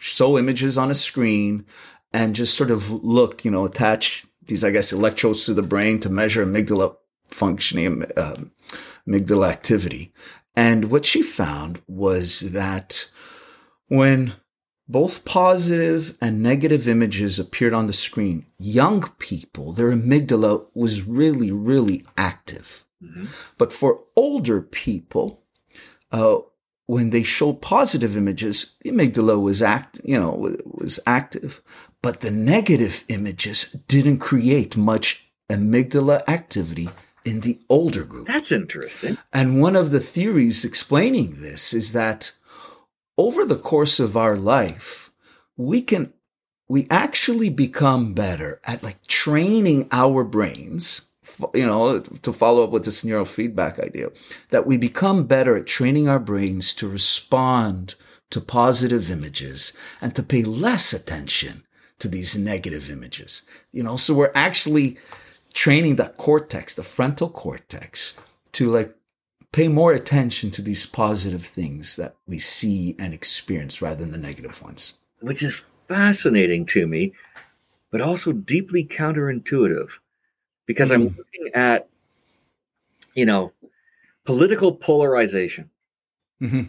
show 0.00 0.38
images 0.38 0.78
on 0.78 0.90
a 0.90 0.94
screen 0.94 1.66
and 2.12 2.34
just 2.34 2.56
sort 2.56 2.70
of 2.70 2.90
look, 2.90 3.44
you 3.44 3.50
know, 3.50 3.66
attach 3.66 4.26
these, 4.42 4.64
I 4.64 4.70
guess, 4.70 4.92
electrodes 4.92 5.44
to 5.44 5.54
the 5.54 5.62
brain 5.62 6.00
to 6.00 6.08
measure 6.08 6.44
amygdala 6.44 6.96
functioning, 7.28 8.04
um, 8.16 8.50
amygdala 9.06 9.50
activity. 9.50 10.12
And 10.56 10.86
what 10.86 11.04
she 11.04 11.22
found 11.22 11.82
was 11.86 12.52
that 12.52 13.10
when 13.88 14.32
both 14.88 15.26
positive 15.26 16.16
and 16.18 16.42
negative 16.42 16.88
images 16.88 17.38
appeared 17.38 17.74
on 17.74 17.86
the 17.86 17.92
screen, 17.92 18.46
young 18.58 19.02
people, 19.18 19.72
their 19.72 19.92
amygdala 19.92 20.66
was 20.74 21.06
really, 21.06 21.52
really 21.52 22.06
active. 22.16 22.86
Mm-hmm. 23.04 23.26
But 23.58 23.70
for 23.70 24.00
older 24.16 24.62
people, 24.62 25.42
uh, 26.10 26.38
when 26.90 27.10
they 27.10 27.22
show 27.22 27.52
positive 27.52 28.16
images, 28.16 28.76
the 28.80 28.90
amygdala 28.90 29.40
was 29.40 29.62
act, 29.62 30.00
you 30.02 30.18
know, 30.18 30.56
was 30.64 30.98
active, 31.06 31.62
but 32.02 32.18
the 32.20 32.32
negative 32.32 33.04
images 33.06 33.70
didn't 33.86 34.18
create 34.18 34.76
much 34.76 35.30
amygdala 35.48 36.20
activity 36.26 36.88
in 37.24 37.42
the 37.42 37.60
older 37.68 38.04
group. 38.04 38.26
That's 38.26 38.50
interesting. 38.50 39.18
And 39.32 39.60
one 39.60 39.76
of 39.76 39.92
the 39.92 40.00
theories 40.00 40.64
explaining 40.64 41.40
this 41.40 41.72
is 41.72 41.92
that 41.92 42.32
over 43.16 43.44
the 43.44 43.62
course 43.70 44.00
of 44.00 44.16
our 44.16 44.34
life, 44.34 45.12
we 45.56 45.82
can, 45.82 46.12
we 46.68 46.88
actually 46.90 47.50
become 47.50 48.14
better 48.14 48.60
at 48.64 48.82
like 48.82 49.06
training 49.06 49.86
our 49.92 50.24
brains 50.24 51.09
you 51.54 51.66
know, 51.66 52.00
to 52.00 52.32
follow 52.32 52.64
up 52.64 52.70
with 52.70 52.84
this 52.84 53.04
neurofeedback 53.04 53.78
idea, 53.78 54.10
that 54.50 54.66
we 54.66 54.76
become 54.76 55.26
better 55.26 55.56
at 55.56 55.66
training 55.66 56.08
our 56.08 56.18
brains 56.18 56.74
to 56.74 56.88
respond 56.88 57.94
to 58.30 58.40
positive 58.40 59.10
images 59.10 59.76
and 60.00 60.14
to 60.14 60.22
pay 60.22 60.42
less 60.42 60.92
attention 60.92 61.64
to 61.98 62.08
these 62.08 62.36
negative 62.36 62.90
images. 62.90 63.42
You 63.72 63.82
know, 63.82 63.96
so 63.96 64.14
we're 64.14 64.32
actually 64.34 64.98
training 65.52 65.96
the 65.96 66.08
cortex, 66.16 66.74
the 66.74 66.82
frontal 66.82 67.28
cortex, 67.28 68.18
to 68.52 68.70
like 68.70 68.94
pay 69.52 69.68
more 69.68 69.92
attention 69.92 70.50
to 70.52 70.62
these 70.62 70.86
positive 70.86 71.44
things 71.44 71.96
that 71.96 72.14
we 72.26 72.38
see 72.38 72.94
and 72.98 73.12
experience 73.12 73.82
rather 73.82 74.02
than 74.02 74.12
the 74.12 74.18
negative 74.18 74.62
ones. 74.62 74.94
Which 75.20 75.42
is 75.42 75.56
fascinating 75.56 76.66
to 76.66 76.86
me, 76.86 77.12
but 77.90 78.00
also 78.00 78.32
deeply 78.32 78.84
counterintuitive 78.84 79.90
because 80.70 80.92
mm-hmm. 80.92 81.02
I'm 81.02 81.16
looking 81.16 81.50
at, 81.52 81.88
you 83.14 83.26
know, 83.26 83.52
political 84.24 84.72
polarization 84.72 85.68
mm-hmm. 86.40 86.62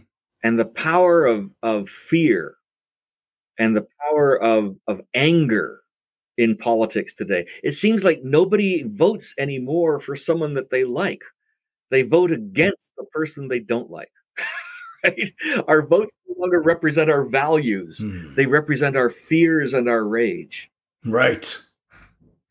and 0.44 0.60
the 0.60 0.66
power 0.66 1.28
of, 1.28 1.52
of 1.62 1.88
fear 1.88 2.56
and 3.60 3.78
the 3.78 3.86
power 4.00 4.42
of, 4.42 4.76
of 4.88 5.02
anger 5.14 5.82
in 6.36 6.58
politics 6.58 7.14
today. 7.14 7.46
It 7.62 7.74
seems 7.74 8.04
like 8.04 8.24
nobody 8.24 8.86
votes 8.88 9.36
anymore 9.38 10.00
for 10.00 10.16
someone 10.16 10.56
that 10.56 10.72
they 10.72 10.84
like. 10.84 11.22
They 11.92 12.02
vote 12.02 12.32
against 12.32 12.94
the 12.98 13.04
person 13.04 13.50
they 13.50 13.60
don't 13.60 13.92
like. 13.92 14.12
right? 15.04 15.32
Our 15.68 15.86
votes 15.86 16.16
no 16.28 16.42
longer 16.42 16.60
represent 16.60 17.12
our 17.12 17.24
values. 17.24 18.00
Mm. 18.04 18.34
They 18.34 18.48
represent 18.48 18.96
our 18.96 19.12
fears 19.12 19.76
and 19.76 19.88
our 19.88 20.04
rage. 20.04 20.72
Right 21.06 21.56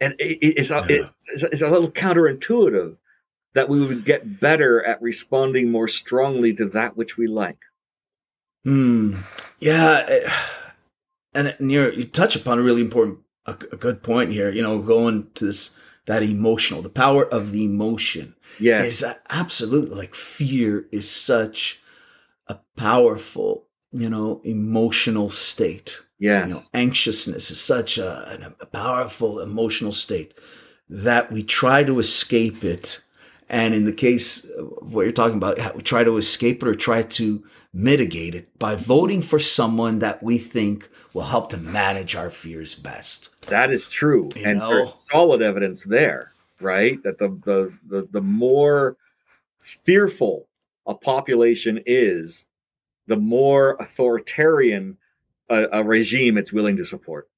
and 0.00 0.14
it, 0.18 0.38
it's, 0.40 0.70
a, 0.70 0.84
yeah. 0.88 1.08
it's, 1.28 1.42
it's, 1.42 1.62
a 1.62 1.70
little 1.70 1.90
counterintuitive 1.90 2.96
that 3.54 3.68
we 3.68 3.84
would 3.84 4.04
get 4.04 4.40
better 4.40 4.84
at 4.84 5.02
responding 5.02 5.70
more 5.70 5.88
strongly 5.88 6.54
to 6.54 6.66
that 6.66 6.96
which 6.96 7.16
we 7.16 7.26
like. 7.26 7.58
Hmm. 8.64 9.16
Yeah, 9.58 10.06
eh, 10.08 10.30
and, 11.34 11.54
and 11.58 11.70
you 11.70 11.90
you 11.90 12.04
touch 12.04 12.34
upon 12.34 12.58
a 12.58 12.62
really 12.62 12.80
important, 12.80 13.20
a, 13.46 13.52
a, 13.52 13.76
good 13.76 14.02
point 14.02 14.30
here. 14.32 14.50
You 14.50 14.62
know, 14.62 14.78
going 14.80 15.30
to 15.34 15.46
this 15.46 15.76
that 16.06 16.22
emotional, 16.22 16.82
the 16.82 16.88
power 16.88 17.26
of 17.26 17.52
the 17.52 17.64
emotion. 17.64 18.34
Yes, 18.58 19.02
is 19.02 19.14
absolutely 19.28 19.96
like 19.96 20.14
fear 20.14 20.86
is 20.90 21.10
such 21.10 21.80
a 22.46 22.58
powerful, 22.76 23.66
you 23.92 24.08
know, 24.08 24.40
emotional 24.44 25.28
state 25.28 26.02
Yes. 26.20 26.48
You 26.48 26.54
know, 26.54 26.60
anxiousness 26.74 27.50
is 27.50 27.60
such 27.60 27.98
a, 27.98 28.54
a 28.60 28.66
powerful 28.66 29.40
emotional 29.40 29.90
state 29.90 30.34
that 30.88 31.32
we 31.32 31.42
try 31.42 31.82
to 31.82 31.98
escape 31.98 32.62
it. 32.62 33.02
And 33.48 33.74
in 33.74 33.86
the 33.86 33.92
case 33.92 34.44
of 34.44 34.94
what 34.94 35.02
you're 35.02 35.12
talking 35.12 35.38
about, 35.38 35.74
we 35.74 35.82
try 35.82 36.04
to 36.04 36.16
escape 36.18 36.62
it 36.62 36.68
or 36.68 36.74
try 36.74 37.02
to 37.02 37.42
mitigate 37.72 38.34
it 38.34 38.56
by 38.58 38.74
voting 38.74 39.22
for 39.22 39.38
someone 39.38 40.00
that 40.00 40.22
we 40.22 40.38
think 40.38 40.88
will 41.14 41.22
help 41.22 41.48
to 41.50 41.56
manage 41.56 42.14
our 42.14 42.30
fears 42.30 42.74
best. 42.74 43.34
That 43.46 43.72
is 43.72 43.88
true. 43.88 44.28
You 44.36 44.42
and 44.44 44.58
know? 44.58 44.70
there's 44.70 45.08
solid 45.10 45.42
evidence 45.42 45.84
there, 45.84 46.32
right? 46.60 47.02
That 47.02 47.18
the, 47.18 47.28
the, 47.44 47.72
the, 47.88 48.08
the 48.10 48.20
more 48.20 48.96
fearful 49.62 50.46
a 50.86 50.94
population 50.94 51.80
is, 51.86 52.44
the 53.06 53.16
more 53.16 53.76
authoritarian 53.80 54.96
a, 55.50 55.66
a 55.72 55.84
regime 55.84 56.38
it's 56.38 56.52
willing 56.52 56.76
to 56.76 56.84
support. 56.84 57.28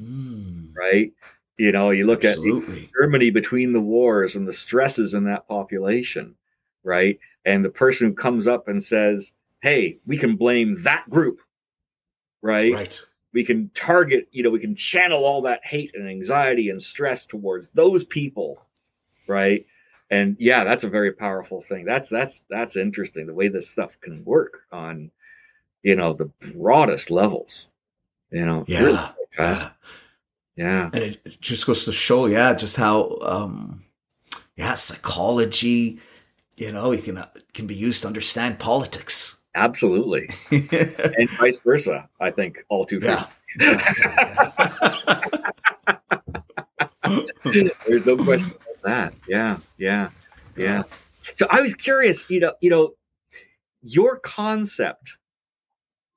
Mm. 0.00 0.74
Right? 0.76 1.12
You 1.58 1.72
know, 1.72 1.90
you 1.90 2.06
look 2.06 2.24
Absolutely. 2.24 2.84
at 2.84 2.90
Germany 3.00 3.30
between 3.30 3.72
the 3.72 3.80
wars 3.80 4.36
and 4.36 4.46
the 4.46 4.52
stresses 4.52 5.14
in 5.14 5.24
that 5.24 5.46
population, 5.48 6.34
right? 6.82 7.18
And 7.44 7.64
the 7.64 7.70
person 7.70 8.08
who 8.08 8.14
comes 8.14 8.46
up 8.46 8.68
and 8.68 8.82
says, 8.82 9.32
"Hey, 9.60 9.98
we 10.06 10.16
can 10.16 10.36
blame 10.36 10.82
that 10.82 11.08
group," 11.10 11.40
right? 12.40 12.72
Right. 12.72 13.00
We 13.32 13.44
can 13.44 13.70
target, 13.74 14.28
you 14.30 14.42
know, 14.42 14.50
we 14.50 14.60
can 14.60 14.74
channel 14.74 15.24
all 15.24 15.42
that 15.42 15.64
hate 15.64 15.92
and 15.94 16.08
anxiety 16.08 16.68
and 16.68 16.80
stress 16.80 17.24
towards 17.24 17.70
those 17.70 18.04
people, 18.04 18.66
right? 19.26 19.64
And 20.10 20.36
yeah, 20.38 20.64
that's 20.64 20.84
a 20.84 20.90
very 20.90 21.12
powerful 21.12 21.60
thing. 21.60 21.84
That's 21.84 22.08
that's 22.08 22.42
that's 22.50 22.76
interesting 22.76 23.26
the 23.26 23.34
way 23.34 23.48
this 23.48 23.70
stuff 23.70 23.98
can 24.00 24.24
work 24.24 24.64
on 24.70 25.10
you 25.82 25.96
know, 25.96 26.12
the 26.12 26.30
broadest 26.54 27.10
levels. 27.10 27.68
You 28.30 28.46
know, 28.46 28.64
yeah, 28.66 28.82
really 28.82 28.98
yeah. 29.38 29.70
yeah. 30.56 30.90
And 30.92 31.02
it 31.24 31.40
just 31.40 31.66
goes 31.66 31.84
to 31.84 31.92
show, 31.92 32.26
yeah, 32.26 32.54
just 32.54 32.76
how, 32.76 33.18
um, 33.20 33.84
yeah, 34.56 34.74
psychology, 34.74 35.98
you 36.56 36.72
know, 36.72 36.92
it 36.92 37.04
can 37.04 37.18
uh, 37.18 37.28
can 37.52 37.66
be 37.66 37.74
used 37.74 38.02
to 38.02 38.08
understand 38.08 38.58
politics. 38.58 39.40
Absolutely. 39.54 40.30
and 40.50 41.28
vice 41.38 41.60
versa, 41.60 42.08
I 42.20 42.30
think, 42.30 42.64
all 42.68 42.86
too 42.86 43.00
Yeah. 43.02 43.26
There's 47.44 48.06
no 48.06 48.16
question 48.16 48.52
about 48.52 48.82
that. 48.84 49.14
Yeah, 49.28 49.58
yeah, 49.76 50.08
yeah. 50.56 50.84
So 51.34 51.46
I 51.50 51.60
was 51.60 51.74
curious, 51.74 52.28
you 52.30 52.40
know, 52.40 52.54
you 52.62 52.70
know, 52.70 52.94
your 53.82 54.18
concept, 54.20 55.18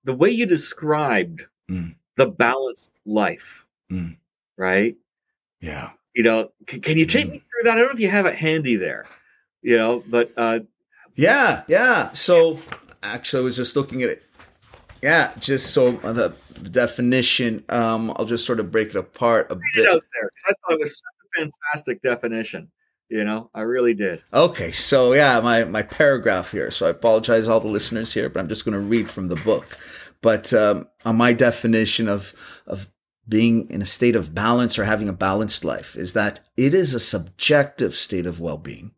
the 0.06 0.14
way 0.14 0.30
you 0.30 0.46
described 0.46 1.46
Mm. 1.70 1.96
the 2.16 2.28
balanced 2.28 2.92
life, 3.06 3.66
Mm. 3.92 4.18
right? 4.58 4.96
yeah. 5.60 5.92
You 6.14 6.24
know, 6.24 6.52
can, 6.68 6.80
can 6.82 6.98
you 6.98 7.06
take 7.06 7.26
Mm. 7.28 7.32
me 7.32 7.38
through 7.40 7.64
that? 7.66 7.72
I 7.74 7.76
don't 7.80 7.88
know 7.88 7.94
if 7.94 8.00
you 8.00 8.10
have 8.10 8.26
it 8.26 8.36
handy 8.36 8.76
there, 8.78 9.06
you 9.62 9.78
know, 9.78 10.02
but 10.08 10.32
uh, 10.38 10.60
Yeah, 11.16 11.64
yeah. 11.68 12.12
So 12.14 12.60
actually, 13.04 13.42
I 13.42 13.44
was 13.44 13.56
just 13.58 13.76
looking 13.76 14.02
at 14.04 14.10
it. 14.10 14.24
Yeah, 15.02 15.34
just 15.40 15.72
so 15.74 15.98
uh, 16.00 16.14
the 16.14 16.30
definition. 16.70 17.64
Um, 17.70 18.12
I'll 18.16 18.26
just 18.26 18.46
sort 18.46 18.60
of 18.60 18.72
break 18.72 18.90
it 18.90 18.96
apart 18.96 19.48
a 19.52 19.56
bit. 19.56 19.88
out 19.88 20.04
there 20.14 20.30
'cause 20.30 20.44
I 20.50 20.54
thought 20.62 20.74
it 20.74 20.80
was 20.82 20.98
such 20.98 21.16
a 21.26 21.40
fantastic 21.72 22.02
definition. 22.02 22.72
You 23.10 23.24
know, 23.24 23.52
I 23.54 23.62
really 23.62 23.94
did. 23.94 24.24
Okay, 24.34 24.72
so 24.72 25.14
yeah, 25.14 25.40
my 25.40 25.64
my 25.66 25.84
paragraph 25.84 26.52
here. 26.52 26.72
So 26.72 26.88
I 26.88 26.90
apologize 26.90 27.48
all 27.48 27.60
the 27.60 27.68
listeners 27.68 28.14
here, 28.14 28.30
but 28.30 28.40
I'm 28.40 28.50
just 28.50 28.66
going 28.66 28.74
to 28.74 28.80
read 28.80 29.10
from 29.10 29.28
the 29.28 29.36
book. 29.36 29.78
But 30.22 30.52
um, 30.54 30.88
on 31.06 31.18
my 31.18 31.34
definition 31.34 32.10
of 32.10 32.34
of 32.66 32.90
being 33.28 33.70
in 33.70 33.82
a 33.82 33.86
state 33.86 34.16
of 34.16 34.36
balance 34.36 34.78
or 34.78 34.84
having 34.86 35.10
a 35.10 35.14
balanced 35.14 35.66
life 35.66 35.96
is 35.96 36.14
that 36.14 36.42
it 36.58 36.74
is 36.74 36.94
a 36.94 37.00
subjective 37.00 37.96
state 37.96 38.26
of 38.26 38.40
well-being. 38.40 38.92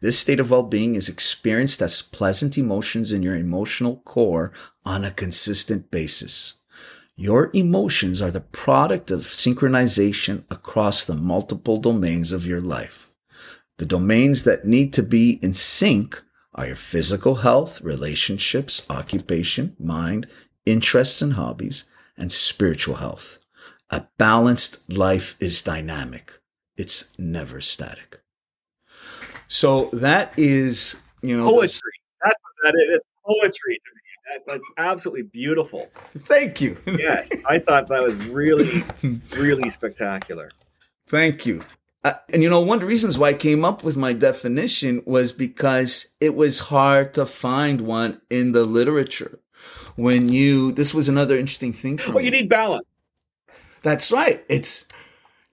This 0.00 0.18
state 0.18 0.40
of 0.40 0.50
well-being 0.50 0.94
is 0.94 1.08
experienced 1.08 1.80
as 1.80 2.02
pleasant 2.02 2.58
emotions 2.58 3.12
in 3.12 3.22
your 3.22 3.36
emotional 3.36 3.98
core 3.98 4.52
on 4.84 5.04
a 5.04 5.10
consistent 5.10 5.90
basis. 5.90 6.54
Your 7.14 7.50
emotions 7.52 8.22
are 8.22 8.30
the 8.30 8.40
product 8.40 9.10
of 9.10 9.20
synchronization 9.20 10.44
across 10.50 11.04
the 11.04 11.14
multiple 11.14 11.78
domains 11.78 12.32
of 12.32 12.46
your 12.46 12.60
life. 12.60 13.07
The 13.78 13.86
domains 13.86 14.42
that 14.42 14.64
need 14.64 14.92
to 14.94 15.02
be 15.02 15.38
in 15.40 15.54
sync 15.54 16.22
are 16.54 16.66
your 16.66 16.76
physical 16.76 17.36
health, 17.36 17.80
relationships, 17.80 18.84
occupation, 18.90 19.76
mind, 19.78 20.26
interests 20.66 21.22
and 21.22 21.34
hobbies, 21.34 21.84
and 22.16 22.32
spiritual 22.32 22.96
health. 22.96 23.38
A 23.90 24.06
balanced 24.18 24.90
life 24.90 25.36
is 25.40 25.62
dynamic. 25.62 26.40
It's 26.76 27.16
never 27.18 27.60
static. 27.60 28.20
So 29.46 29.86
that 29.92 30.34
is, 30.36 31.00
you 31.22 31.36
know, 31.36 31.48
Poetry. 31.48 31.92
That's 32.22 32.34
what 32.42 32.72
that 32.72 32.78
is. 32.78 32.96
It's 32.96 33.04
poetry 33.24 33.76
to 33.76 33.94
me. 33.94 34.00
That, 34.44 34.52
that's 34.52 34.70
absolutely 34.76 35.22
beautiful. 35.22 35.88
thank 36.18 36.60
you. 36.60 36.76
Yes, 36.84 37.32
I 37.48 37.60
thought 37.60 37.86
that 37.86 38.02
was 38.02 38.16
really, 38.26 38.84
really 39.36 39.70
spectacular. 39.70 40.50
Thank 41.06 41.46
you. 41.46 41.62
Uh, 42.04 42.12
and 42.32 42.42
you 42.42 42.48
know, 42.48 42.60
one 42.60 42.76
of 42.76 42.80
the 42.82 42.86
reasons 42.86 43.18
why 43.18 43.28
I 43.30 43.34
came 43.34 43.64
up 43.64 43.82
with 43.82 43.96
my 43.96 44.12
definition 44.12 45.02
was 45.04 45.32
because 45.32 46.14
it 46.20 46.34
was 46.36 46.60
hard 46.60 47.12
to 47.14 47.26
find 47.26 47.80
one 47.80 48.20
in 48.30 48.52
the 48.52 48.64
literature. 48.64 49.40
When 49.96 50.28
you, 50.28 50.70
this 50.70 50.94
was 50.94 51.08
another 51.08 51.36
interesting 51.36 51.72
thing 51.72 51.98
for 51.98 52.12
Oh, 52.12 52.18
me. 52.18 52.24
you 52.26 52.30
need 52.30 52.48
balance. 52.48 52.86
That's 53.82 54.12
right. 54.12 54.44
It's 54.48 54.86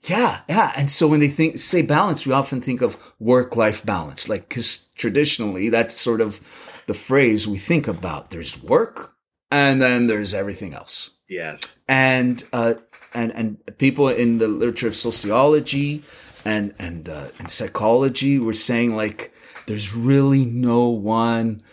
yeah, 0.03 0.41
yeah. 0.47 0.71
And 0.77 0.89
so 0.91 1.07
when 1.07 1.19
they 1.19 1.27
think 1.29 1.57
say 1.57 1.81
balance, 1.81 2.27
we 2.27 2.33
often 2.33 2.61
think 2.61 2.81
of 2.81 2.95
work 3.19 3.55
life 3.55 3.83
balance, 3.83 4.29
like 4.29 4.47
because 4.47 4.87
traditionally 4.95 5.69
that's 5.69 5.95
sort 5.95 6.21
of 6.21 6.41
the 6.85 6.93
phrase 6.93 7.47
we 7.47 7.57
think 7.57 7.87
about. 7.87 8.29
There's 8.29 8.61
work, 8.61 9.15
and 9.49 9.81
then 9.81 10.05
there's 10.05 10.33
everything 10.35 10.73
else. 10.75 11.09
Yes. 11.27 11.77
And 11.87 12.43
uh, 12.53 12.75
and 13.15 13.31
and 13.33 13.77
people 13.79 14.09
in 14.09 14.37
the 14.37 14.47
literature 14.47 14.87
of 14.87 14.95
sociology 14.95 16.03
and 16.45 16.73
and 16.79 17.09
uh, 17.09 17.29
and 17.39 17.49
psychology 17.49 18.39
were 18.39 18.53
saying 18.53 18.95
like 18.95 19.33
there's 19.65 19.95
really 19.95 20.45
no 20.45 20.87
one 20.89 21.63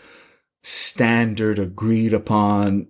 standard 0.62 1.58
agreed 1.58 2.14
upon 2.14 2.88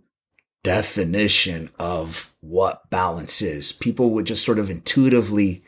definition 0.62 1.70
of 1.78 2.32
what 2.40 2.88
balance 2.90 3.42
is. 3.42 3.72
People 3.72 4.10
would 4.10 4.26
just 4.26 4.44
sort 4.44 4.58
of 4.58 4.70
intuitively 4.70 5.64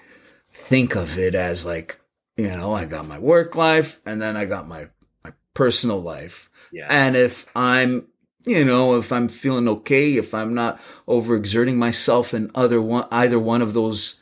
think 0.51 0.95
of 0.95 1.19
it 1.19 1.35
as 1.35 1.67
like, 1.67 2.01
you 2.37 2.49
know, 2.49 2.75
I 2.75 2.85
got 2.85 3.09
my 3.09 3.19
work 3.19 3.55
life 3.57 4.01
and 4.07 4.23
then 4.23 4.37
I 4.37 4.45
got 4.45 4.69
my, 4.69 4.89
my 5.25 5.33
personal 5.53 6.01
life. 6.01 6.49
Yeah. 6.71 6.87
And 6.91 7.17
if 7.17 7.47
I'm, 7.57 8.07
you 8.47 8.65
know, 8.65 8.97
if 8.97 9.11
I'm 9.11 9.29
feeling 9.29 9.69
okay, 9.69 10.17
if 10.17 10.35
I'm 10.35 10.55
not 10.55 10.81
overexerting 11.09 11.77
myself 11.77 12.35
in 12.35 12.51
other 12.55 12.81
one, 12.81 13.09
either 13.11 13.39
one 13.39 13.63
of 13.63 13.73
those 13.73 14.21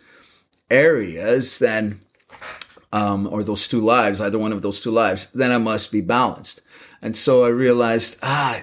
areas, 0.72 1.58
then, 1.58 2.00
um, 2.92 3.26
or 3.28 3.42
those 3.44 3.68
two 3.68 3.80
lives, 3.80 4.20
either 4.20 4.38
one 4.38 4.52
of 4.52 4.62
those 4.62 4.80
two 4.82 4.90
lives, 4.90 5.30
then 5.32 5.52
I 5.52 5.58
must 5.58 5.92
be 5.92 6.00
balanced. 6.00 6.62
And 7.02 7.16
so 7.16 7.44
I 7.44 7.48
realized, 7.48 8.18
ah, 8.22 8.62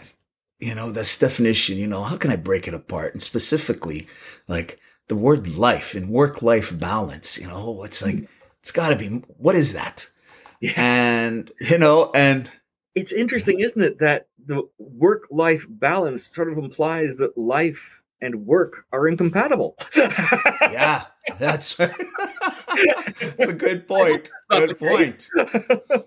you 0.60 0.76
know, 0.76 0.92
this 0.92 1.18
definition, 1.18 1.78
you 1.78 1.88
know, 1.88 2.04
how 2.04 2.18
can 2.18 2.32
I 2.32 2.36
break 2.38 2.68
it 2.68 2.74
apart? 2.74 3.14
And 3.14 3.22
specifically, 3.24 4.08
like 4.48 4.80
the 5.08 5.16
word 5.16 5.48
life 5.56 5.96
and 5.96 6.10
work 6.10 6.42
life 6.42 6.78
balance, 6.78 7.40
you 7.40 7.48
know, 7.48 7.84
it's 7.84 8.04
like, 8.04 8.30
it's 8.62 8.72
got 8.72 8.90
to 8.90 8.96
be, 8.98 9.08
what 9.38 9.56
is 9.56 9.74
that? 9.74 10.08
Yeah. 10.62 10.74
And, 10.76 11.52
you 11.62 11.78
know, 11.78 12.12
and 12.14 12.52
It's 12.96 13.14
interesting, 13.14 13.62
isn't 13.62 13.82
it, 13.82 14.00
that 14.00 14.28
the 14.46 14.68
work 14.78 15.28
life 15.32 15.66
balance 15.70 16.24
sort 16.26 16.52
of 16.52 16.58
implies 16.58 17.18
that 17.18 17.38
life 17.38 17.99
and 18.22 18.46
work 18.46 18.86
are 18.92 19.08
incompatible. 19.08 19.78
yeah, 19.96 21.06
that's, 21.38 21.76
that's 21.76 23.46
a 23.48 23.54
good 23.54 23.88
point. 23.88 24.30
Good 24.50 24.78
point. 24.80 25.30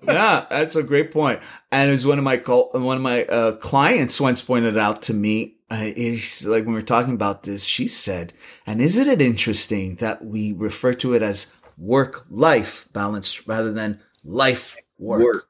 yeah, 0.04 0.46
that's 0.50 0.76
a 0.76 0.82
great 0.82 1.10
point. 1.10 1.40
And 1.70 1.90
as 1.90 2.06
one 2.06 2.18
of 2.18 2.24
my 2.24 2.36
one 2.36 2.96
of 2.96 3.02
my 3.02 3.24
uh, 3.24 3.52
clients 3.52 4.20
once 4.20 4.42
pointed 4.42 4.76
out 4.76 5.02
to 5.02 5.14
me, 5.14 5.56
uh, 5.70 5.78
is 5.96 6.46
like 6.46 6.64
when 6.64 6.74
we 6.74 6.80
were 6.80 6.82
talking 6.82 7.14
about 7.14 7.44
this, 7.44 7.64
she 7.64 7.86
said, 7.86 8.32
"And 8.66 8.80
isn't 8.80 9.08
it 9.08 9.20
interesting 9.22 9.96
that 9.96 10.24
we 10.24 10.52
refer 10.52 10.92
to 10.94 11.14
it 11.14 11.22
as 11.22 11.52
work 11.78 12.26
life 12.30 12.88
balance 12.92 13.46
rather 13.48 13.72
than 13.72 14.00
life 14.24 14.76
work, 14.98 15.22
Work. 15.22 15.48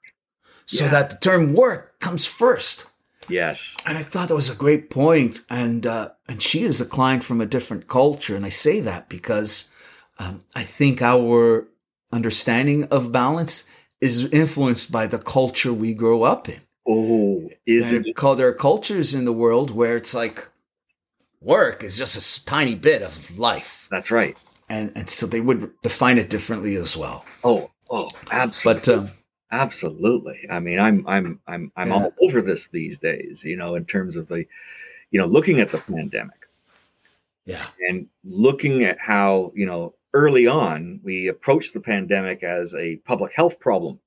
so 0.66 0.84
Yeah. 0.84 0.90
that 0.92 1.10
the 1.10 1.16
term 1.16 1.54
work 1.54 1.98
comes 1.98 2.24
first." 2.26 2.86
Yes. 3.28 3.82
And 3.86 3.96
I 3.98 4.02
thought 4.02 4.28
that 4.28 4.34
was 4.34 4.50
a 4.50 4.54
great 4.54 4.90
point. 4.90 5.40
And 5.50 5.86
uh, 5.86 6.10
and 6.28 6.42
she 6.42 6.62
is 6.62 6.80
a 6.80 6.86
client 6.86 7.24
from 7.24 7.40
a 7.40 7.46
different 7.46 7.88
culture, 7.88 8.36
and 8.36 8.44
I 8.44 8.50
say 8.50 8.80
that 8.80 9.08
because 9.08 9.70
um, 10.18 10.40
I 10.54 10.62
think 10.62 11.02
our 11.02 11.68
understanding 12.12 12.84
of 12.84 13.10
balance 13.12 13.64
is 14.00 14.24
influenced 14.32 14.90
by 14.92 15.06
the 15.06 15.18
culture 15.18 15.72
we 15.72 15.94
grow 15.94 16.22
up 16.24 16.48
in. 16.48 16.60
Oh, 16.86 17.48
is 17.66 17.92
And 17.92 18.06
it? 18.06 18.16
there 18.36 18.48
are 18.48 18.52
cultures 18.52 19.14
in 19.14 19.24
the 19.24 19.32
world 19.32 19.70
where 19.70 19.96
it's 19.96 20.14
like 20.14 20.48
work 21.40 21.82
is 21.84 21.96
just 21.96 22.16
a 22.16 22.44
tiny 22.44 22.74
bit 22.74 23.02
of 23.02 23.38
life, 23.38 23.86
That's 23.90 24.10
right. 24.10 24.36
and 24.68 24.92
and 24.96 25.08
so 25.08 25.26
they 25.26 25.40
would 25.40 25.70
define 25.82 26.18
it 26.18 26.28
differently 26.30 26.76
as 26.76 26.96
well. 26.96 27.24
Oh, 27.44 27.70
oh, 27.90 28.08
absolutely. 28.30 28.80
But 28.80 28.88
um, 28.88 29.10
Absolutely. 29.52 30.46
I 30.50 30.60
mean, 30.60 30.78
I'm 30.80 31.06
I'm 31.06 31.38
I'm 31.46 31.70
I'm 31.76 31.88
Yeah. 31.88 31.94
all 31.96 32.14
over 32.22 32.40
this 32.42 32.68
these 32.68 32.98
days, 32.98 33.44
you 33.44 33.56
know, 33.56 33.74
in 33.76 33.84
terms 33.84 34.16
of 34.16 34.28
the 34.28 34.46
you 35.10 35.20
know, 35.20 35.26
looking 35.26 35.60
at 35.60 35.70
the 35.70 35.78
pandemic 35.78 36.48
yeah, 37.44 37.66
and 37.88 38.08
looking 38.24 38.82
at 38.84 38.98
how, 38.98 39.52
you 39.54 39.66
know, 39.66 39.94
early 40.14 40.46
on 40.46 41.00
we 41.04 41.28
approached 41.28 41.74
the 41.74 41.80
pandemic 41.80 42.42
as 42.42 42.74
a 42.74 42.96
public 42.96 43.32
health 43.34 43.60
problem. 43.60 44.00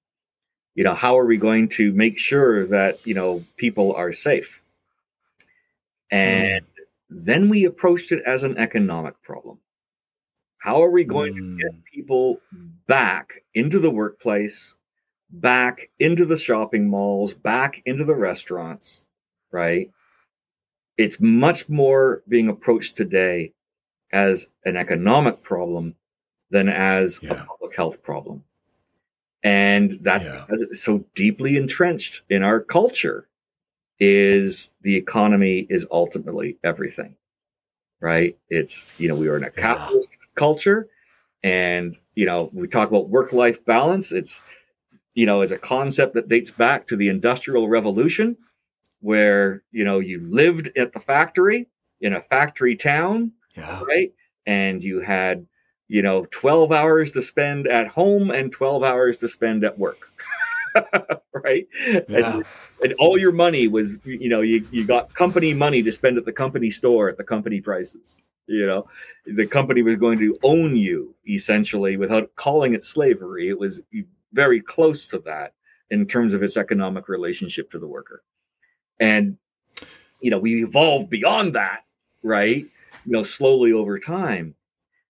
You 0.74 0.84
know, 0.84 0.96
how 0.96 1.18
are 1.20 1.26
we 1.26 1.38
going 1.38 1.70
to 1.70 1.94
make 1.94 2.18
sure 2.20 2.66
that, 2.68 3.06
you 3.06 3.14
know, 3.14 3.44
people 3.58 3.94
are 3.96 4.14
safe? 4.14 4.64
And 6.12 6.62
then 7.10 7.50
we 7.50 7.66
approached 7.66 8.12
it 8.12 8.24
as 8.26 8.44
an 8.44 8.58
economic 8.58 9.22
problem. 9.22 9.60
How 10.58 10.84
are 10.84 10.90
we 10.92 11.04
going 11.04 11.36
to 11.36 11.42
Mm. 11.42 11.58
get 11.60 11.86
people 11.86 12.42
back 12.88 13.44
into 13.54 13.80
the 13.80 13.92
workplace, 13.92 14.78
back 15.30 15.90
into 16.00 16.26
the 16.26 16.38
shopping 16.38 16.90
malls, 16.90 17.34
back 17.34 17.82
into 17.86 18.04
the 18.04 18.16
restaurants, 18.16 19.06
right? 19.52 19.92
It's 20.98 21.20
much 21.20 21.68
more 21.68 22.24
being 22.28 22.48
approached 22.48 22.96
today 22.96 23.54
as 24.12 24.48
an 24.64 24.78
economic 24.78 25.44
problem 25.44 25.96
than 26.52 26.70
as 26.70 27.22
a 27.24 27.36
public 27.36 27.76
health 27.76 28.02
problem. 28.04 28.44
And 29.44 30.00
that's 30.02 30.26
Yeah. 30.26 30.42
because 30.42 30.62
it's 30.62 30.82
so 30.82 31.06
deeply 31.14 31.58
entrenched 31.58 32.24
in 32.30 32.44
our 32.44 32.60
culture 32.62 33.28
is 34.00 34.72
the 34.82 34.96
economy 34.96 35.68
is 35.70 35.86
ultimately 35.92 36.58
everything. 36.64 37.16
Right? 38.00 38.38
It's, 38.50 38.88
you 39.00 39.08
know, 39.08 39.16
we 39.16 39.28
are 39.28 39.38
in 39.38 39.44
a 39.44 39.52
Yeah. 39.56 39.62
capitalist 39.62 40.18
culture 40.36 40.88
and, 41.44 41.98
you 42.14 42.26
know, 42.26 42.50
we 42.54 42.68
talk 42.68 42.90
about 42.90 43.10
work 43.10 43.34
life 43.34 43.64
balance. 43.66 44.12
It's, 44.12 44.42
you 45.16 45.26
know, 45.26 45.42
as 45.42 45.52
a 45.52 45.58
concept 45.58 46.14
that 46.14 46.28
dates 46.30 46.52
back 46.52 46.86
to 46.88 46.96
the 46.96 47.08
industrial 47.10 47.68
revolution 47.68 48.38
where 49.02 49.64
you 49.72 49.84
know 49.84 50.00
you 50.00 50.20
lived 50.20 50.70
at 50.78 50.92
the 50.94 51.00
factory 51.00 51.68
in 52.02 52.14
a 52.14 52.22
factory 52.22 52.76
town, 52.76 53.32
Yeah. 53.56 53.82
right? 53.84 54.14
And 54.46 54.84
you 54.84 55.00
had 55.02 55.48
you 55.88 56.02
know 56.02 56.26
12 56.32 56.72
hours 56.72 57.12
to 57.14 57.22
spend 57.22 57.68
at 57.68 57.88
home 57.88 58.30
and 58.30 58.52
12 58.52 58.84
hours 58.84 59.18
to 59.20 59.28
spend 59.28 59.64
at 59.64 59.80
work. 59.80 59.98
right? 61.34 61.68
Yeah. 62.10 62.36
And, 62.36 62.46
and 62.84 62.94
all 63.00 63.18
your 63.18 63.32
money 63.32 63.68
was 63.68 63.98
you 64.04 64.30
know 64.30 64.42
you, 64.42 64.68
you 64.72 64.86
got 64.86 65.14
company 65.14 65.54
money 65.54 65.82
to 65.84 65.92
spend 65.92 66.18
at 66.18 66.26
the 66.26 66.34
company 66.34 66.70
store 66.70 67.08
at 67.10 67.18
the 67.18 67.24
company 67.24 67.62
prices 67.62 68.30
you 68.48 68.66
know 68.66 68.86
the 69.26 69.48
company 69.48 69.82
was 69.82 69.98
going 69.98 70.20
to 70.20 70.38
own 70.44 70.76
you 70.76 71.16
essentially 71.28 71.96
without 71.98 72.36
calling 72.36 72.74
it 72.74 72.84
slavery 72.84 73.48
it 73.50 73.58
was 73.58 73.82
very 74.36 74.62
close 74.62 75.08
to 75.08 75.20
that 75.20 75.54
in 75.90 76.06
terms 76.06 76.34
of 76.34 76.44
its 76.44 76.58
economic 76.58 77.08
relationship 77.10 77.72
to 77.72 77.80
the 77.80 77.88
worker. 77.88 78.22
And 79.00 79.38
you 80.22 80.30
know 80.32 80.40
we 80.40 80.64
evolved 80.64 81.10
beyond 81.10 81.54
that 81.56 81.82
right 82.24 82.66
you 83.06 83.12
know 83.12 83.24
slowly 83.24 83.72
over 83.72 83.98
time. 84.00 84.56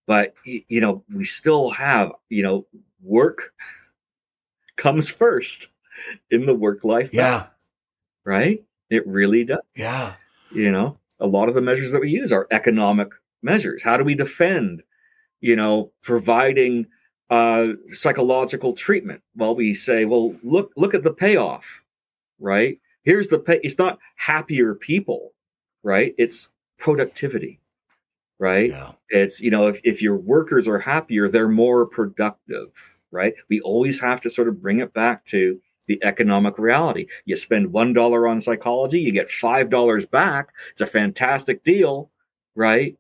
But 0.08 0.34
you 0.46 0.80
know 0.82 1.04
we 1.14 1.26
still 1.26 1.70
have 1.72 2.12
you 2.30 2.44
know 2.44 2.66
work 3.02 3.54
comes 4.78 5.10
first 5.10 5.70
in 6.32 6.46
the 6.46 6.54
work 6.54 6.84
life 6.84 7.10
Yeah. 7.14 7.48
right? 8.24 8.64
It 8.90 9.06
really 9.08 9.44
does. 9.46 9.60
Yeah. 9.76 10.14
you 10.52 10.72
know 10.72 10.98
a 11.20 11.28
lot 11.28 11.48
of 11.50 11.56
the 11.56 11.62
measures 11.62 11.92
that 11.92 12.02
we 12.02 12.10
use 12.10 12.32
are 12.32 12.48
economic 12.52 13.08
measures. 13.42 13.82
How 13.84 13.98
do 13.98 14.04
we 14.04 14.16
defend 14.16 14.84
you 15.42 15.56
know 15.56 15.92
providing 16.02 16.88
uh 17.30 17.70
psychological 17.88 18.74
treatment. 18.74 19.22
Well 19.36 19.56
we 19.56 19.74
say 19.74 20.06
well 20.06 20.36
look 20.44 20.72
look 20.78 20.94
at 20.94 21.04
the 21.04 21.14
payoff 21.14 21.82
right? 22.40 22.80
Here's 23.04 23.28
the 23.28 23.40
pay 23.40 23.60
it's 23.64 23.78
not 23.78 24.00
happier 24.16 24.76
people 24.76 25.34
right? 25.84 26.14
It's 26.18 26.50
productivity 26.78 27.60
right? 28.40 28.70
Yeah. 28.70 28.92
it's 29.10 29.40
you 29.42 29.50
know 29.50 29.68
if, 29.68 29.80
if 29.84 30.02
your 30.02 30.18
workers 30.18 30.68
are 30.68 30.80
happier 30.80 31.28
they're 31.30 31.50
more 31.50 31.86
productive 31.86 32.70
right? 33.12 33.34
We 33.50 33.62
always 33.62 34.00
have 34.02 34.22
to 34.22 34.30
sort 34.30 34.48
of 34.50 34.62
bring 34.62 34.80
it 34.80 34.94
back 34.94 35.26
to 35.28 35.60
the 35.88 36.04
economic 36.04 36.58
reality. 36.58 37.08
You 37.26 37.36
spend 37.38 37.72
one 37.72 37.94
dollar 37.94 38.28
on 38.28 38.42
psychology 38.42 39.00
you 39.00 39.12
get 39.12 39.32
five 39.32 39.70
dollars 39.70 40.06
back. 40.06 40.50
It's 40.72 40.82
a 40.82 40.88
fantastic 40.88 41.64
deal 41.64 42.12
right? 42.56 42.98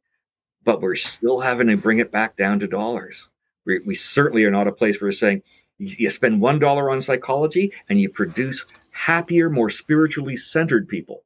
But 0.63 0.81
we're 0.81 0.95
still 0.95 1.39
having 1.39 1.67
to 1.67 1.77
bring 1.77 1.99
it 1.99 2.11
back 2.11 2.35
down 2.37 2.59
to 2.59 2.67
dollars 2.67 3.29
we, 3.65 3.79
we 3.85 3.95
certainly 3.95 4.43
are 4.45 4.51
not 4.51 4.67
a 4.67 4.71
place 4.71 4.99
where 4.99 5.07
we're 5.07 5.11
saying 5.13 5.41
you 5.77 5.93
you 5.97 6.09
spend 6.09 6.41
one 6.41 6.59
dollar 6.59 6.89
on 6.89 7.01
psychology 7.01 7.71
and 7.89 7.99
you 7.99 8.09
produce 8.09 8.65
happier 8.91 9.49
more 9.49 9.69
spiritually 9.69 10.37
centered 10.37 10.87
people 10.87 11.23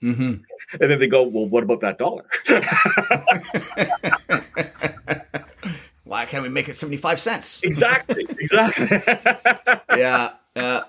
hmm 0.00 0.34
and 0.80 0.90
then 0.90 0.98
they 0.98 1.06
go 1.06 1.22
well 1.22 1.46
what 1.46 1.62
about 1.62 1.80
that 1.80 1.98
dollar 1.98 2.26
Why 6.04 6.24
can't 6.24 6.44
we 6.44 6.48
make 6.48 6.68
it 6.68 6.74
75 6.74 7.18
cents? 7.18 7.62
exactly 7.64 8.26
exactly 8.38 8.86
yeah, 9.98 10.34
yeah. 10.54 10.82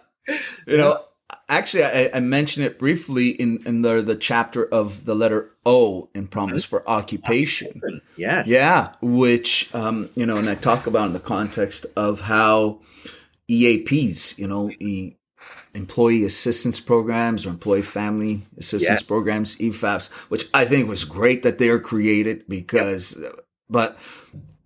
You 0.68 0.78
know, 0.78 1.06
actually, 1.50 1.84
I, 1.84 2.10
I 2.14 2.20
mentioned 2.20 2.66
it 2.66 2.78
briefly 2.80 3.30
in, 3.30 3.62
in 3.66 3.82
the, 3.82 4.02
the 4.02 4.16
chapter 4.16 4.66
of 4.66 5.06
the 5.06 5.16
letter 5.16 5.52
O 5.66 6.10
in 6.14 6.28
Promise 6.28 6.66
for 6.66 6.88
Occupation. 6.90 8.02
yes 8.16 8.48
Yeah, 8.50 8.94
which, 9.02 9.74
um, 9.74 10.10
you 10.16 10.26
know, 10.26 10.38
and 10.38 10.50
I 10.50 10.56
talk 10.56 10.88
about 10.88 11.08
in 11.08 11.14
the 11.14 11.20
context 11.20 11.86
of 11.96 12.22
how 12.22 12.82
EAPs, 13.50 14.38
you 14.38 14.48
know, 14.48 14.70
e- 14.80 15.14
employee 15.74 16.24
assistance 16.24 16.80
programs 16.80 17.46
or 17.46 17.50
employee 17.50 17.82
family 17.84 18.42
assistance 18.58 19.02
Yes. 19.02 19.04
programs, 19.04 19.56
EFAPs, 19.58 20.10
which 20.30 20.46
I 20.54 20.66
think 20.66 20.90
was 20.90 21.04
great 21.04 21.44
that 21.44 21.60
they 21.60 21.70
are 21.70 21.80
created 21.80 22.48
because, 22.48 23.22
but 23.70 23.98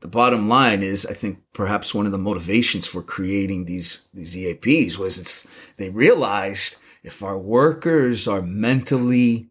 the 0.02 0.08
bottom 0.08 0.50
line 0.50 0.84
is, 0.84 1.06
I 1.06 1.14
think 1.14 1.40
perhaps 1.54 1.94
one 1.94 2.06
of 2.06 2.12
the 2.12 2.18
motivations 2.18 2.88
for 2.88 3.02
creating 3.02 3.66
these 3.66 4.08
these 4.14 4.36
EAPs 4.36 4.98
was 4.98 5.20
it's 5.20 5.48
they 5.78 5.90
realized 5.90 6.78
if 7.04 7.24
our 7.24 7.40
workers 7.40 8.28
are 8.28 8.42
mentally 8.42 9.48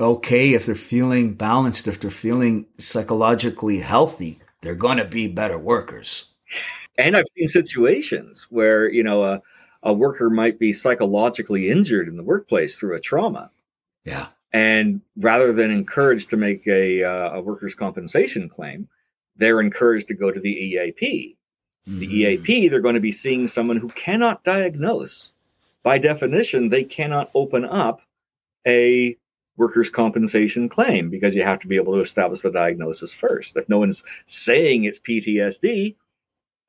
okay, 0.00 0.54
if 0.54 0.66
they're 0.66 0.74
feeling 0.74 1.34
balanced, 1.34 1.86
if 1.86 2.00
they're 2.00 2.10
feeling 2.10 2.66
psychologically 2.78 3.78
healthy, 3.78 4.40
they're 4.60 4.74
going 4.74 4.98
to 4.98 5.04
be 5.04 5.28
better 5.28 5.58
workers. 5.58 6.30
And 6.98 7.16
I've 7.16 7.26
seen 7.36 7.48
situations 7.48 8.46
where, 8.50 8.90
you 8.90 9.02
know, 9.02 9.24
a, 9.24 9.42
a 9.82 9.92
worker 9.92 10.30
might 10.30 10.58
be 10.58 10.72
psychologically 10.72 11.70
injured 11.70 12.08
in 12.08 12.16
the 12.16 12.22
workplace 12.22 12.78
through 12.78 12.96
a 12.96 13.00
trauma. 13.00 13.50
Yeah. 14.04 14.28
And 14.52 15.00
rather 15.16 15.52
than 15.52 15.70
encouraged 15.70 16.30
to 16.30 16.36
make 16.36 16.66
a, 16.66 17.02
uh, 17.02 17.30
a 17.34 17.40
workers' 17.40 17.74
compensation 17.74 18.48
claim, 18.48 18.88
they're 19.36 19.60
encouraged 19.60 20.08
to 20.08 20.14
go 20.14 20.30
to 20.30 20.40
the 20.40 20.50
EAP. 20.50 21.36
The 21.86 22.06
Mhm. 22.06 22.12
EAP, 22.12 22.68
they're 22.68 22.80
going 22.80 22.94
to 22.94 23.00
be 23.00 23.12
seeing 23.12 23.46
someone 23.46 23.76
who 23.76 23.88
cannot 23.88 24.44
diagnose. 24.44 25.32
By 25.82 25.98
definition, 25.98 26.70
they 26.70 26.84
cannot 26.84 27.30
open 27.34 27.64
up 27.64 28.00
a 28.66 29.16
workers' 29.56 29.90
compensation 29.90 30.68
claim 30.68 31.10
because 31.10 31.34
you 31.36 31.42
have 31.42 31.60
to 31.60 31.68
be 31.68 31.76
able 31.76 31.94
to 31.94 32.00
establish 32.00 32.40
the 32.40 32.50
diagnosis 32.50 33.14
first. 33.14 33.56
If 33.56 33.68
no 33.68 33.78
one's 33.78 34.02
saying 34.26 34.84
it's 34.84 34.98
PTSD, 34.98 35.96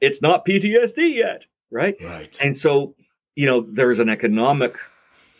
it's 0.01 0.21
not 0.21 0.45
PTSD 0.45 1.15
yet, 1.15 1.45
right? 1.71 1.95
Right. 2.01 2.37
And 2.43 2.55
so, 2.55 2.93
you 3.35 3.45
know, 3.45 3.61
there's 3.61 3.99
an 3.99 4.09
economic, 4.09 4.77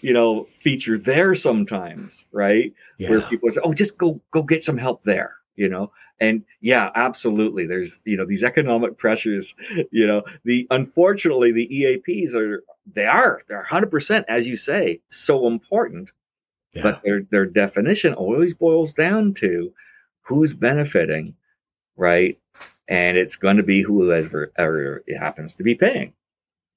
you 0.01 0.13
know, 0.13 0.45
feature 0.59 0.97
there 0.97 1.35
sometimes, 1.35 2.25
right? 2.31 2.73
Where 3.09 3.21
people 3.21 3.51
say, 3.51 3.61
"Oh, 3.63 3.73
just 3.73 3.97
go 3.97 4.21
go 4.31 4.41
get 4.41 4.63
some 4.63 4.77
help 4.77 5.03
there," 5.03 5.35
you 5.55 5.69
know. 5.69 5.91
And 6.19 6.43
yeah, 6.61 6.89
absolutely. 6.95 7.67
There's 7.67 7.99
you 8.05 8.17
know 8.17 8.25
these 8.25 8.43
economic 8.43 8.97
pressures. 8.97 9.55
You 9.91 10.07
know, 10.07 10.23
the 10.43 10.67
unfortunately 10.71 11.51
the 11.51 11.67
EAPs 11.67 12.33
are 12.35 12.63
they 12.93 13.05
are 13.05 13.41
they're 13.47 13.57
100 13.57 13.91
percent 13.91 14.25
as 14.29 14.47
you 14.47 14.55
say 14.55 15.01
so 15.09 15.47
important, 15.47 16.11
Yeah. 16.73 16.83
but 16.83 17.03
their 17.03 17.21
their 17.23 17.45
definition 17.45 18.13
always 18.13 18.53
boils 18.53 18.93
down 18.93 19.33
to 19.35 19.73
who's 20.21 20.53
benefiting, 20.53 21.35
right? 21.97 22.39
And 22.87 23.17
it's 23.17 23.35
going 23.35 23.57
to 23.57 23.63
be 23.63 23.81
whoever 23.81 24.51
ever 24.57 25.03
it 25.07 25.17
happens 25.17 25.55
to 25.55 25.63
be 25.63 25.75
paying. 25.75 26.13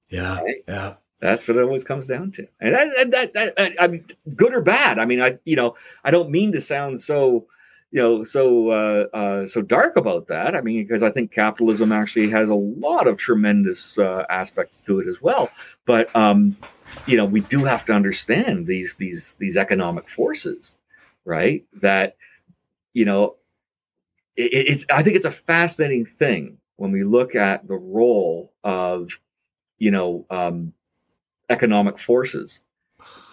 yeah. 0.09 0.41
Right? 0.41 0.65
Yeah. 0.67 0.95
That's 1.21 1.49
what 1.49 1.57
it 1.57 1.63
always 1.65 1.83
comes 1.83 2.07
down 2.07 2.31
to. 2.33 2.47
And 2.61 2.75
that, 2.77 2.97
and 2.97 3.13
that, 3.13 3.33
that, 3.35 3.57
that- 3.57 3.73
I 3.81 3.89
mean, 3.89 4.07
good 4.37 4.55
or 4.55 4.61
bad. 4.63 5.01
I 5.01 5.05
mean, 5.05 5.21
I, 5.21 5.39
you 5.45 5.57
know, 5.57 5.75
I 6.05 6.13
don't 6.13 6.31
mean 6.31 6.53
to 6.53 6.61
sound 6.61 7.01
so, 7.01 7.47
you 7.91 8.03
know, 8.03 8.23
so, 8.23 8.71
uh, 8.71 9.07
uh, 9.15 9.47
so 9.47 9.63
dark 9.63 9.97
about 9.97 10.27
that. 10.27 10.55
I 10.55 10.61
mean, 10.61 10.83
because 10.83 11.03
I 11.03 11.11
think 11.11 11.31
capitalism 11.31 11.91
actually 11.91 12.29
has 12.31 12.51
a 12.51 12.55
lot 12.55 13.07
of 13.07 13.17
tremendous 13.17 13.99
uh, 13.99 14.25
aspects 14.29 14.83
to 14.83 15.01
it 15.01 15.09
as 15.09 15.23
well. 15.23 15.51
But, 15.87 16.15
um, 16.15 16.57
you 17.07 17.17
know, 17.17 17.25
we 17.25 17.41
do 17.41 17.65
have 17.65 17.87
to 17.87 17.95
understand 17.95 18.67
these, 18.67 18.97
these, 18.97 19.35
these 19.39 19.57
economic 19.57 20.09
forces, 20.09 20.77
right? 21.25 21.65
That, 21.81 22.17
you 22.93 23.07
know, 23.07 23.37
it, 24.37 24.51
it's, 24.53 24.87
I 24.93 25.03
think 25.03 25.17
it's 25.17 25.25
a 25.25 25.31
fascinating 25.31 26.05
thing 26.05 26.59
when 26.77 26.93
we 26.93 27.05
look 27.05 27.35
at 27.35 27.67
the 27.67 27.77
role 27.77 28.53
of, 28.63 29.19
you 29.79 29.91
know, 29.91 30.27
um, 30.29 30.75
economic 31.49 31.99
forces 31.99 32.61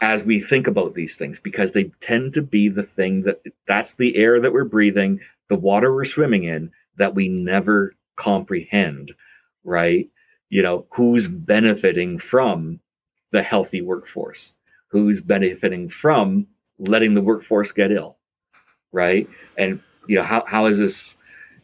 as 0.02 0.24
we 0.24 0.40
think 0.40 0.68
about 0.68 0.94
these 0.94 1.16
things 1.16 1.40
because 1.40 1.72
they 1.72 1.86
tend 2.02 2.34
to 2.34 2.42
be 2.42 2.70
the 2.70 2.84
thing 2.84 3.24
that 3.24 3.42
that's 3.68 3.96
the 3.96 4.16
air 4.16 4.40
that 4.40 4.54
we're 4.54 4.64
breathing 4.64 5.20
the 5.48 5.56
water 5.56 5.94
we're 5.94 6.06
swimming 6.06 6.44
in 6.44 6.72
that 6.98 7.16
we 7.16 7.28
never 7.28 7.94
comprehend 8.16 9.14
right 9.64 10.10
you 10.50 10.62
know 10.62 10.86
who's 10.92 11.28
benefiting 11.28 12.18
from 12.18 12.80
the 13.32 13.42
healthy 13.42 13.82
workforce 13.82 14.56
who's 14.88 15.22
benefiting 15.22 15.90
from 15.90 16.48
letting 16.78 17.14
the 17.14 17.22
workforce 17.22 17.72
get 17.72 17.92
ill 17.92 18.18
right 18.92 19.28
and 19.58 19.82
you 20.08 20.16
know 20.16 20.24
how, 20.24 20.44
how 20.48 20.66
is 20.66 20.78
this 20.78 21.18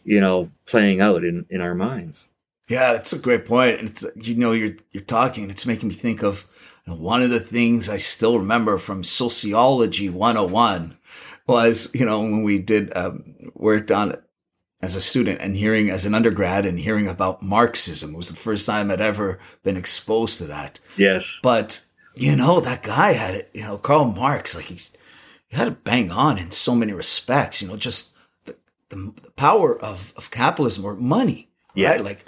you 0.04 0.20
know 0.20 0.50
playing 0.66 1.02
out 1.02 1.24
in 1.24 1.46
in 1.50 1.62
our 1.62 1.76
minds 1.76 2.30
Yeah, 2.72 2.94
that's 2.94 3.12
a 3.12 3.20
great 3.20 3.46
point. 3.46 3.80
And 3.80 3.90
it's 3.90 4.06
you 4.16 4.34
know 4.36 4.54
you're 4.54 4.78
you're 4.94 5.04
talking. 5.04 5.50
It's 5.50 5.66
making 5.66 5.90
me 5.90 5.94
think 5.94 6.24
of 6.24 6.46
know, 6.92 6.98
one 6.98 7.22
of 7.22 7.30
the 7.30 7.40
things 7.40 7.90
I 7.90 7.98
still 7.98 8.38
remember 8.38 8.78
from 8.78 9.04
sociology 9.04 10.10
101 10.10 10.98
was 11.48 11.92
you 11.94 12.06
know 12.06 12.22
when 12.22 12.44
we 12.44 12.60
did 12.60 12.96
um, 12.96 13.36
worked 13.56 13.92
on 13.92 14.12
it 14.12 14.24
as 14.82 14.96
a 14.96 15.02
student 15.02 15.40
and 15.42 15.56
hearing 15.56 15.90
as 15.90 16.06
an 16.06 16.16
undergrad 16.16 16.66
and 16.66 16.80
hearing 16.80 17.08
about 17.08 17.44
Marxism 17.44 18.14
it 18.14 18.18
was 18.18 18.30
the 18.30 18.36
first 18.36 18.66
time 18.66 18.90
I'd 18.90 19.02
ever 19.02 19.40
been 19.64 19.78
exposed 19.78 20.38
to 20.40 20.46
that. 20.46 20.80
yes 20.98 21.40
But 21.44 21.86
you 22.16 22.36
know 22.36 22.60
that 22.60 22.84
guy 22.84 23.14
had 23.14 23.36
it. 23.36 23.50
You 23.54 23.64
know 23.64 23.78
Karl 23.78 24.06
Marx 24.06 24.56
like 24.56 24.66
he's 24.66 24.96
he 25.48 25.58
had 25.58 25.68
it 25.68 25.84
bang 25.84 26.12
on 26.12 26.38
in 26.38 26.52
so 26.52 26.76
many 26.76 26.94
respects. 26.94 27.62
You 27.62 27.68
know 27.68 27.78
just 27.78 28.14
the, 28.46 28.56
the, 28.90 29.14
the 29.24 29.32
power 29.32 29.80
of 29.80 30.14
of 30.16 30.32
capitalism 30.32 30.86
or 30.86 30.96
money. 30.96 31.50
Yeah. 31.74 31.92
Right? 31.92 32.04
Like 32.04 32.26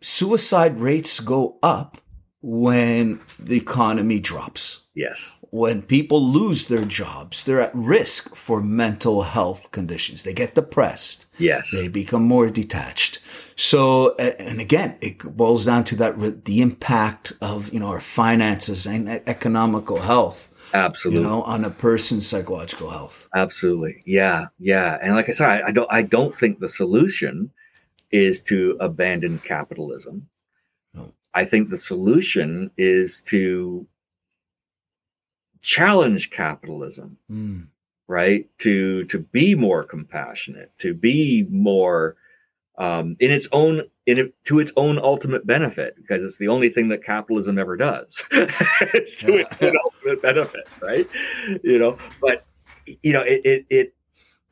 suicide 0.00 0.80
rates 0.80 1.20
go 1.20 1.58
up 1.62 1.98
when 2.46 3.18
the 3.38 3.56
economy 3.56 4.20
drops. 4.20 4.84
Yes. 4.94 5.40
When 5.50 5.80
people 5.80 6.22
lose 6.22 6.66
their 6.66 6.84
jobs, 6.84 7.42
they're 7.42 7.60
at 7.60 7.74
risk 7.74 8.36
for 8.36 8.60
mental 8.60 9.22
health 9.22 9.70
conditions. 9.72 10.22
They 10.22 10.34
get 10.34 10.54
depressed. 10.54 11.26
Yes. 11.38 11.70
They 11.70 11.88
become 11.88 12.24
more 12.24 12.50
detached. 12.50 13.18
So, 13.56 14.14
and 14.16 14.60
again, 14.60 14.98
it 15.00 15.20
boils 15.34 15.64
down 15.64 15.84
to 15.84 15.96
that 15.96 16.44
the 16.44 16.60
impact 16.60 17.32
of, 17.40 17.72
you 17.72 17.80
know, 17.80 17.88
our 17.88 18.00
finances 18.00 18.86
and 18.86 19.08
economical 19.08 20.02
health. 20.02 20.50
Absolutely. 20.74 21.22
You 21.22 21.26
know, 21.26 21.42
on 21.44 21.64
a 21.64 21.70
person's 21.70 22.26
psychological 22.28 22.90
health. 22.90 23.26
Absolutely. 23.34 24.02
Yeah. 24.04 24.48
Yeah. 24.58 24.98
And 25.00 25.14
like 25.14 25.30
I 25.30 25.32
said, 25.32 25.48
I, 25.48 25.68
I 25.68 25.72
don't, 25.72 25.90
I 25.90 26.02
don't 26.02 26.34
think 26.34 26.58
the 26.58 26.68
solution 26.68 27.50
is 28.10 28.42
to 28.44 28.76
abandon 28.80 29.38
capitalism. 29.38 30.28
I 31.34 31.44
think 31.44 31.68
the 31.68 31.76
solution 31.76 32.70
is 32.76 33.20
to 33.22 33.86
challenge 35.62 36.30
capitalism, 36.30 37.18
mm. 37.30 37.66
right? 38.06 38.48
To 38.58 39.04
to 39.04 39.18
be 39.18 39.54
more 39.54 39.84
compassionate, 39.84 40.72
to 40.78 40.94
be 40.94 41.46
more 41.50 42.16
um, 42.78 43.16
in 43.20 43.30
its 43.30 43.48
own 43.52 43.82
in 44.06 44.18
it, 44.18 44.34
to 44.44 44.60
its 44.60 44.72
own 44.76 44.98
ultimate 44.98 45.46
benefit, 45.46 45.96
because 45.96 46.22
it's 46.22 46.38
the 46.38 46.48
only 46.48 46.68
thing 46.68 46.88
that 46.90 47.02
capitalism 47.02 47.58
ever 47.58 47.76
does. 47.76 48.22
it's 48.30 49.16
to 49.16 49.38
its 49.38 49.60
own 49.62 49.72
ultimate 49.84 50.22
benefit, 50.22 50.68
right? 50.80 51.06
You 51.62 51.78
know, 51.78 51.98
but 52.20 52.46
you 53.02 53.12
know, 53.12 53.22
it 53.22 53.40
it, 53.44 53.66
it 53.70 53.94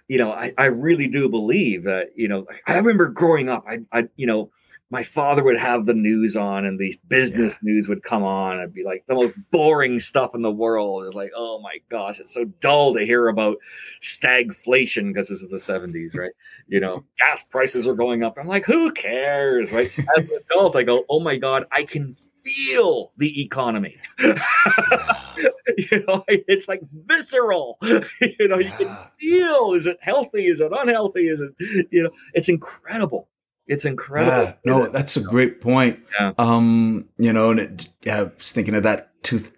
you 0.09 0.19
know, 0.19 0.33
I, 0.33 0.53
I 0.59 0.67
really 0.67 1.09
do 1.09 1.29
believe 1.29 1.85
that, 1.85 2.11
you 2.17 2.29
know, 2.29 2.47
I 2.67 2.77
remember 2.77 3.07
growing 3.07 3.49
up, 3.49 3.65
I, 3.67 3.79
I, 3.93 4.09
you 4.17 4.27
know, 4.27 4.51
my 4.93 5.03
father 5.03 5.43
would 5.43 5.57
have 5.57 5.87
the 5.87 5.95
news 5.95 6.37
on 6.37 6.67
and 6.67 6.79
the 6.79 6.95
business 7.09 7.55
yeah. 7.55 7.73
news 7.73 7.89
would 7.89 8.03
come 8.03 8.23
on. 8.23 8.61
I'd 8.61 8.75
be 8.75 8.85
like 8.85 9.05
the 9.09 9.15
most 9.15 9.35
boring 9.51 9.99
stuff 9.99 10.35
in 10.35 10.43
the 10.43 10.51
world. 10.51 11.07
It's 11.07 11.15
like, 11.15 11.33
oh 11.35 11.61
my 11.63 11.79
gosh, 11.91 12.21
it's 12.21 12.35
so 12.35 12.45
dull 12.45 12.93
to 12.95 13.05
hear 13.05 13.29
about 13.29 13.57
stagflation 14.03 15.09
because 15.09 15.29
this 15.29 15.41
is 15.41 15.49
the 15.49 15.57
70s, 15.57 16.15
right? 16.15 16.33
You 16.69 16.81
know, 16.81 17.05
gas 17.19 17.43
prices 17.43 17.89
are 17.89 17.95
going 17.95 18.23
up. 18.23 18.37
I'm 18.39 18.47
like, 18.47 18.67
who 18.67 18.93
cares? 18.93 19.73
Right. 19.73 19.91
As 20.19 20.31
an 20.31 20.39
adult, 20.45 20.77
I 20.77 20.83
go, 20.83 21.07
oh 21.09 21.21
my 21.21 21.39
God, 21.39 21.65
I 21.73 21.85
can 21.85 22.15
feel 22.45 23.13
the 23.17 23.41
economy. 23.41 23.97
you 24.19 26.05
know, 26.07 26.23
it's 26.29 26.69
like 26.69 26.83
visceral. 27.07 27.79
you 27.83 28.49
know, 28.49 28.59
you 28.59 28.71
can 28.73 28.95
feel 29.19 29.73
is 29.73 29.87
it 29.87 29.97
healthy? 30.03 30.49
Is 30.49 30.61
it 30.61 30.71
unhealthy? 30.71 31.29
Is 31.29 31.41
it, 31.41 31.55
you 31.91 32.03
know, 32.03 32.11
it's 32.35 32.51
incredible. 32.51 33.29
It's 33.67 33.85
incredible. 33.85 34.33
Yeah, 34.33 34.55
no, 34.65 34.87
that's 34.89 35.17
a 35.17 35.23
great 35.23 35.61
point. 35.61 36.01
Yeah. 36.19 36.33
Um, 36.39 37.09
you 37.17 37.33
know, 37.33 37.51
and 37.51 37.61
it, 37.61 37.89
yeah, 38.05 38.21
I 38.21 38.23
was 38.25 38.53
thinking 38.53 38.75
of 38.75 38.83
that 38.83 39.23
tooth 39.23 39.53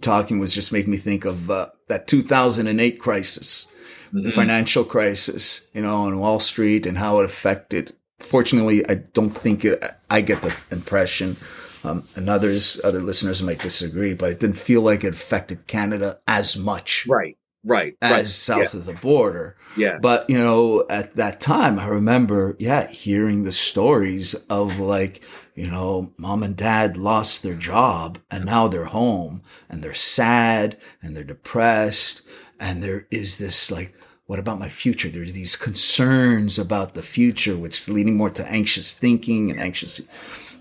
Talking 0.00 0.38
was 0.38 0.52
just 0.52 0.72
making 0.72 0.90
me 0.90 0.98
think 0.98 1.24
of 1.24 1.50
uh, 1.50 1.68
that 1.88 2.06
2008 2.06 2.98
crisis, 2.98 3.66
mm-hmm. 4.08 4.22
the 4.22 4.30
financial 4.30 4.84
crisis, 4.84 5.68
you 5.72 5.80
know, 5.80 6.02
on 6.02 6.18
Wall 6.18 6.38
Street 6.38 6.86
and 6.86 6.98
how 6.98 7.20
it 7.20 7.24
affected. 7.24 7.92
Fortunately, 8.18 8.86
I 8.88 8.96
don't 8.96 9.30
think 9.30 9.64
it, 9.64 9.82
I 10.10 10.20
get 10.20 10.42
the 10.42 10.54
impression, 10.70 11.36
um, 11.82 12.06
and 12.14 12.28
others, 12.28 12.80
other 12.84 13.00
listeners 13.00 13.42
might 13.42 13.60
disagree, 13.60 14.12
but 14.12 14.32
it 14.32 14.40
didn't 14.40 14.56
feel 14.56 14.82
like 14.82 15.04
it 15.04 15.14
affected 15.14 15.66
Canada 15.66 16.18
as 16.26 16.56
much. 16.56 17.06
Right 17.06 17.38
right 17.66 17.96
as 18.00 18.10
right. 18.12 18.26
south 18.26 18.74
yeah. 18.74 18.80
of 18.80 18.86
the 18.86 18.94
border. 18.94 19.56
Yeah. 19.76 19.98
But 20.00 20.30
you 20.30 20.38
know 20.38 20.86
at 20.88 21.14
that 21.16 21.40
time 21.40 21.78
i 21.78 21.86
remember 21.86 22.56
yeah 22.58 22.86
hearing 22.88 23.42
the 23.42 23.52
stories 23.52 24.34
of 24.48 24.78
like 24.78 25.22
you 25.54 25.70
know 25.70 26.12
mom 26.18 26.42
and 26.42 26.56
dad 26.56 26.96
lost 26.96 27.42
their 27.42 27.54
job 27.54 28.18
and 28.30 28.44
now 28.44 28.68
they're 28.68 28.86
home 28.86 29.42
and 29.68 29.82
they're 29.82 29.94
sad 29.94 30.76
and 31.02 31.16
they're 31.16 31.24
depressed. 31.24 32.22
And 32.58 32.82
there 32.82 33.06
is 33.10 33.38
this 33.38 33.70
like 33.70 33.94
what 34.26 34.38
about 34.38 34.58
my 34.58 34.68
future? 34.68 35.08
There's 35.08 35.34
these 35.34 35.54
concerns 35.56 36.58
about 36.58 36.94
the 36.94 37.02
future 37.02 37.56
which 37.56 37.76
is 37.76 37.88
leading 37.88 38.16
more 38.16 38.30
to 38.30 38.50
anxious 38.50 38.94
thinking 38.94 39.50
and 39.50 39.60
anxious 39.60 39.98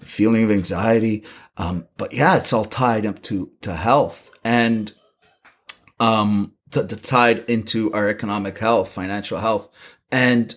feeling 0.03 0.43
of 0.43 0.51
anxiety. 0.51 1.23
Um, 1.57 1.87
but 1.97 2.13
yeah 2.13 2.35
it's 2.37 2.53
all 2.53 2.65
tied 2.65 3.05
up 3.05 3.21
to 3.23 3.51
to 3.61 3.73
health. 3.75 4.31
And 4.43 4.91
um 5.99 6.54
t- 6.71 6.85
t- 6.85 6.95
tied 6.95 7.39
into 7.49 7.91
our 7.93 8.09
economic 8.09 8.57
health, 8.57 8.91
financial 8.91 9.39
health. 9.39 9.69
And, 10.11 10.53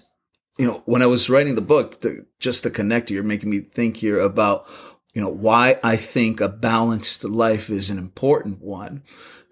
you 0.56 0.66
know, 0.66 0.82
when 0.86 1.02
I 1.02 1.06
was 1.06 1.30
writing 1.30 1.54
the 1.54 1.60
book, 1.60 2.00
to, 2.02 2.26
just 2.38 2.62
to 2.62 2.70
connect, 2.70 3.10
you're 3.10 3.22
making 3.22 3.50
me 3.50 3.60
think 3.60 3.98
here 3.98 4.18
about, 4.18 4.66
you 5.14 5.22
know, 5.22 5.28
why 5.28 5.78
I 5.82 5.96
think 5.96 6.40
a 6.40 6.48
balanced 6.48 7.24
life 7.24 7.70
is 7.70 7.90
an 7.90 7.98
important 7.98 8.62
one. 8.62 9.02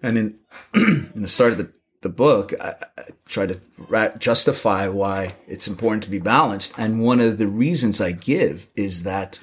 And 0.01 0.17
in, 0.17 0.39
in 0.73 1.21
the 1.21 1.27
start 1.27 1.53
of 1.53 1.57
the, 1.57 1.71
the 2.01 2.09
book, 2.09 2.53
I, 2.61 2.75
I 2.97 3.03
try 3.25 3.47
to 3.47 3.59
justify 4.17 4.87
why 4.87 5.35
it's 5.47 5.67
important 5.67 6.03
to 6.03 6.09
be 6.09 6.19
balanced. 6.19 6.77
And 6.77 7.01
one 7.01 7.19
of 7.19 7.37
the 7.37 7.47
reasons 7.47 7.99
I 7.99 8.11
give 8.11 8.69
is 8.75 9.03
that 9.03 9.39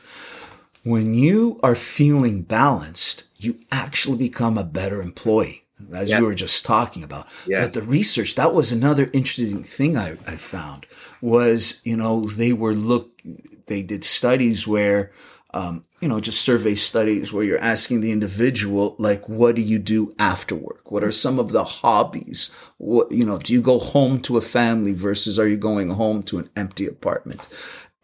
when 0.84 1.14
you 1.14 1.58
are 1.62 1.74
feeling 1.74 2.42
balanced, 2.42 3.24
you 3.36 3.58
actually 3.72 4.18
become 4.18 4.56
a 4.56 4.64
better 4.64 5.00
employee 5.00 5.63
as 5.92 6.10
yep. 6.10 6.20
we 6.20 6.26
were 6.26 6.34
just 6.34 6.64
talking 6.64 7.02
about. 7.02 7.28
Yes. 7.46 7.64
But 7.64 7.74
the 7.74 7.86
research, 7.86 8.34
that 8.36 8.54
was 8.54 8.72
another 8.72 9.08
interesting 9.12 9.64
thing 9.64 9.96
I, 9.96 10.12
I 10.26 10.36
found 10.36 10.86
was, 11.20 11.80
you 11.84 11.96
know, 11.96 12.26
they 12.26 12.52
were 12.52 12.74
look, 12.74 13.20
they 13.66 13.82
did 13.82 14.04
studies 14.04 14.66
where, 14.66 15.10
um, 15.52 15.84
you 16.00 16.08
know, 16.08 16.20
just 16.20 16.42
survey 16.42 16.74
studies 16.74 17.32
where 17.32 17.44
you're 17.44 17.58
asking 17.60 18.00
the 18.00 18.12
individual, 18.12 18.96
like, 18.98 19.28
what 19.28 19.54
do 19.54 19.62
you 19.62 19.78
do 19.78 20.14
after 20.18 20.54
work? 20.54 20.90
What 20.90 21.04
are 21.04 21.12
some 21.12 21.38
of 21.38 21.52
the 21.52 21.64
hobbies? 21.64 22.50
What, 22.76 23.10
you 23.12 23.24
know, 23.24 23.38
do 23.38 23.52
you 23.52 23.62
go 23.62 23.78
home 23.78 24.20
to 24.22 24.36
a 24.36 24.42
family 24.42 24.92
versus 24.92 25.38
are 25.38 25.48
you 25.48 25.56
going 25.56 25.90
home 25.90 26.22
to 26.24 26.38
an 26.38 26.50
empty 26.56 26.86
apartment? 26.86 27.46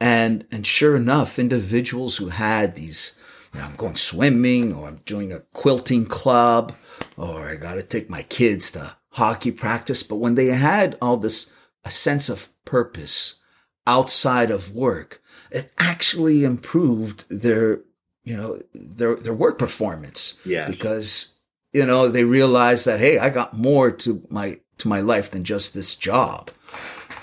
And, 0.01 0.47
and 0.51 0.67
sure 0.67 0.97
enough, 0.97 1.39
individuals 1.39 2.17
who 2.17 2.29
had 2.29 2.77
these, 2.77 3.20
you 3.53 3.61
know, 3.61 3.67
I'm 3.67 3.77
going 3.77 3.97
swimming 3.97 4.75
or 4.75 4.87
I'm 4.87 5.01
doing 5.05 5.33
a 5.33 5.41
quilting 5.53 6.07
club 6.07 6.75
or 7.17 7.49
I 7.49 7.57
got 7.57 7.75
to 7.75 7.83
take 7.83 8.09
my 8.09 8.23
kids 8.23 8.71
to 8.73 8.97
hockey 9.11 9.51
practice. 9.51 10.03
But 10.03 10.17
when 10.17 10.35
they 10.35 10.47
had 10.47 10.97
all 11.03 11.17
this, 11.17 11.53
a 11.85 11.91
sense 11.91 12.29
of 12.29 12.51
purpose 12.65 13.41
outside 13.87 14.51
of 14.51 14.75
work, 14.75 15.23
it 15.51 15.73
actually 15.79 16.45
improved 16.45 17.27
their, 17.29 17.81
you 18.23 18.37
know, 18.37 18.61
their, 18.75 19.17
their 19.17 19.35
work 19.35 19.59
performance. 19.59 20.39
Yes. 20.45 20.69
Because, 20.71 21.35
you 21.73 21.85
know, 21.85 22.09
they 22.09 22.25
realized 22.25 22.87
that, 22.87 23.01
hey, 23.01 23.19
I 23.19 23.31
got 23.31 23.55
more 23.55 23.91
to 23.91 24.25
my, 24.31 24.61
to 24.79 24.89
my 24.89 25.01
life 25.01 25.31
than 25.31 25.43
just 25.45 25.75
this 25.75 25.97
job. 25.97 26.51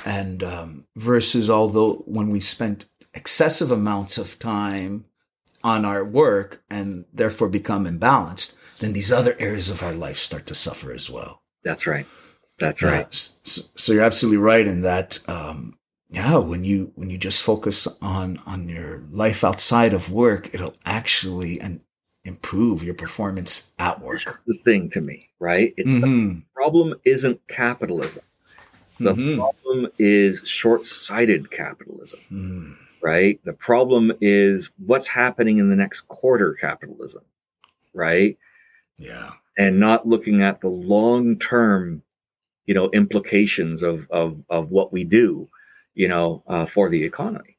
And, 0.05 0.43
um, 0.43 0.87
versus 0.95 1.49
although 1.49 2.03
when 2.05 2.29
we 2.29 2.39
spent 2.39 2.85
excessive 3.13 3.71
amounts 3.71 4.17
of 4.17 4.39
time 4.39 5.05
on 5.67 5.83
our 5.83 6.03
work 6.03 6.63
and 6.69 7.03
therefore 7.13 7.49
become 7.49 7.85
imbalanced, 7.85 8.55
then 8.79 8.93
these 8.93 9.11
other 9.11 9.35
areas 9.37 9.69
of 9.69 9.83
our 9.83 9.91
life 9.91 10.17
start 10.17 10.45
to 10.45 10.55
suffer 10.55 10.93
as 10.93 11.11
well. 11.11 11.41
That's 11.63 11.85
right. 11.85 12.05
That's 12.57 12.81
right. 12.81 13.07
So, 13.11 13.63
so, 13.75 13.93
you're 13.93 14.03
absolutely 14.03 14.37
right 14.37 14.65
in 14.65 14.81
that. 14.81 15.19
Um, 15.27 15.73
yeah, 16.09 16.37
when 16.37 16.63
you 16.63 16.93
when 16.95 17.09
you 17.09 17.17
just 17.17 17.43
focus 17.43 17.87
on 18.01 18.39
on 18.47 18.69
your 18.69 19.03
life 19.11 19.43
outside 19.43 19.93
of 19.93 20.11
work, 20.11 20.53
it'll 20.55 20.75
actually 20.85 21.59
and 21.59 21.81
improve 22.23 22.81
your 22.81 22.95
performance 22.95 23.73
at 23.77 24.01
work. 24.01 24.15
This 24.23 24.41
the 24.47 24.53
thing 24.53 24.89
to 24.91 25.01
me, 25.01 25.29
right? 25.39 25.75
Mm-hmm. 25.77 26.01
The 26.01 26.41
problem 26.53 26.93
isn't 27.03 27.45
capitalism. 27.47 28.23
The 28.99 29.13
mm-hmm. 29.13 29.39
problem 29.39 29.91
is 29.99 30.41
short-sighted 30.45 31.51
capitalism. 31.51 32.19
Mm. 32.31 32.86
Right? 33.01 33.39
The 33.43 33.53
problem 33.53 34.11
is 34.21 34.71
what's 34.85 35.07
happening 35.07 35.57
in 35.57 35.69
the 35.69 35.75
next 35.75 36.01
quarter 36.01 36.53
capitalism. 36.53 37.23
Right? 37.93 38.37
Yeah. 38.97 39.31
And 39.57 39.79
not 39.79 40.07
looking 40.07 40.41
at 40.41 40.61
the 40.61 40.69
long 40.69 41.37
term, 41.37 42.03
you 42.65 42.73
know, 42.73 42.89
implications 42.91 43.81
of, 43.81 44.07
of, 44.09 44.43
of 44.49 44.71
what 44.71 44.91
we 44.91 45.03
do, 45.03 45.47
you 45.95 46.07
know, 46.07 46.43
uh, 46.47 46.65
for 46.65 46.89
the 46.89 47.03
economy. 47.03 47.57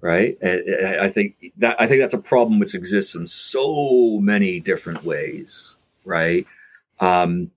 Right. 0.00 0.38
I 0.42 1.10
think 1.10 1.36
that, 1.58 1.78
I 1.78 1.86
think 1.86 2.00
that's 2.00 2.14
a 2.14 2.18
problem 2.18 2.58
which 2.58 2.74
exists 2.74 3.14
in 3.14 3.26
so 3.26 4.18
many 4.20 4.58
different 4.58 5.04
ways. 5.04 5.74
Right. 6.04 6.46
Um, 7.00 7.50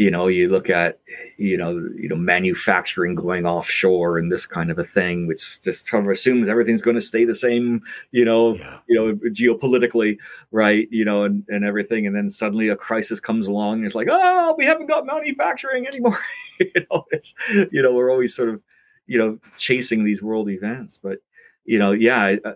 you 0.00 0.10
know 0.10 0.28
you 0.28 0.48
look 0.48 0.70
at 0.70 0.98
you 1.36 1.58
know 1.58 1.72
you 1.94 2.08
know 2.08 2.16
manufacturing 2.16 3.14
going 3.14 3.44
offshore 3.44 4.16
and 4.16 4.32
this 4.32 4.46
kind 4.46 4.70
of 4.70 4.78
a 4.78 4.84
thing 4.84 5.26
which 5.26 5.60
just 5.60 5.86
sort 5.86 6.04
of 6.04 6.10
assumes 6.10 6.48
everything's 6.48 6.80
going 6.80 6.94
to 6.94 7.02
stay 7.02 7.26
the 7.26 7.34
same 7.34 7.82
you 8.10 8.24
know 8.24 8.54
yeah. 8.54 8.78
you 8.88 8.96
know 8.96 9.14
geopolitically 9.30 10.16
right 10.52 10.88
you 10.90 11.04
know 11.04 11.24
and, 11.24 11.44
and 11.48 11.66
everything 11.66 12.06
and 12.06 12.16
then 12.16 12.30
suddenly 12.30 12.68
a 12.68 12.76
crisis 12.76 13.20
comes 13.20 13.46
along 13.46 13.78
and 13.78 13.84
it's 13.84 13.94
like 13.94 14.08
oh 14.10 14.54
we 14.56 14.64
haven't 14.64 14.86
got 14.86 15.04
manufacturing 15.04 15.86
anymore 15.86 16.18
you 16.60 16.86
know 16.90 17.04
it's 17.10 17.34
you 17.70 17.82
know 17.82 17.92
we're 17.92 18.10
always 18.10 18.34
sort 18.34 18.48
of 18.48 18.62
you 19.06 19.18
know 19.18 19.38
chasing 19.58 20.04
these 20.04 20.22
world 20.22 20.48
events 20.48 20.98
but 21.02 21.18
you 21.66 21.78
know 21.78 21.92
yeah 21.92 22.36
uh, 22.44 22.54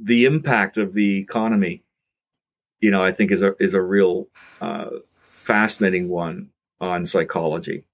the 0.00 0.24
impact 0.24 0.78
of 0.78 0.94
the 0.94 1.18
economy 1.18 1.84
you 2.80 2.90
know, 2.90 3.02
I 3.02 3.12
think 3.12 3.30
is 3.30 3.42
a 3.42 3.54
is 3.58 3.74
a 3.74 3.82
real 3.82 4.28
uh, 4.60 4.86
fascinating 5.46 6.08
one 6.08 6.50
on 6.80 7.06
psychology. 7.06 7.84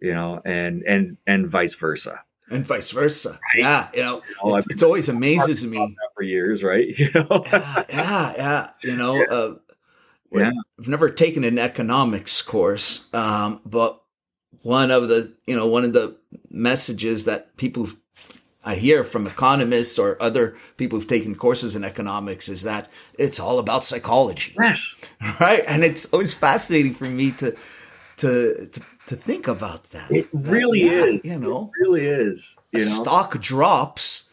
You 0.00 0.14
know, 0.14 0.40
and 0.44 0.82
and 0.86 1.16
and 1.26 1.46
vice 1.46 1.74
versa. 1.74 2.20
And 2.50 2.64
vice 2.66 2.90
versa. 2.90 3.30
Right? 3.54 3.62
Yeah, 3.62 3.88
you 3.94 4.00
know, 4.02 4.22
it, 4.44 4.64
I've 4.72 4.82
always 4.82 5.08
amazes 5.08 5.64
me. 5.66 5.96
for 6.16 6.22
years, 6.22 6.64
right? 6.64 6.88
You 6.98 7.10
know, 7.14 7.44
yeah, 7.52 7.84
yeah, 7.90 8.32
yeah. 8.36 8.70
You 8.82 8.96
know, 8.96 9.14
Yeah. 9.16 9.24
uh, 9.30 9.54
Yeah. 10.32 10.50
I've 10.78 10.88
never 10.88 11.08
taken 11.10 11.44
an 11.44 11.58
economics 11.58 12.40
course, 12.42 13.12
um, 13.14 13.60
but 13.66 14.00
one 14.62 14.90
of 14.90 15.08
the 15.08 15.34
you 15.46 15.54
know 15.56 15.66
one 15.66 15.84
of 15.84 15.92
the 15.92 16.16
messages 16.50 17.24
that 17.26 17.56
people 17.56 17.88
I 18.64 18.74
hear 18.74 19.04
from 19.04 19.26
economists 19.26 19.98
or 19.98 20.16
other 20.20 20.54
people 20.76 20.98
who've 20.98 21.08
taken 21.08 21.34
courses 21.34 21.74
in 21.74 21.82
economics 21.82 22.48
is 22.48 22.62
that 22.64 22.90
it's 23.18 23.40
all 23.40 23.58
about 23.58 23.84
psychology, 23.84 24.54
yes, 24.58 24.96
right? 25.40 25.62
And 25.66 25.82
it's 25.82 26.06
always 26.12 26.34
fascinating 26.34 26.94
for 26.94 27.06
me 27.06 27.30
to 27.32 27.56
to 28.18 28.66
to, 28.66 28.80
to 29.06 29.16
think 29.16 29.48
about 29.48 29.84
that. 29.90 30.10
It 30.10 30.30
That, 30.32 30.50
really 30.50 30.84
yeah, 30.84 31.04
is. 31.04 31.24
You 31.24 31.38
know, 31.38 31.70
it 31.74 31.82
really 31.82 32.06
is. 32.06 32.56
You 32.72 32.80
know, 32.80 32.84
stock 32.84 33.40
drops 33.40 34.28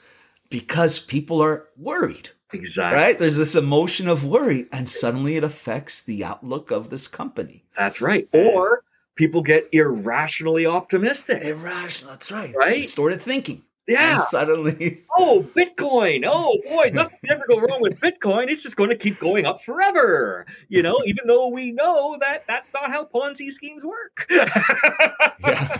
because 0.49 0.99
people 0.99 1.41
are 1.41 1.67
worried 1.77 2.29
exactly. 2.51 2.99
right? 2.99 3.19
There's 3.19 3.37
this 3.37 3.55
emotion 3.55 4.07
of 4.07 4.25
worry, 4.25 4.67
and 4.71 4.89
suddenly 4.89 5.35
it 5.35 5.43
affects 5.43 6.01
the 6.01 6.23
outlook 6.23 6.71
of 6.71 6.89
this 6.89 7.07
company. 7.07 7.63
That's 7.77 8.01
right. 8.01 8.27
Or 8.33 8.83
people 9.15 9.41
get 9.41 9.67
irrationally 9.71 10.65
optimistic. 10.65 11.43
Irrational, 11.43 12.11
that's 12.11 12.31
right. 12.31 12.53
Right? 12.55 12.81
Distorted 12.81 13.21
thinking. 13.21 13.63
Yeah. 13.87 14.11
And 14.11 14.19
suddenly, 14.19 15.03
Oh, 15.17 15.47
Bitcoin. 15.55 16.23
Oh, 16.27 16.57
boy, 16.65 16.91
nothing 16.93 17.19
can 17.25 17.31
ever 17.31 17.45
go 17.47 17.59
wrong 17.59 17.81
with 17.81 17.99
Bitcoin. 17.99 18.49
It's 18.49 18.63
just 18.63 18.75
going 18.75 18.89
to 18.89 18.95
keep 18.95 19.19
going 19.19 19.45
up 19.45 19.63
forever. 19.63 20.45
You 20.67 20.83
know, 20.83 21.01
even 21.05 21.25
though 21.25 21.47
we 21.47 21.71
know 21.71 22.17
that 22.19 22.43
that's 22.47 22.73
not 22.73 22.91
how 22.91 23.05
Ponzi 23.05 23.49
schemes 23.49 23.83
work. 23.83 24.27
yeah. 24.29 25.77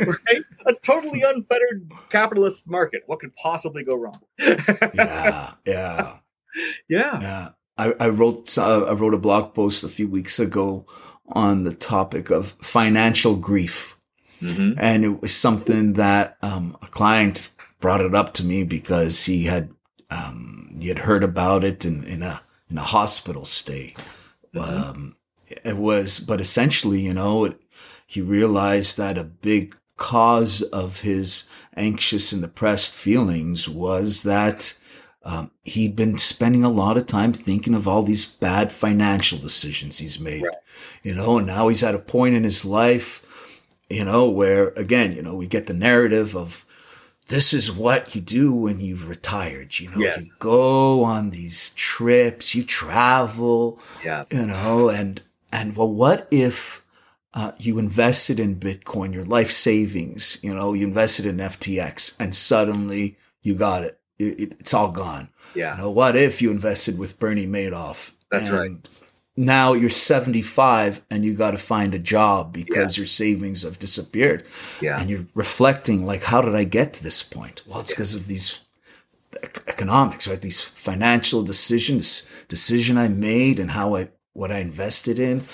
right? 0.00 0.42
A 0.66 0.72
totally 0.82 1.22
unfettered 1.22 1.90
capitalist 2.08 2.68
market. 2.68 3.02
What 3.06 3.20
could 3.20 3.34
possibly 3.36 3.84
go 3.84 3.96
wrong? 3.96 4.20
yeah, 4.38 5.54
yeah, 5.66 6.18
yeah. 6.88 7.20
yeah. 7.20 7.48
I, 7.76 7.94
I 8.00 8.08
wrote 8.08 8.58
uh, 8.58 8.84
I 8.84 8.92
wrote 8.92 9.14
a 9.14 9.18
blog 9.18 9.54
post 9.54 9.84
a 9.84 9.88
few 9.88 10.08
weeks 10.08 10.40
ago 10.40 10.84
on 11.28 11.64
the 11.64 11.74
topic 11.74 12.30
of 12.30 12.56
financial 12.60 13.36
grief. 13.36 13.97
Mhm. 14.42 14.74
and 14.78 15.04
it 15.04 15.20
was 15.20 15.34
something 15.34 15.94
that 15.94 16.36
um, 16.42 16.76
a 16.82 16.86
client 16.86 17.50
brought 17.80 18.00
it 18.00 18.14
up 18.14 18.34
to 18.34 18.44
me 18.44 18.64
because 18.64 19.24
he 19.24 19.44
had 19.44 19.70
um, 20.10 20.70
he 20.78 20.88
had 20.88 21.00
heard 21.00 21.24
about 21.24 21.64
it 21.64 21.84
in, 21.84 22.04
in 22.04 22.22
a 22.22 22.40
in 22.70 22.78
a 22.78 22.82
hospital 22.82 23.44
stay. 23.44 23.94
Um, 24.58 25.14
it 25.64 25.76
was, 25.76 26.20
but 26.20 26.40
essentially, 26.40 27.00
you 27.00 27.14
know, 27.14 27.44
it, 27.44 27.60
he 28.06 28.20
realized 28.20 28.96
that 28.96 29.18
a 29.18 29.24
big 29.24 29.76
cause 29.96 30.62
of 30.62 31.00
his 31.00 31.48
anxious 31.76 32.32
and 32.32 32.42
depressed 32.42 32.94
feelings 32.94 33.68
was 33.68 34.22
that 34.22 34.78
um, 35.24 35.50
he'd 35.62 35.94
been 35.96 36.16
spending 36.18 36.64
a 36.64 36.70
lot 36.70 36.96
of 36.96 37.06
time 37.06 37.32
thinking 37.32 37.74
of 37.74 37.86
all 37.86 38.02
these 38.02 38.24
bad 38.24 38.72
financial 38.72 39.38
decisions 39.38 39.98
he's 39.98 40.18
made. 40.20 40.42
Right. 40.42 40.54
You 41.02 41.14
know, 41.14 41.38
and 41.38 41.46
now 41.46 41.68
he's 41.68 41.82
at 41.82 41.94
a 41.94 41.98
point 41.98 42.34
in 42.34 42.44
his 42.44 42.64
life 42.64 43.22
you 43.90 44.04
know, 44.04 44.28
where 44.28 44.68
again, 44.70 45.12
you 45.12 45.22
know, 45.22 45.34
we 45.34 45.46
get 45.46 45.66
the 45.66 45.74
narrative 45.74 46.36
of 46.36 46.64
this 47.28 47.52
is 47.52 47.70
what 47.70 48.14
you 48.14 48.20
do 48.20 48.52
when 48.52 48.80
you've 48.80 49.08
retired. 49.08 49.78
You 49.78 49.90
know, 49.90 49.98
Yes. 49.98 50.18
you 50.20 50.26
go 50.40 51.04
on 51.04 51.30
these 51.30 51.70
trips, 51.70 52.54
you 52.54 52.64
travel, 52.64 53.78
Yeah. 54.04 54.24
you 54.30 54.46
know, 54.46 54.88
and 54.88 55.22
and 55.52 55.76
well, 55.76 55.90
what 55.92 56.28
if 56.30 56.82
uh, 57.34 57.52
you 57.58 57.78
invested 57.78 58.40
in 58.40 58.56
Bitcoin, 58.56 59.12
your 59.12 59.24
life 59.24 59.50
savings, 59.50 60.38
you 60.42 60.52
know, 60.54 60.72
you 60.72 60.86
invested 60.86 61.26
in 61.26 61.36
FTX, 61.40 62.16
and 62.18 62.34
suddenly 62.34 63.16
you 63.42 63.54
got 63.54 63.84
it. 63.84 63.98
It- 64.18 64.40
it- 64.40 64.56
it's 64.58 64.74
all 64.74 64.90
gone. 64.90 65.28
Yeah. 65.54 65.76
You 65.76 65.82
know, 65.82 65.90
what 65.90 66.16
if 66.16 66.40
you 66.42 66.50
invested 66.50 66.98
with 66.98 67.18
Bernie 67.18 67.46
Madoff? 67.46 68.10
That's 68.30 68.50
right. 68.50 68.70
Now 69.38 69.72
you're 69.72 69.88
75 69.88 71.00
and 71.10 71.24
you 71.24 71.34
got 71.34 71.52
to 71.52 71.58
find 71.58 71.94
a 71.94 71.98
job 71.98 72.52
because 72.52 72.98
your 72.98 73.06
savings 73.06 73.62
have 73.62 73.78
disappeared. 73.78 74.44
Yeah. 74.80 75.00
And 75.00 75.08
you're 75.08 75.26
reflecting, 75.32 76.04
like, 76.04 76.24
how 76.24 76.42
did 76.42 76.56
I 76.56 76.64
get 76.64 76.92
to 76.94 77.04
this 77.04 77.22
point? 77.22 77.62
Well, 77.64 77.78
it's 77.78 77.94
because 77.94 78.16
of 78.16 78.26
these 78.26 78.58
economics, 79.68 80.26
right? 80.26 80.42
These 80.42 80.60
financial 80.60 81.42
decisions, 81.42 82.26
decision 82.48 82.98
I 82.98 83.06
made 83.06 83.60
and 83.60 83.70
how 83.70 83.94
I, 83.94 84.08
what 84.32 84.50
I 84.50 84.58
invested 84.58 85.20
in. 85.20 85.44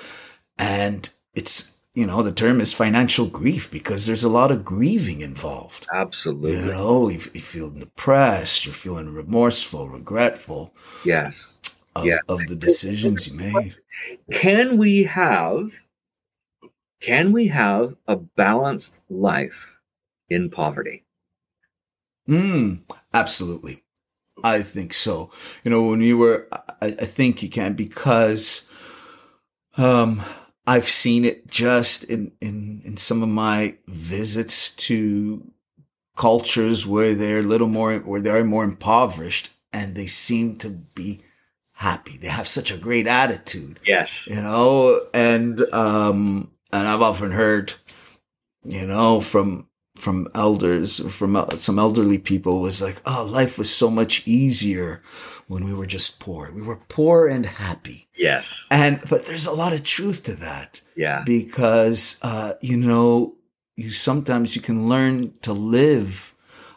And 0.58 1.10
it's, 1.34 1.76
you 1.92 2.06
know, 2.06 2.22
the 2.22 2.32
term 2.32 2.62
is 2.62 2.72
financial 2.72 3.26
grief 3.26 3.70
because 3.70 4.06
there's 4.06 4.24
a 4.24 4.30
lot 4.30 4.50
of 4.50 4.64
grieving 4.64 5.20
involved. 5.20 5.86
Absolutely. 5.92 6.52
You 6.52 6.66
know, 6.72 7.10
you, 7.10 7.20
you 7.34 7.40
feel 7.42 7.68
depressed, 7.68 8.64
you're 8.64 8.74
feeling 8.74 9.12
remorseful, 9.12 9.90
regretful 9.90 10.72
Yes. 11.04 11.53
Of, 11.96 12.04
Yeah. 12.04 12.18
of 12.28 12.46
the 12.46 12.56
decisions 12.56 13.28
you 13.28 13.34
made. 13.34 13.76
Can 14.32 14.76
we 14.78 15.04
have 15.04 15.72
can 17.00 17.32
we 17.32 17.48
have 17.48 17.96
a 18.08 18.16
balanced 18.16 19.02
life 19.10 19.76
in 20.30 20.48
poverty? 20.50 21.04
Mm, 22.28 22.80
absolutely. 23.12 23.82
I 24.42 24.62
think 24.62 24.94
so. 24.94 25.30
You 25.64 25.70
know, 25.70 25.82
when 25.82 26.00
you 26.00 26.16
were, 26.16 26.48
I, 26.80 26.86
I 26.86 26.90
think 27.04 27.42
you 27.42 27.50
can 27.50 27.74
because, 27.74 28.66
um, 29.76 30.22
I've 30.66 30.88
seen 30.88 31.26
it 31.26 31.46
just 31.46 32.04
in, 32.04 32.32
in, 32.40 32.80
in 32.86 32.96
some 32.96 33.22
of 33.22 33.28
my 33.28 33.76
visits 33.86 34.70
to 34.76 35.50
cultures 36.16 36.86
where 36.86 37.14
they're 37.14 37.40
a 37.40 37.42
little 37.42 37.68
more, 37.68 37.98
where 37.98 38.22
they're 38.22 38.44
more 38.44 38.64
impoverished 38.64 39.50
and 39.74 39.94
they 39.94 40.06
seem 40.06 40.56
to 40.56 40.70
be 40.70 41.20
happy. 41.74 42.16
They 42.16 42.28
have 42.28 42.46
such 42.48 42.70
a 42.72 42.78
great 42.78 43.06
attitude 43.06 43.80
Yes. 43.84 44.28
you 44.30 44.40
know 44.40 45.00
and 45.12 45.60
um 45.72 46.50
and 46.72 46.88
i've 46.88 47.02
often 47.02 47.32
heard 47.32 47.74
you 48.62 48.86
know 48.86 49.20
from 49.20 49.68
from 49.96 50.26
elders 50.34 50.98
from 51.14 51.44
some 51.56 51.78
elderly 51.78 52.18
people 52.18 52.60
was 52.60 52.80
like 52.82 53.00
oh 53.06 53.28
life 53.30 53.58
was 53.58 53.70
so 53.74 53.88
much 53.90 54.22
easier 54.26 55.00
when 55.46 55.64
we 55.64 55.74
were 55.74 55.86
just 55.86 56.18
poor 56.20 56.50
we 56.52 56.62
were 56.62 56.78
poor 56.88 57.28
and 57.28 57.46
happy 57.46 58.08
Yes. 58.16 58.66
and 58.70 59.00
but 59.10 59.26
there's 59.26 59.46
a 59.46 59.52
lot 59.52 59.72
of 59.72 59.82
truth 59.84 60.22
to 60.24 60.34
that 60.36 60.80
Yeah. 60.96 61.22
because 61.26 62.18
uh 62.22 62.54
you 62.60 62.76
know 62.76 63.34
you 63.76 63.90
sometimes 63.90 64.54
you 64.56 64.62
can 64.62 64.88
learn 64.88 65.32
to 65.42 65.52
live 65.52 66.33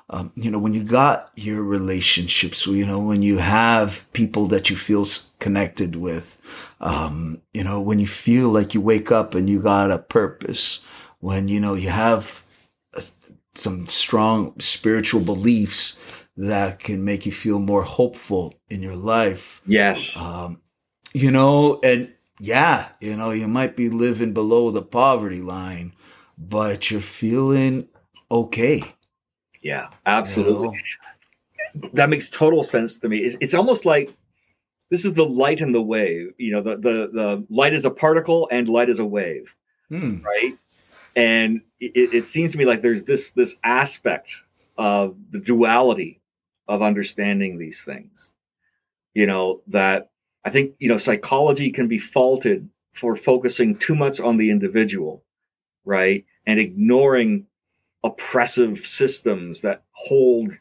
um, 0.10 0.32
you 0.36 0.50
know 0.50 0.60
when 0.60 0.74
you 0.74 0.84
got 0.84 1.32
your 1.36 1.64
relationships 1.64 2.66
you 2.68 2.86
know 2.86 3.00
when 3.00 3.22
you 3.22 3.38
have 3.38 4.06
people 4.14 4.46
that 4.48 4.70
you 4.70 4.76
feel 4.76 5.06
connected 5.40 5.96
with 5.96 6.38
um, 6.80 7.42
you 7.54 7.64
know 7.64 7.80
when 7.82 8.00
you 8.00 8.08
feel 8.08 8.50
like 8.50 8.74
you 8.74 8.82
wake 8.82 9.12
up 9.12 9.36
and 9.36 9.50
you 9.50 9.62
got 9.62 9.92
a 9.92 9.98
purpose 9.98 10.80
when 11.20 11.48
you 11.48 11.60
know 11.60 11.74
you 11.74 11.90
have 11.90 12.44
a, 12.94 13.04
some 13.56 13.88
strong 13.88 14.58
spiritual 14.60 15.22
beliefs 15.22 16.00
that 16.36 16.80
can 16.80 17.04
make 17.04 17.26
you 17.26 17.32
feel 17.32 17.60
more 17.60 17.84
hopeful 17.84 18.54
in 18.70 18.82
your 18.82 18.96
life 18.96 19.62
Yes. 19.66 20.16
um, 20.22 20.62
you 21.14 21.32
know, 21.32 21.80
and 21.84 22.14
yeah, 22.40 22.90
you 23.02 23.16
know, 23.16 23.32
you 23.32 23.48
might 23.48 23.76
be 23.76 23.90
living 23.90 24.34
below 24.34 24.70
the 24.70 24.84
poverty 24.84 25.42
line, 25.42 25.94
but 26.38 26.92
you're 26.92 27.02
feeling 27.02 27.88
okay. 28.30 28.84
Yeah. 29.68 29.90
Absolutely. 30.06 30.80
That 31.94 32.10
makes 32.10 32.30
total 32.30 32.64
sense 32.64 32.98
to 33.00 33.10
me. 33.10 33.18
It's, 33.20 33.38
it's 33.42 33.54
almost 33.54 33.86
like 33.86 34.14
this 34.90 35.04
is 35.04 35.14
the 35.14 35.26
light 35.26 35.60
and 35.60 35.76
the 35.76 35.82
wave. 35.82 36.34
You 36.38 36.54
know, 36.54 36.62
the, 36.62 36.78
the 36.78 37.10
the 37.14 37.46
light 37.50 37.74
is 37.74 37.84
a 37.86 37.92
particle 37.92 38.48
and 38.50 38.70
light 38.70 38.90
is 38.90 39.00
a 39.00 39.06
wave, 39.06 39.54
Hmm. 39.90 40.22
right? 40.24 40.58
And 41.16 41.62
it, 41.80 42.14
it 42.14 42.24
seems 42.24 42.52
to 42.54 42.58
me 42.58 42.66
like 42.66 42.82
there's 42.82 43.04
this 43.04 43.32
this 43.32 43.58
aspect 43.64 44.42
of 44.78 45.16
the 45.32 45.40
duality 45.40 46.22
of 46.68 46.82
understanding 46.82 47.58
these 47.58 47.84
things. 47.84 48.34
You 49.14 49.28
know 49.28 49.62
that 49.68 50.12
I 50.46 50.50
think 50.50 50.76
you 50.80 50.88
know 50.88 50.98
psychology 50.98 51.72
can 51.72 51.88
be 51.88 52.00
faulted 52.00 52.70
for 52.94 53.16
focusing 53.16 53.76
too 53.76 53.96
much 53.96 54.20
on 54.20 54.38
the 54.38 54.50
individual, 54.50 55.24
right, 55.86 56.26
and 56.46 56.60
ignoring 56.60 57.46
oppressive 58.04 58.80
systems 58.80 59.62
that 59.62 59.84
hold 59.92 60.52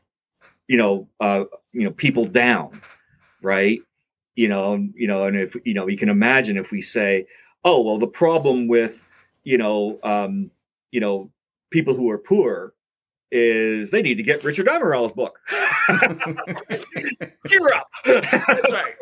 you 0.69 0.77
know 0.77 1.09
uh 1.21 1.45
you 1.73 1.85
know 1.85 1.93
people 1.93 2.25
down 2.25 2.81
right? 3.43 3.81
You 4.35 4.49
know 4.49 4.87
you 4.95 5.07
know 5.07 5.25
and 5.25 5.37
if 5.37 5.57
you 5.65 5.75
know 5.75 5.89
you 5.89 5.97
can 5.97 6.09
imagine 6.09 6.57
if 6.57 6.71
we 6.71 6.83
say 6.83 7.27
oh 7.65 7.81
well 7.83 7.99
the 7.99 8.07
problem 8.07 8.69
with 8.69 9.03
you 9.45 9.57
know 9.57 9.99
um 10.03 10.51
you 10.91 11.01
know 11.01 11.31
people 11.71 11.95
who 11.95 12.11
are 12.11 12.19
poor 12.19 12.75
is 13.33 13.91
they 13.91 14.03
need 14.03 14.15
to 14.17 14.23
get 14.23 14.45
Richard 14.45 14.67
Amarell's 14.67 15.13
book. 15.13 15.41
Cheer 17.49 17.69
up. 17.75 17.89
That's 18.05 18.73
right. 18.73 18.95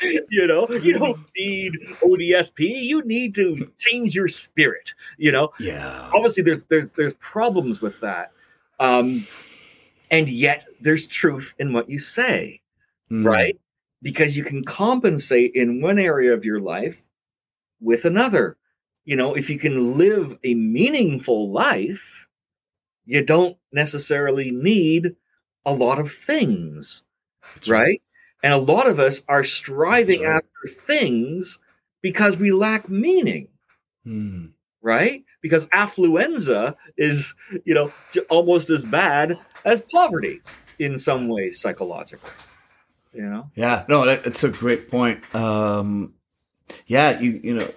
you 0.30 0.46
know, 0.46 0.66
you 0.70 0.98
don't 0.98 1.20
need 1.36 1.72
ODSP. 2.02 2.58
You 2.60 3.02
need 3.04 3.34
to 3.36 3.70
change 3.78 4.14
your 4.14 4.28
spirit. 4.28 4.92
You 5.16 5.32
know, 5.32 5.50
Yeah. 5.60 6.10
obviously 6.14 6.42
there's 6.42 6.64
there's 6.64 6.92
there's 6.92 7.14
problems 7.14 7.80
with 7.80 8.00
that, 8.00 8.32
um, 8.80 9.24
and 10.10 10.28
yet 10.28 10.66
there's 10.80 11.06
truth 11.06 11.54
in 11.58 11.72
what 11.72 11.88
you 11.88 11.98
say, 11.98 12.60
Mm. 13.10 13.24
right? 13.24 13.58
Because 14.02 14.36
you 14.36 14.44
can 14.44 14.62
compensate 14.64 15.52
in 15.54 15.80
one 15.80 15.98
area 15.98 16.32
of 16.34 16.44
your 16.44 16.60
life 16.60 17.02
with 17.80 18.04
another. 18.04 18.56
You 19.04 19.16
know, 19.16 19.34
if 19.34 19.48
you 19.48 19.58
can 19.58 19.96
live 19.96 20.36
a 20.44 20.54
meaningful 20.54 21.50
life, 21.50 22.26
you 23.08 23.24
don't 23.24 23.56
necessarily 23.72 24.50
need 24.50 25.16
a 25.64 25.72
lot 25.72 25.98
of 25.98 26.12
things 26.12 27.02
right? 27.68 28.02
And 28.42 28.52
a 28.52 28.58
lot 28.58 28.86
of 28.86 29.00
us 29.00 29.22
are 29.28 29.42
striving 29.44 30.22
right. 30.22 30.36
after 30.36 30.72
things 30.72 31.58
because 32.02 32.36
we 32.36 32.52
lack 32.52 32.88
meaning, 32.88 33.48
Mm. 34.06 34.52
right? 34.80 35.24
Because 35.42 35.66
affluenza 35.66 36.76
is, 36.96 37.34
you 37.64 37.74
know, 37.74 37.92
almost 38.30 38.70
as 38.70 38.84
bad 38.84 39.38
as 39.64 39.82
poverty 39.82 40.40
in 40.78 40.98
some 40.98 41.28
ways 41.28 41.60
psychologically. 41.60 42.30
You 43.12 43.22
know? 43.22 43.50
Yeah, 43.54 43.84
no, 43.88 44.04
that, 44.06 44.24
that's 44.24 44.44
a 44.44 44.50
great 44.50 44.90
point. 44.90 45.34
Um, 45.34 46.14
yeah, 46.86 47.18
you 47.18 47.40
you 47.42 47.54
know 47.54 47.68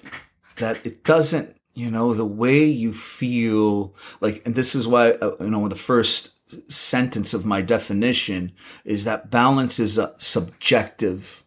that 0.58 0.86
it 0.86 1.04
doesn't, 1.04 1.56
you 1.74 1.90
know, 1.92 2.14
the 2.14 2.26
way 2.26 2.66
you 2.66 2.94
feel 2.94 3.96
like, 4.20 4.42
and 4.46 4.56
this 4.56 4.76
is 4.76 4.88
why 4.88 5.12
uh, 5.12 5.36
you 5.40 5.50
know 5.50 5.68
the 5.68 5.76
first 5.76 6.32
sentence 6.72 7.34
of 7.34 7.46
my 7.46 7.62
definition 7.62 8.52
is 8.84 9.06
that 9.06 9.30
balance 9.32 9.80
is 9.80 9.98
a 9.98 10.14
subjective 10.18 11.44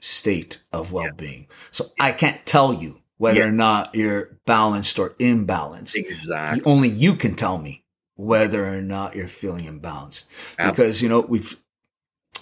state 0.00 0.62
of 0.72 0.92
well-being. 0.92 1.46
So 1.70 1.86
I 2.00 2.12
can't 2.12 2.44
tell 2.46 2.72
you 2.74 3.00
whether 3.18 3.40
Yeah. 3.40 3.46
or 3.48 3.52
not 3.52 3.94
you're 3.94 4.38
balanced 4.46 4.98
or 4.98 5.10
imbalanced. 5.20 5.94
Exactly. 5.96 6.62
Only 6.64 6.88
you 6.88 7.14
can 7.14 7.34
tell 7.34 7.58
me 7.58 7.84
whether 8.16 8.64
or 8.64 8.80
not 8.82 9.14
you're 9.14 9.26
feeling 9.28 9.64
imbalanced 9.66 10.26
because 10.58 11.00
you 11.02 11.08
know 11.08 11.20
we've 11.20 11.56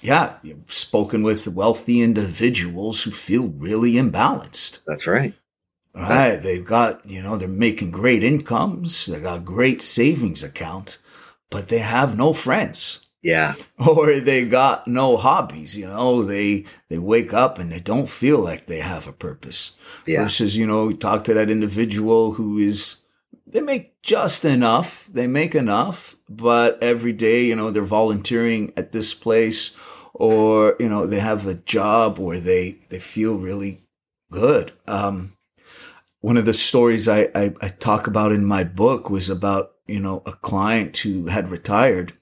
yeah 0.00 0.38
you've 0.42 0.72
spoken 0.72 1.22
with 1.22 1.46
wealthy 1.46 2.00
individuals 2.00 3.02
who 3.04 3.10
feel 3.12 3.48
really 3.48 3.92
imbalanced 3.92 4.80
That's 4.86 5.06
right. 5.06 5.34
Right 5.94 6.36
they've 6.36 6.64
got 6.64 7.08
you 7.10 7.22
know 7.22 7.36
they're 7.36 7.48
making 7.48 7.90
great 7.90 8.22
incomes 8.22 9.06
they 9.06 9.20
got 9.20 9.44
great 9.44 9.80
savings 9.82 10.42
account 10.44 10.98
but 11.50 11.68
they 11.68 11.78
have 11.80 12.16
no 12.16 12.32
friends 12.32 13.00
Yeah. 13.22 13.54
or 13.78 14.20
they 14.20 14.46
got 14.46 14.86
no 14.86 15.16
hobbies 15.16 15.76
you 15.76 15.86
know 15.86 16.22
they 16.22 16.64
they 16.88 16.98
wake 16.98 17.32
up 17.32 17.58
and 17.58 17.70
they 17.72 17.80
don't 17.80 18.08
feel 18.08 18.38
like 18.38 18.66
they 18.66 18.80
have 18.80 19.08
a 19.08 19.12
purpose 19.12 19.76
Yeah. 20.06 20.22
versus 20.22 20.56
you 20.56 20.66
know 20.66 20.92
talk 20.92 21.24
to 21.24 21.34
that 21.34 21.50
individual 21.50 22.32
who 22.34 22.58
is 22.58 22.96
they 23.46 23.60
make 23.62 24.00
just 24.02 24.44
enough 24.44 25.08
they 25.10 25.26
make 25.26 25.54
enough 25.54 26.16
but 26.28 26.78
every 26.82 27.12
day 27.12 27.44
you 27.46 27.56
know 27.56 27.70
they're 27.70 27.82
volunteering 28.00 28.72
at 28.76 28.92
this 28.92 29.14
place 29.14 29.72
or 30.14 30.76
you 30.78 30.88
know 30.88 31.06
they 31.06 31.20
have 31.20 31.46
a 31.46 31.54
job 31.54 32.18
where 32.18 32.40
they 32.40 32.78
they 32.90 32.98
feel 33.00 33.34
really 33.36 33.82
good 34.30 34.72
um 34.86 35.32
one 36.20 36.36
of 36.36 36.44
the 36.44 36.52
stories 36.52 37.08
I, 37.08 37.28
I 37.34 37.54
i 37.60 37.68
talk 37.68 38.06
about 38.06 38.32
in 38.32 38.44
my 38.44 38.64
book 38.64 39.10
was 39.10 39.28
about 39.30 39.72
you 39.86 40.00
know 40.00 40.22
a 40.26 40.32
client 40.32 40.96
who 40.98 41.26
had 41.26 41.50
retired 41.50 42.12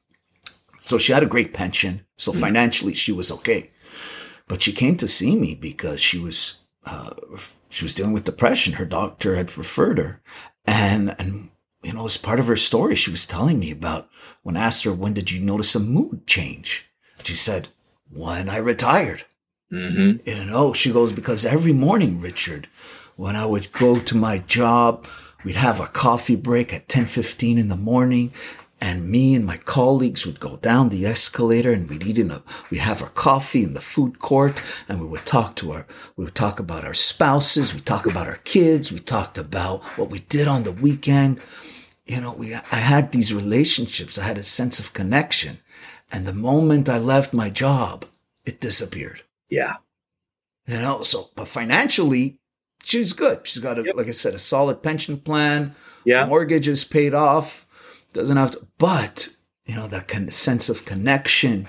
so 0.85 0.99
she 0.99 1.13
had 1.13 1.23
a 1.23 1.27
great 1.35 1.53
pension 1.55 2.05
so 2.17 2.33
financially 2.33 2.95
she 2.95 3.13
was 3.13 3.31
okay 3.33 3.71
but 4.49 4.63
she 4.63 4.73
came 4.73 4.97
to 4.97 5.09
see 5.09 5.37
me 5.37 5.55
because 5.55 6.01
she 6.01 6.19
was 6.19 6.61
uh, 6.85 7.11
she 7.69 7.85
was 7.85 7.95
dealing 7.95 8.13
with 8.13 8.25
depression. 8.25 8.75
Her 8.75 8.85
doctor 8.85 9.35
had 9.35 9.57
referred 9.59 9.99
her, 9.99 10.23
and 10.65 11.15
and 11.19 11.51
you 11.83 11.93
know, 11.93 12.05
as 12.05 12.17
part 12.17 12.39
of 12.41 12.47
her 12.47 12.57
story, 12.57 12.95
she 12.95 13.11
was 13.11 13.27
telling 13.27 13.59
me 13.59 13.73
about 13.73 14.09
when 14.43 14.57
I 14.57 14.61
asked 14.65 14.85
her 14.85 14.93
when 14.93 15.13
did 15.13 15.31
you 15.33 15.41
notice 15.41 15.75
a 15.75 15.81
mood 15.81 16.27
change. 16.27 16.87
She 17.25 17.35
said 17.35 17.69
when 18.09 18.49
I 18.49 18.59
retired. 18.59 19.25
hmm 19.69 20.13
You 20.25 20.45
know, 20.45 20.73
she 20.73 20.93
goes 20.93 21.13
because 21.13 21.45
every 21.45 21.73
morning, 21.73 22.21
Richard, 22.21 22.69
when 23.17 23.37
I 23.37 23.47
would 23.47 23.73
go 23.73 23.99
to 23.99 24.17
my 24.17 24.39
job, 24.39 25.07
we'd 25.45 25.57
have 25.57 25.81
a 25.81 25.87
coffee 25.87 26.37
break 26.37 26.73
at 26.73 26.89
ten 26.89 27.07
fifteen 27.07 27.59
in 27.59 27.69
the 27.69 27.77
morning. 27.77 28.33
And 28.79 29.09
me 29.09 29.35
and 29.35 29.47
my 29.47 29.57
colleagues 29.57 30.27
would 30.27 30.39
go 30.39 30.59
down 30.59 30.91
the 30.91 31.07
escalator 31.07 31.73
and 31.73 31.89
we'd 31.89 32.07
eat 32.07 32.19
in 32.19 32.31
a, 32.31 32.43
we'd 32.71 32.81
have 32.81 33.01
our 33.01 33.09
coffee 33.09 33.63
in 33.63 33.73
the 33.73 33.81
food 33.81 34.19
court 34.19 34.61
and 34.87 35.01
we 35.01 35.07
would 35.07 35.25
talk 35.25 35.57
to 35.57 35.73
our, 35.73 35.87
we 36.15 36.25
would 36.25 36.35
talk 36.35 36.61
about 36.61 36.85
our 36.85 36.93
spouses. 36.93 37.73
We 37.73 37.81
talk 37.81 38.05
about 38.05 38.29
our 38.29 38.37
kids. 38.45 38.93
We 38.93 38.99
talked 38.99 39.39
about 39.39 39.83
what 39.97 40.11
we 40.11 40.19
did 40.19 40.47
on 40.47 40.65
the 40.65 40.73
weekend. 40.73 41.41
You 42.05 42.21
know, 42.21 42.35
we, 42.35 42.53
I 42.55 42.77
had 42.77 43.13
these 43.13 43.33
relationships. 43.33 44.19
I 44.19 44.25
had 44.25 44.37
a 44.37 44.43
sense 44.43 44.79
of 44.79 44.93
connection. 44.93 45.61
And 46.13 46.27
the 46.27 46.35
moment 46.35 46.91
I 46.91 46.99
left 46.99 47.33
my 47.33 47.49
job, 47.49 48.05
it 48.45 48.61
disappeared. 48.61 49.23
Yeah. 49.49 49.77
You 50.67 50.83
know, 50.83 51.03
so 51.03 51.31
but 51.35 51.49
financially, 51.49 52.41
she's 52.87 53.13
good. 53.13 53.47
She's 53.47 53.63
got 53.63 53.79
a, 53.79 53.83
Yep. 53.85 53.95
like 53.97 54.09
I 54.09 54.13
said, 54.13 54.35
a 54.35 54.39
solid 54.39 54.83
pension 54.83 55.19
plan. 55.19 55.75
Yeah. 56.05 56.25
Mortgage 56.27 56.69
is 56.69 56.85
paid 56.85 57.15
off. 57.15 57.67
Doesn't 58.13 58.37
have 58.37 58.53
to, 58.53 58.67
but 58.79 59.29
you 59.67 59.75
know 59.75 59.89
that 59.89 60.09
kind 60.09 60.27
of 60.29 60.33
sense 60.33 60.69
of 60.69 60.85
connection, 60.85 61.67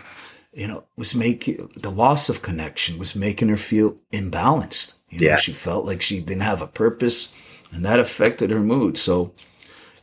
you 0.53 0.67
know, 0.67 0.85
was 0.95 1.15
making 1.15 1.69
the 1.75 1.89
loss 1.91 2.29
of 2.29 2.41
connection 2.41 2.97
was 2.99 3.15
making 3.15 3.49
her 3.49 3.57
feel 3.57 3.97
imbalanced. 4.13 4.93
You 5.09 5.19
know, 5.21 5.27
Yeah. 5.27 5.35
she 5.37 5.51
felt 5.53 5.85
like 5.85 6.01
she 6.01 6.21
didn't 6.21 6.43
have 6.43 6.61
a 6.61 6.67
purpose, 6.67 7.33
and 7.71 7.83
that 7.83 7.99
affected 7.99 8.51
her 8.51 8.59
mood. 8.61 8.97
So, 8.97 9.33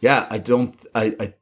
yeah, 0.01 0.27
I 0.31 0.39
don't, 0.39 0.75
I, 0.95 1.15
I 1.21 1.35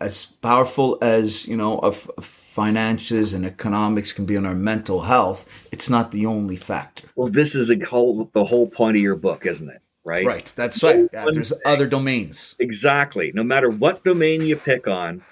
as 0.00 0.26
powerful 0.26 0.98
as 1.00 1.46
you 1.48 1.56
know 1.56 1.78
of, 1.78 2.10
of 2.18 2.24
finances 2.56 3.34
and 3.34 3.44
economics 3.44 4.14
can 4.14 4.24
be 4.24 4.36
on 4.36 4.46
our 4.46 4.54
mental 4.54 5.02
health, 5.02 5.46
it's 5.70 5.90
not 5.90 6.10
the 6.10 6.24
only 6.24 6.56
factor. 6.56 7.06
Well, 7.14 7.28
this 7.28 7.54
is 7.54 7.70
a 7.70 7.78
whole, 7.84 8.30
the 8.32 8.46
whole 8.46 8.66
point 8.66 8.96
of 8.96 9.02
your 9.02 9.14
book, 9.16 9.44
isn't 9.44 9.68
it? 9.68 9.82
Right. 10.04 10.24
Right. 10.24 10.52
That's 10.56 10.82
right. 10.82 11.06
Yeah, 11.12 11.26
there's 11.32 11.50
thing. 11.50 11.60
other 11.66 11.86
domains. 11.86 12.56
Exactly. 12.58 13.30
No 13.34 13.42
matter 13.42 13.68
what 13.68 14.04
domain 14.04 14.40
you 14.40 14.56
pick 14.56 14.86
on, 14.88 15.22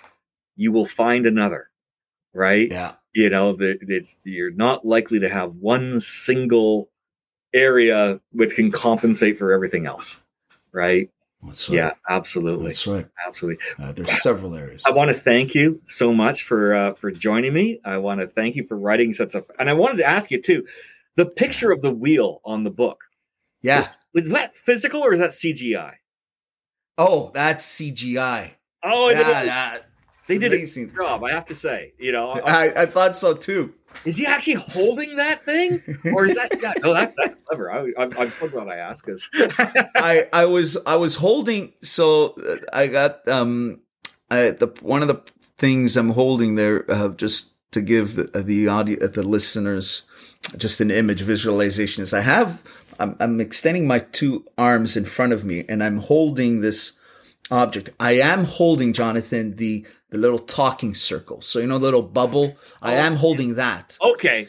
you 0.56 0.70
will 0.70 0.84
find 0.86 1.24
another. 1.26 1.70
Right. 2.34 2.70
Yeah. 2.70 2.92
you 3.14 3.30
know 3.30 3.54
that 3.54 3.78
it's 3.80 4.16
you're 4.24 4.50
not 4.50 4.84
likely 4.84 5.20
to 5.20 5.28
have 5.28 5.56
one 5.56 6.00
single 6.00 6.90
area 7.54 8.20
which 8.32 8.54
can 8.54 8.70
compensate 8.70 9.38
for 9.38 9.52
everything 9.52 9.86
else 9.86 10.22
right 10.72 11.10
That's 11.46 11.68
right. 11.68 11.76
yeah 11.76 11.90
absolutely 12.08 12.66
That's 12.66 12.86
right. 12.86 13.06
absolutely 13.26 13.64
Uh, 13.78 13.92
there's 13.92 14.22
several 14.22 14.54
areas. 14.54 14.84
i 14.86 14.90
want 14.90 15.08
to 15.10 15.14
thank 15.14 15.54
you 15.54 15.80
so 15.88 16.12
much 16.12 16.42
for 16.44 16.74
uh, 16.74 16.94
for 16.94 17.10
joining 17.10 17.52
me 17.52 17.80
i 17.84 17.96
want 17.98 18.20
to 18.20 18.26
thank 18.26 18.56
you 18.56 18.66
for 18.66 18.76
writing 18.76 19.12
such 19.12 19.34
a 19.34 19.44
and 19.58 19.68
i 19.68 19.72
wanted 19.72 19.98
to 19.98 20.04
ask 20.04 20.30
you 20.30 20.40
too 20.40 20.64
the 21.16 21.26
picture 21.26 21.70
of 21.70 21.80
the 21.82 21.90
wheel 21.92 22.40
on 22.44 22.64
the 22.64 22.70
book 22.70 23.04
Yeah. 23.62 23.88
was 24.12 24.28
that 24.30 24.54
physical 24.56 25.00
or 25.02 25.12
is 25.12 25.20
that 25.20 25.30
cgi 25.30 25.92
Oh, 26.96 27.32
that's 27.34 27.64
CGI. 27.80 28.50
oh 28.84 29.10
yeah, 29.10 29.22
they, 29.22 29.46
yeah. 29.46 29.78
they 30.28 30.38
did 30.38 30.52
a 30.52 30.56
amazing. 30.56 30.86
good 30.90 31.02
job 31.02 31.24
i 31.24 31.30
have 31.32 31.44
to 31.46 31.54
say 31.54 31.92
you 31.98 32.12
know 32.12 32.30
I, 32.46 32.70
I 32.76 32.86
thought 32.86 33.16
so 33.16 33.34
too. 33.34 33.74
Is 34.04 34.16
he 34.16 34.26
actually 34.26 34.62
holding 34.68 35.16
that 35.16 35.44
thing? 35.44 35.82
Or 36.14 36.26
is 36.26 36.34
that 36.34 36.56
yeah 36.60 36.72
no 36.82 36.94
that, 36.94 37.14
that's 37.16 37.36
clever. 37.46 37.72
I, 37.72 37.92
I'm, 37.98 38.12
I'm 38.18 38.30
so 38.30 38.48
glad 38.48 38.68
i 38.68 38.76
asked 38.76 39.04
because 39.04 39.28
I 39.96 40.28
I 40.32 40.44
was 40.46 40.76
I 40.86 40.96
was 40.96 41.16
holding 41.16 41.72
so 41.82 42.34
uh, 42.46 42.56
I 42.72 42.86
got 42.86 43.26
um 43.28 43.80
I 44.30 44.50
the 44.50 44.68
one 44.80 45.02
of 45.02 45.08
the 45.08 45.20
things 45.56 45.96
I'm 45.96 46.10
holding 46.10 46.56
there 46.56 46.90
uh, 46.90 47.08
just 47.08 47.54
to 47.72 47.80
give 47.80 48.16
the, 48.16 48.42
the 48.42 48.68
audio 48.68 49.06
the 49.06 49.22
listeners 49.22 50.02
just 50.56 50.80
an 50.80 50.90
image 50.90 51.22
visualization 51.22 52.02
is 52.02 52.12
I 52.12 52.20
have 52.20 52.62
I'm 52.98 53.16
I'm 53.20 53.40
extending 53.40 53.86
my 53.86 54.00
two 54.00 54.44
arms 54.58 54.96
in 54.96 55.04
front 55.04 55.32
of 55.32 55.44
me 55.44 55.64
and 55.68 55.82
I'm 55.82 55.98
holding 55.98 56.60
this 56.60 56.92
object. 57.50 57.90
I 58.00 58.12
am 58.12 58.44
holding 58.44 58.92
Jonathan 58.92 59.56
the 59.56 59.86
the 60.10 60.18
little 60.18 60.38
talking 60.38 60.94
circle. 60.94 61.40
So 61.40 61.58
you 61.58 61.66
know 61.66 61.78
the 61.78 61.84
little 61.86 62.02
bubble. 62.02 62.56
I 62.80 62.94
Oh, 62.94 62.98
am 62.98 63.16
holding 63.16 63.54
that. 63.56 63.98
okay 64.02 64.48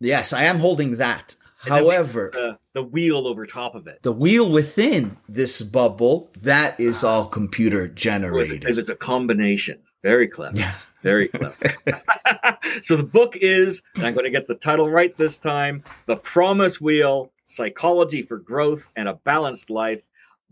Yes, 0.00 0.32
I 0.32 0.44
am 0.44 0.58
holding 0.58 0.96
that. 0.96 1.36
And 1.64 1.72
However, 1.74 2.30
the, 2.32 2.58
the 2.74 2.82
wheel 2.82 3.26
over 3.26 3.46
top 3.46 3.74
of 3.74 3.86
it. 3.86 4.02
the 4.02 4.12
wheel 4.12 4.50
within 4.50 5.16
this 5.28 5.62
bubble 5.62 6.30
that 6.42 6.78
is 6.78 7.02
all 7.02 7.26
computer 7.26 7.84
It 7.86 7.92
was, 7.92 8.00
generated 8.00 8.64
it 8.64 8.76
was 8.76 8.88
a 8.88 8.94
combination. 8.96 9.78
Very 10.02 10.28
clever. 10.28 10.56
Yeah. 10.56 10.72
Very 11.02 11.28
clever. 11.28 11.56
so 12.82 12.96
the 12.96 13.02
book 13.04 13.36
is, 13.36 13.82
and 13.96 14.06
I'm 14.06 14.14
going 14.14 14.24
to 14.24 14.30
get 14.30 14.46
the 14.48 14.54
title 14.54 14.88
right 14.90 15.16
this 15.16 15.38
time 15.38 15.82
The 16.06 16.16
Promise 16.16 16.80
Wheel 16.80 17.32
Psychology 17.46 18.22
for 18.22 18.38
Growth 18.38 18.88
and 18.96 19.08
a 19.08 19.14
Balanced 19.14 19.70
Life. 19.70 20.02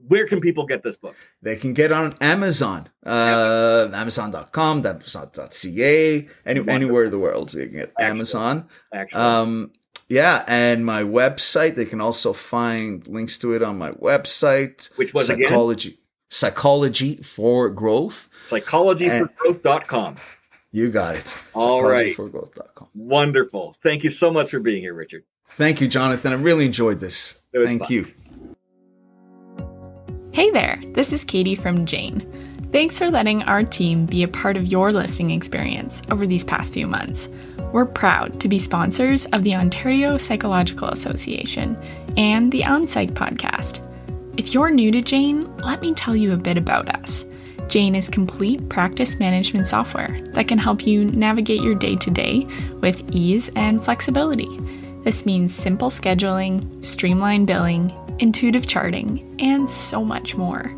Where 0.09 0.27
can 0.27 0.41
people 0.41 0.67
get 0.67 0.83
this 0.83 0.97
book? 0.97 1.17
They 1.43 1.57
can 1.57 1.73
get 1.73 1.93
on 1.93 2.15
Amazon, 2.21 2.89
uh, 3.05 3.89
Amazon.com, 3.93 4.87
Amazon.ca, 4.87 6.29
any, 6.47 6.69
anywhere 6.69 7.05
in 7.05 7.11
the 7.11 7.19
world. 7.19 7.55
You 7.55 7.67
can 7.67 7.77
get 7.77 7.93
Excellent. 7.99 8.17
Amazon. 8.17 8.69
Excellent. 8.93 9.27
Um, 9.27 9.73
yeah, 10.09 10.45
and 10.47 10.85
my 10.85 11.03
website. 11.03 11.77
They 11.77 11.87
can 11.87 12.01
also 12.01 12.33
find 12.33 13.07
links 13.07 13.39
to 13.39 13.55
it 13.55 13.63
on 13.63 13.79
my 13.79 13.93
website. 13.93 14.95
Which 14.97 15.15
was 15.15 15.29
psychology, 15.29 15.91
again? 15.91 15.99
Psychology 16.31 17.17
for 17.17 17.71
Growth. 17.71 18.29
Psychologyforgrowth.com. 18.49 20.17
You 20.73 20.91
got 20.91 21.17
it. 21.17 21.39
All 21.55 21.83
right. 21.83 22.15
Psychologyforgrowth.com. 22.17 22.89
Wonderful. 22.95 23.77
Thank 23.83 24.05
you 24.05 24.11
so 24.11 24.31
much 24.31 24.51
for 24.51 24.61
being 24.61 24.83
here, 24.83 24.95
Richard. 24.95 25.25
Thank 25.51 25.81
you, 25.81 25.89
Jonathan. 25.89 26.33
I 26.33 26.37
really 26.37 26.67
enjoyed 26.67 27.01
this. 27.01 27.41
Thank 27.55 27.83
fun. 27.83 27.93
you. 27.93 28.07
Hey 30.35 30.51
there, 30.51 30.83
this 30.89 31.13
is 31.13 31.25
Katie 31.25 31.55
from 31.55 31.87
Jane. 31.87 32.29
Thanks 32.73 32.99
for 32.99 33.09
letting 33.09 33.45
our 33.45 33.63
team 33.63 34.05
be 34.05 34.25
a 34.25 34.29
part 34.29 34.57
of 34.57 34.67
your 34.67 34.91
listening 34.91 35.31
experience 35.31 36.03
over 36.11 36.27
these 36.27 36.43
past 36.43 36.75
few 36.75 36.89
months. 36.89 37.29
We're 37.73 37.87
proud 37.87 38.41
to 38.41 38.49
be 38.49 38.59
sponsors 38.59 39.27
of 39.27 39.45
the 39.45 39.55
Ontario 39.55 40.17
Psychological 40.17 40.89
Association 40.89 41.79
and 42.17 42.51
the 42.51 42.63
OnPsych 42.63 43.13
podcast. 43.13 43.79
If 44.37 44.53
you're 44.53 44.73
new 44.73 44.91
to 44.91 45.03
Jane, 45.03 45.57
let 45.59 45.81
me 45.81 45.95
tell 45.95 46.17
you 46.17 46.33
a 46.33 46.37
bit 46.37 46.59
about 46.59 46.89
us. 46.97 47.25
Jane 47.69 47.95
is 47.95 48.09
complete 48.09 48.69
practice 48.69 49.21
management 49.21 49.69
software 49.69 50.21
that 50.33 50.49
can 50.49 50.59
help 50.59 50.85
you 50.85 51.05
navigate 51.05 51.63
your 51.63 51.77
day 51.77 51.95
to 51.95 52.11
day 52.11 52.45
with 52.81 53.09
ease 53.13 53.53
and 53.55 53.85
flexibility. 53.85 54.49
This 55.05 55.27
means 55.27 55.55
simple 55.55 55.91
scheduling, 55.91 56.85
streamlined 56.85 57.47
billing, 57.47 57.93
intuitive 58.19 58.67
charting, 58.67 59.37
and 59.39 59.69
so 59.69 60.05
much 60.05 60.37
more. 60.37 60.75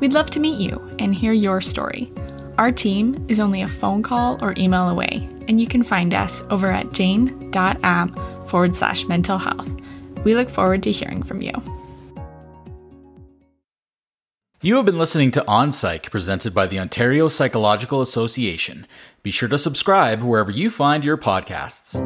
We'd 0.00 0.12
love 0.12 0.30
to 0.30 0.40
meet 0.40 0.60
you 0.60 0.80
and 0.98 1.14
hear 1.14 1.32
your 1.32 1.60
story. 1.60 2.12
Our 2.58 2.72
team 2.72 3.24
is 3.28 3.40
only 3.40 3.62
a 3.62 3.68
phone 3.68 4.02
call 4.02 4.42
or 4.44 4.54
email 4.56 4.88
away, 4.88 5.28
and 5.48 5.60
you 5.60 5.66
can 5.66 5.82
find 5.82 6.12
us 6.12 6.42
over 6.50 6.70
at 6.70 6.92
jane.app 6.92 8.18
forward 8.48 8.76
slash 8.76 9.06
mental 9.06 9.38
health. 9.38 9.68
We 10.24 10.34
look 10.34 10.48
forward 10.48 10.82
to 10.84 10.92
hearing 10.92 11.22
from 11.22 11.42
you. 11.42 11.52
You 14.64 14.76
have 14.76 14.84
been 14.84 14.98
listening 14.98 15.32
to 15.32 15.40
OnPsych, 15.40 16.10
presented 16.12 16.54
by 16.54 16.68
the 16.68 16.78
Ontario 16.78 17.28
Psychological 17.28 18.00
Association. 18.00 18.86
Be 19.24 19.32
sure 19.32 19.48
to 19.48 19.58
subscribe 19.58 20.22
wherever 20.22 20.52
you 20.52 20.70
find 20.70 21.04
your 21.04 21.16
podcasts. 21.16 21.98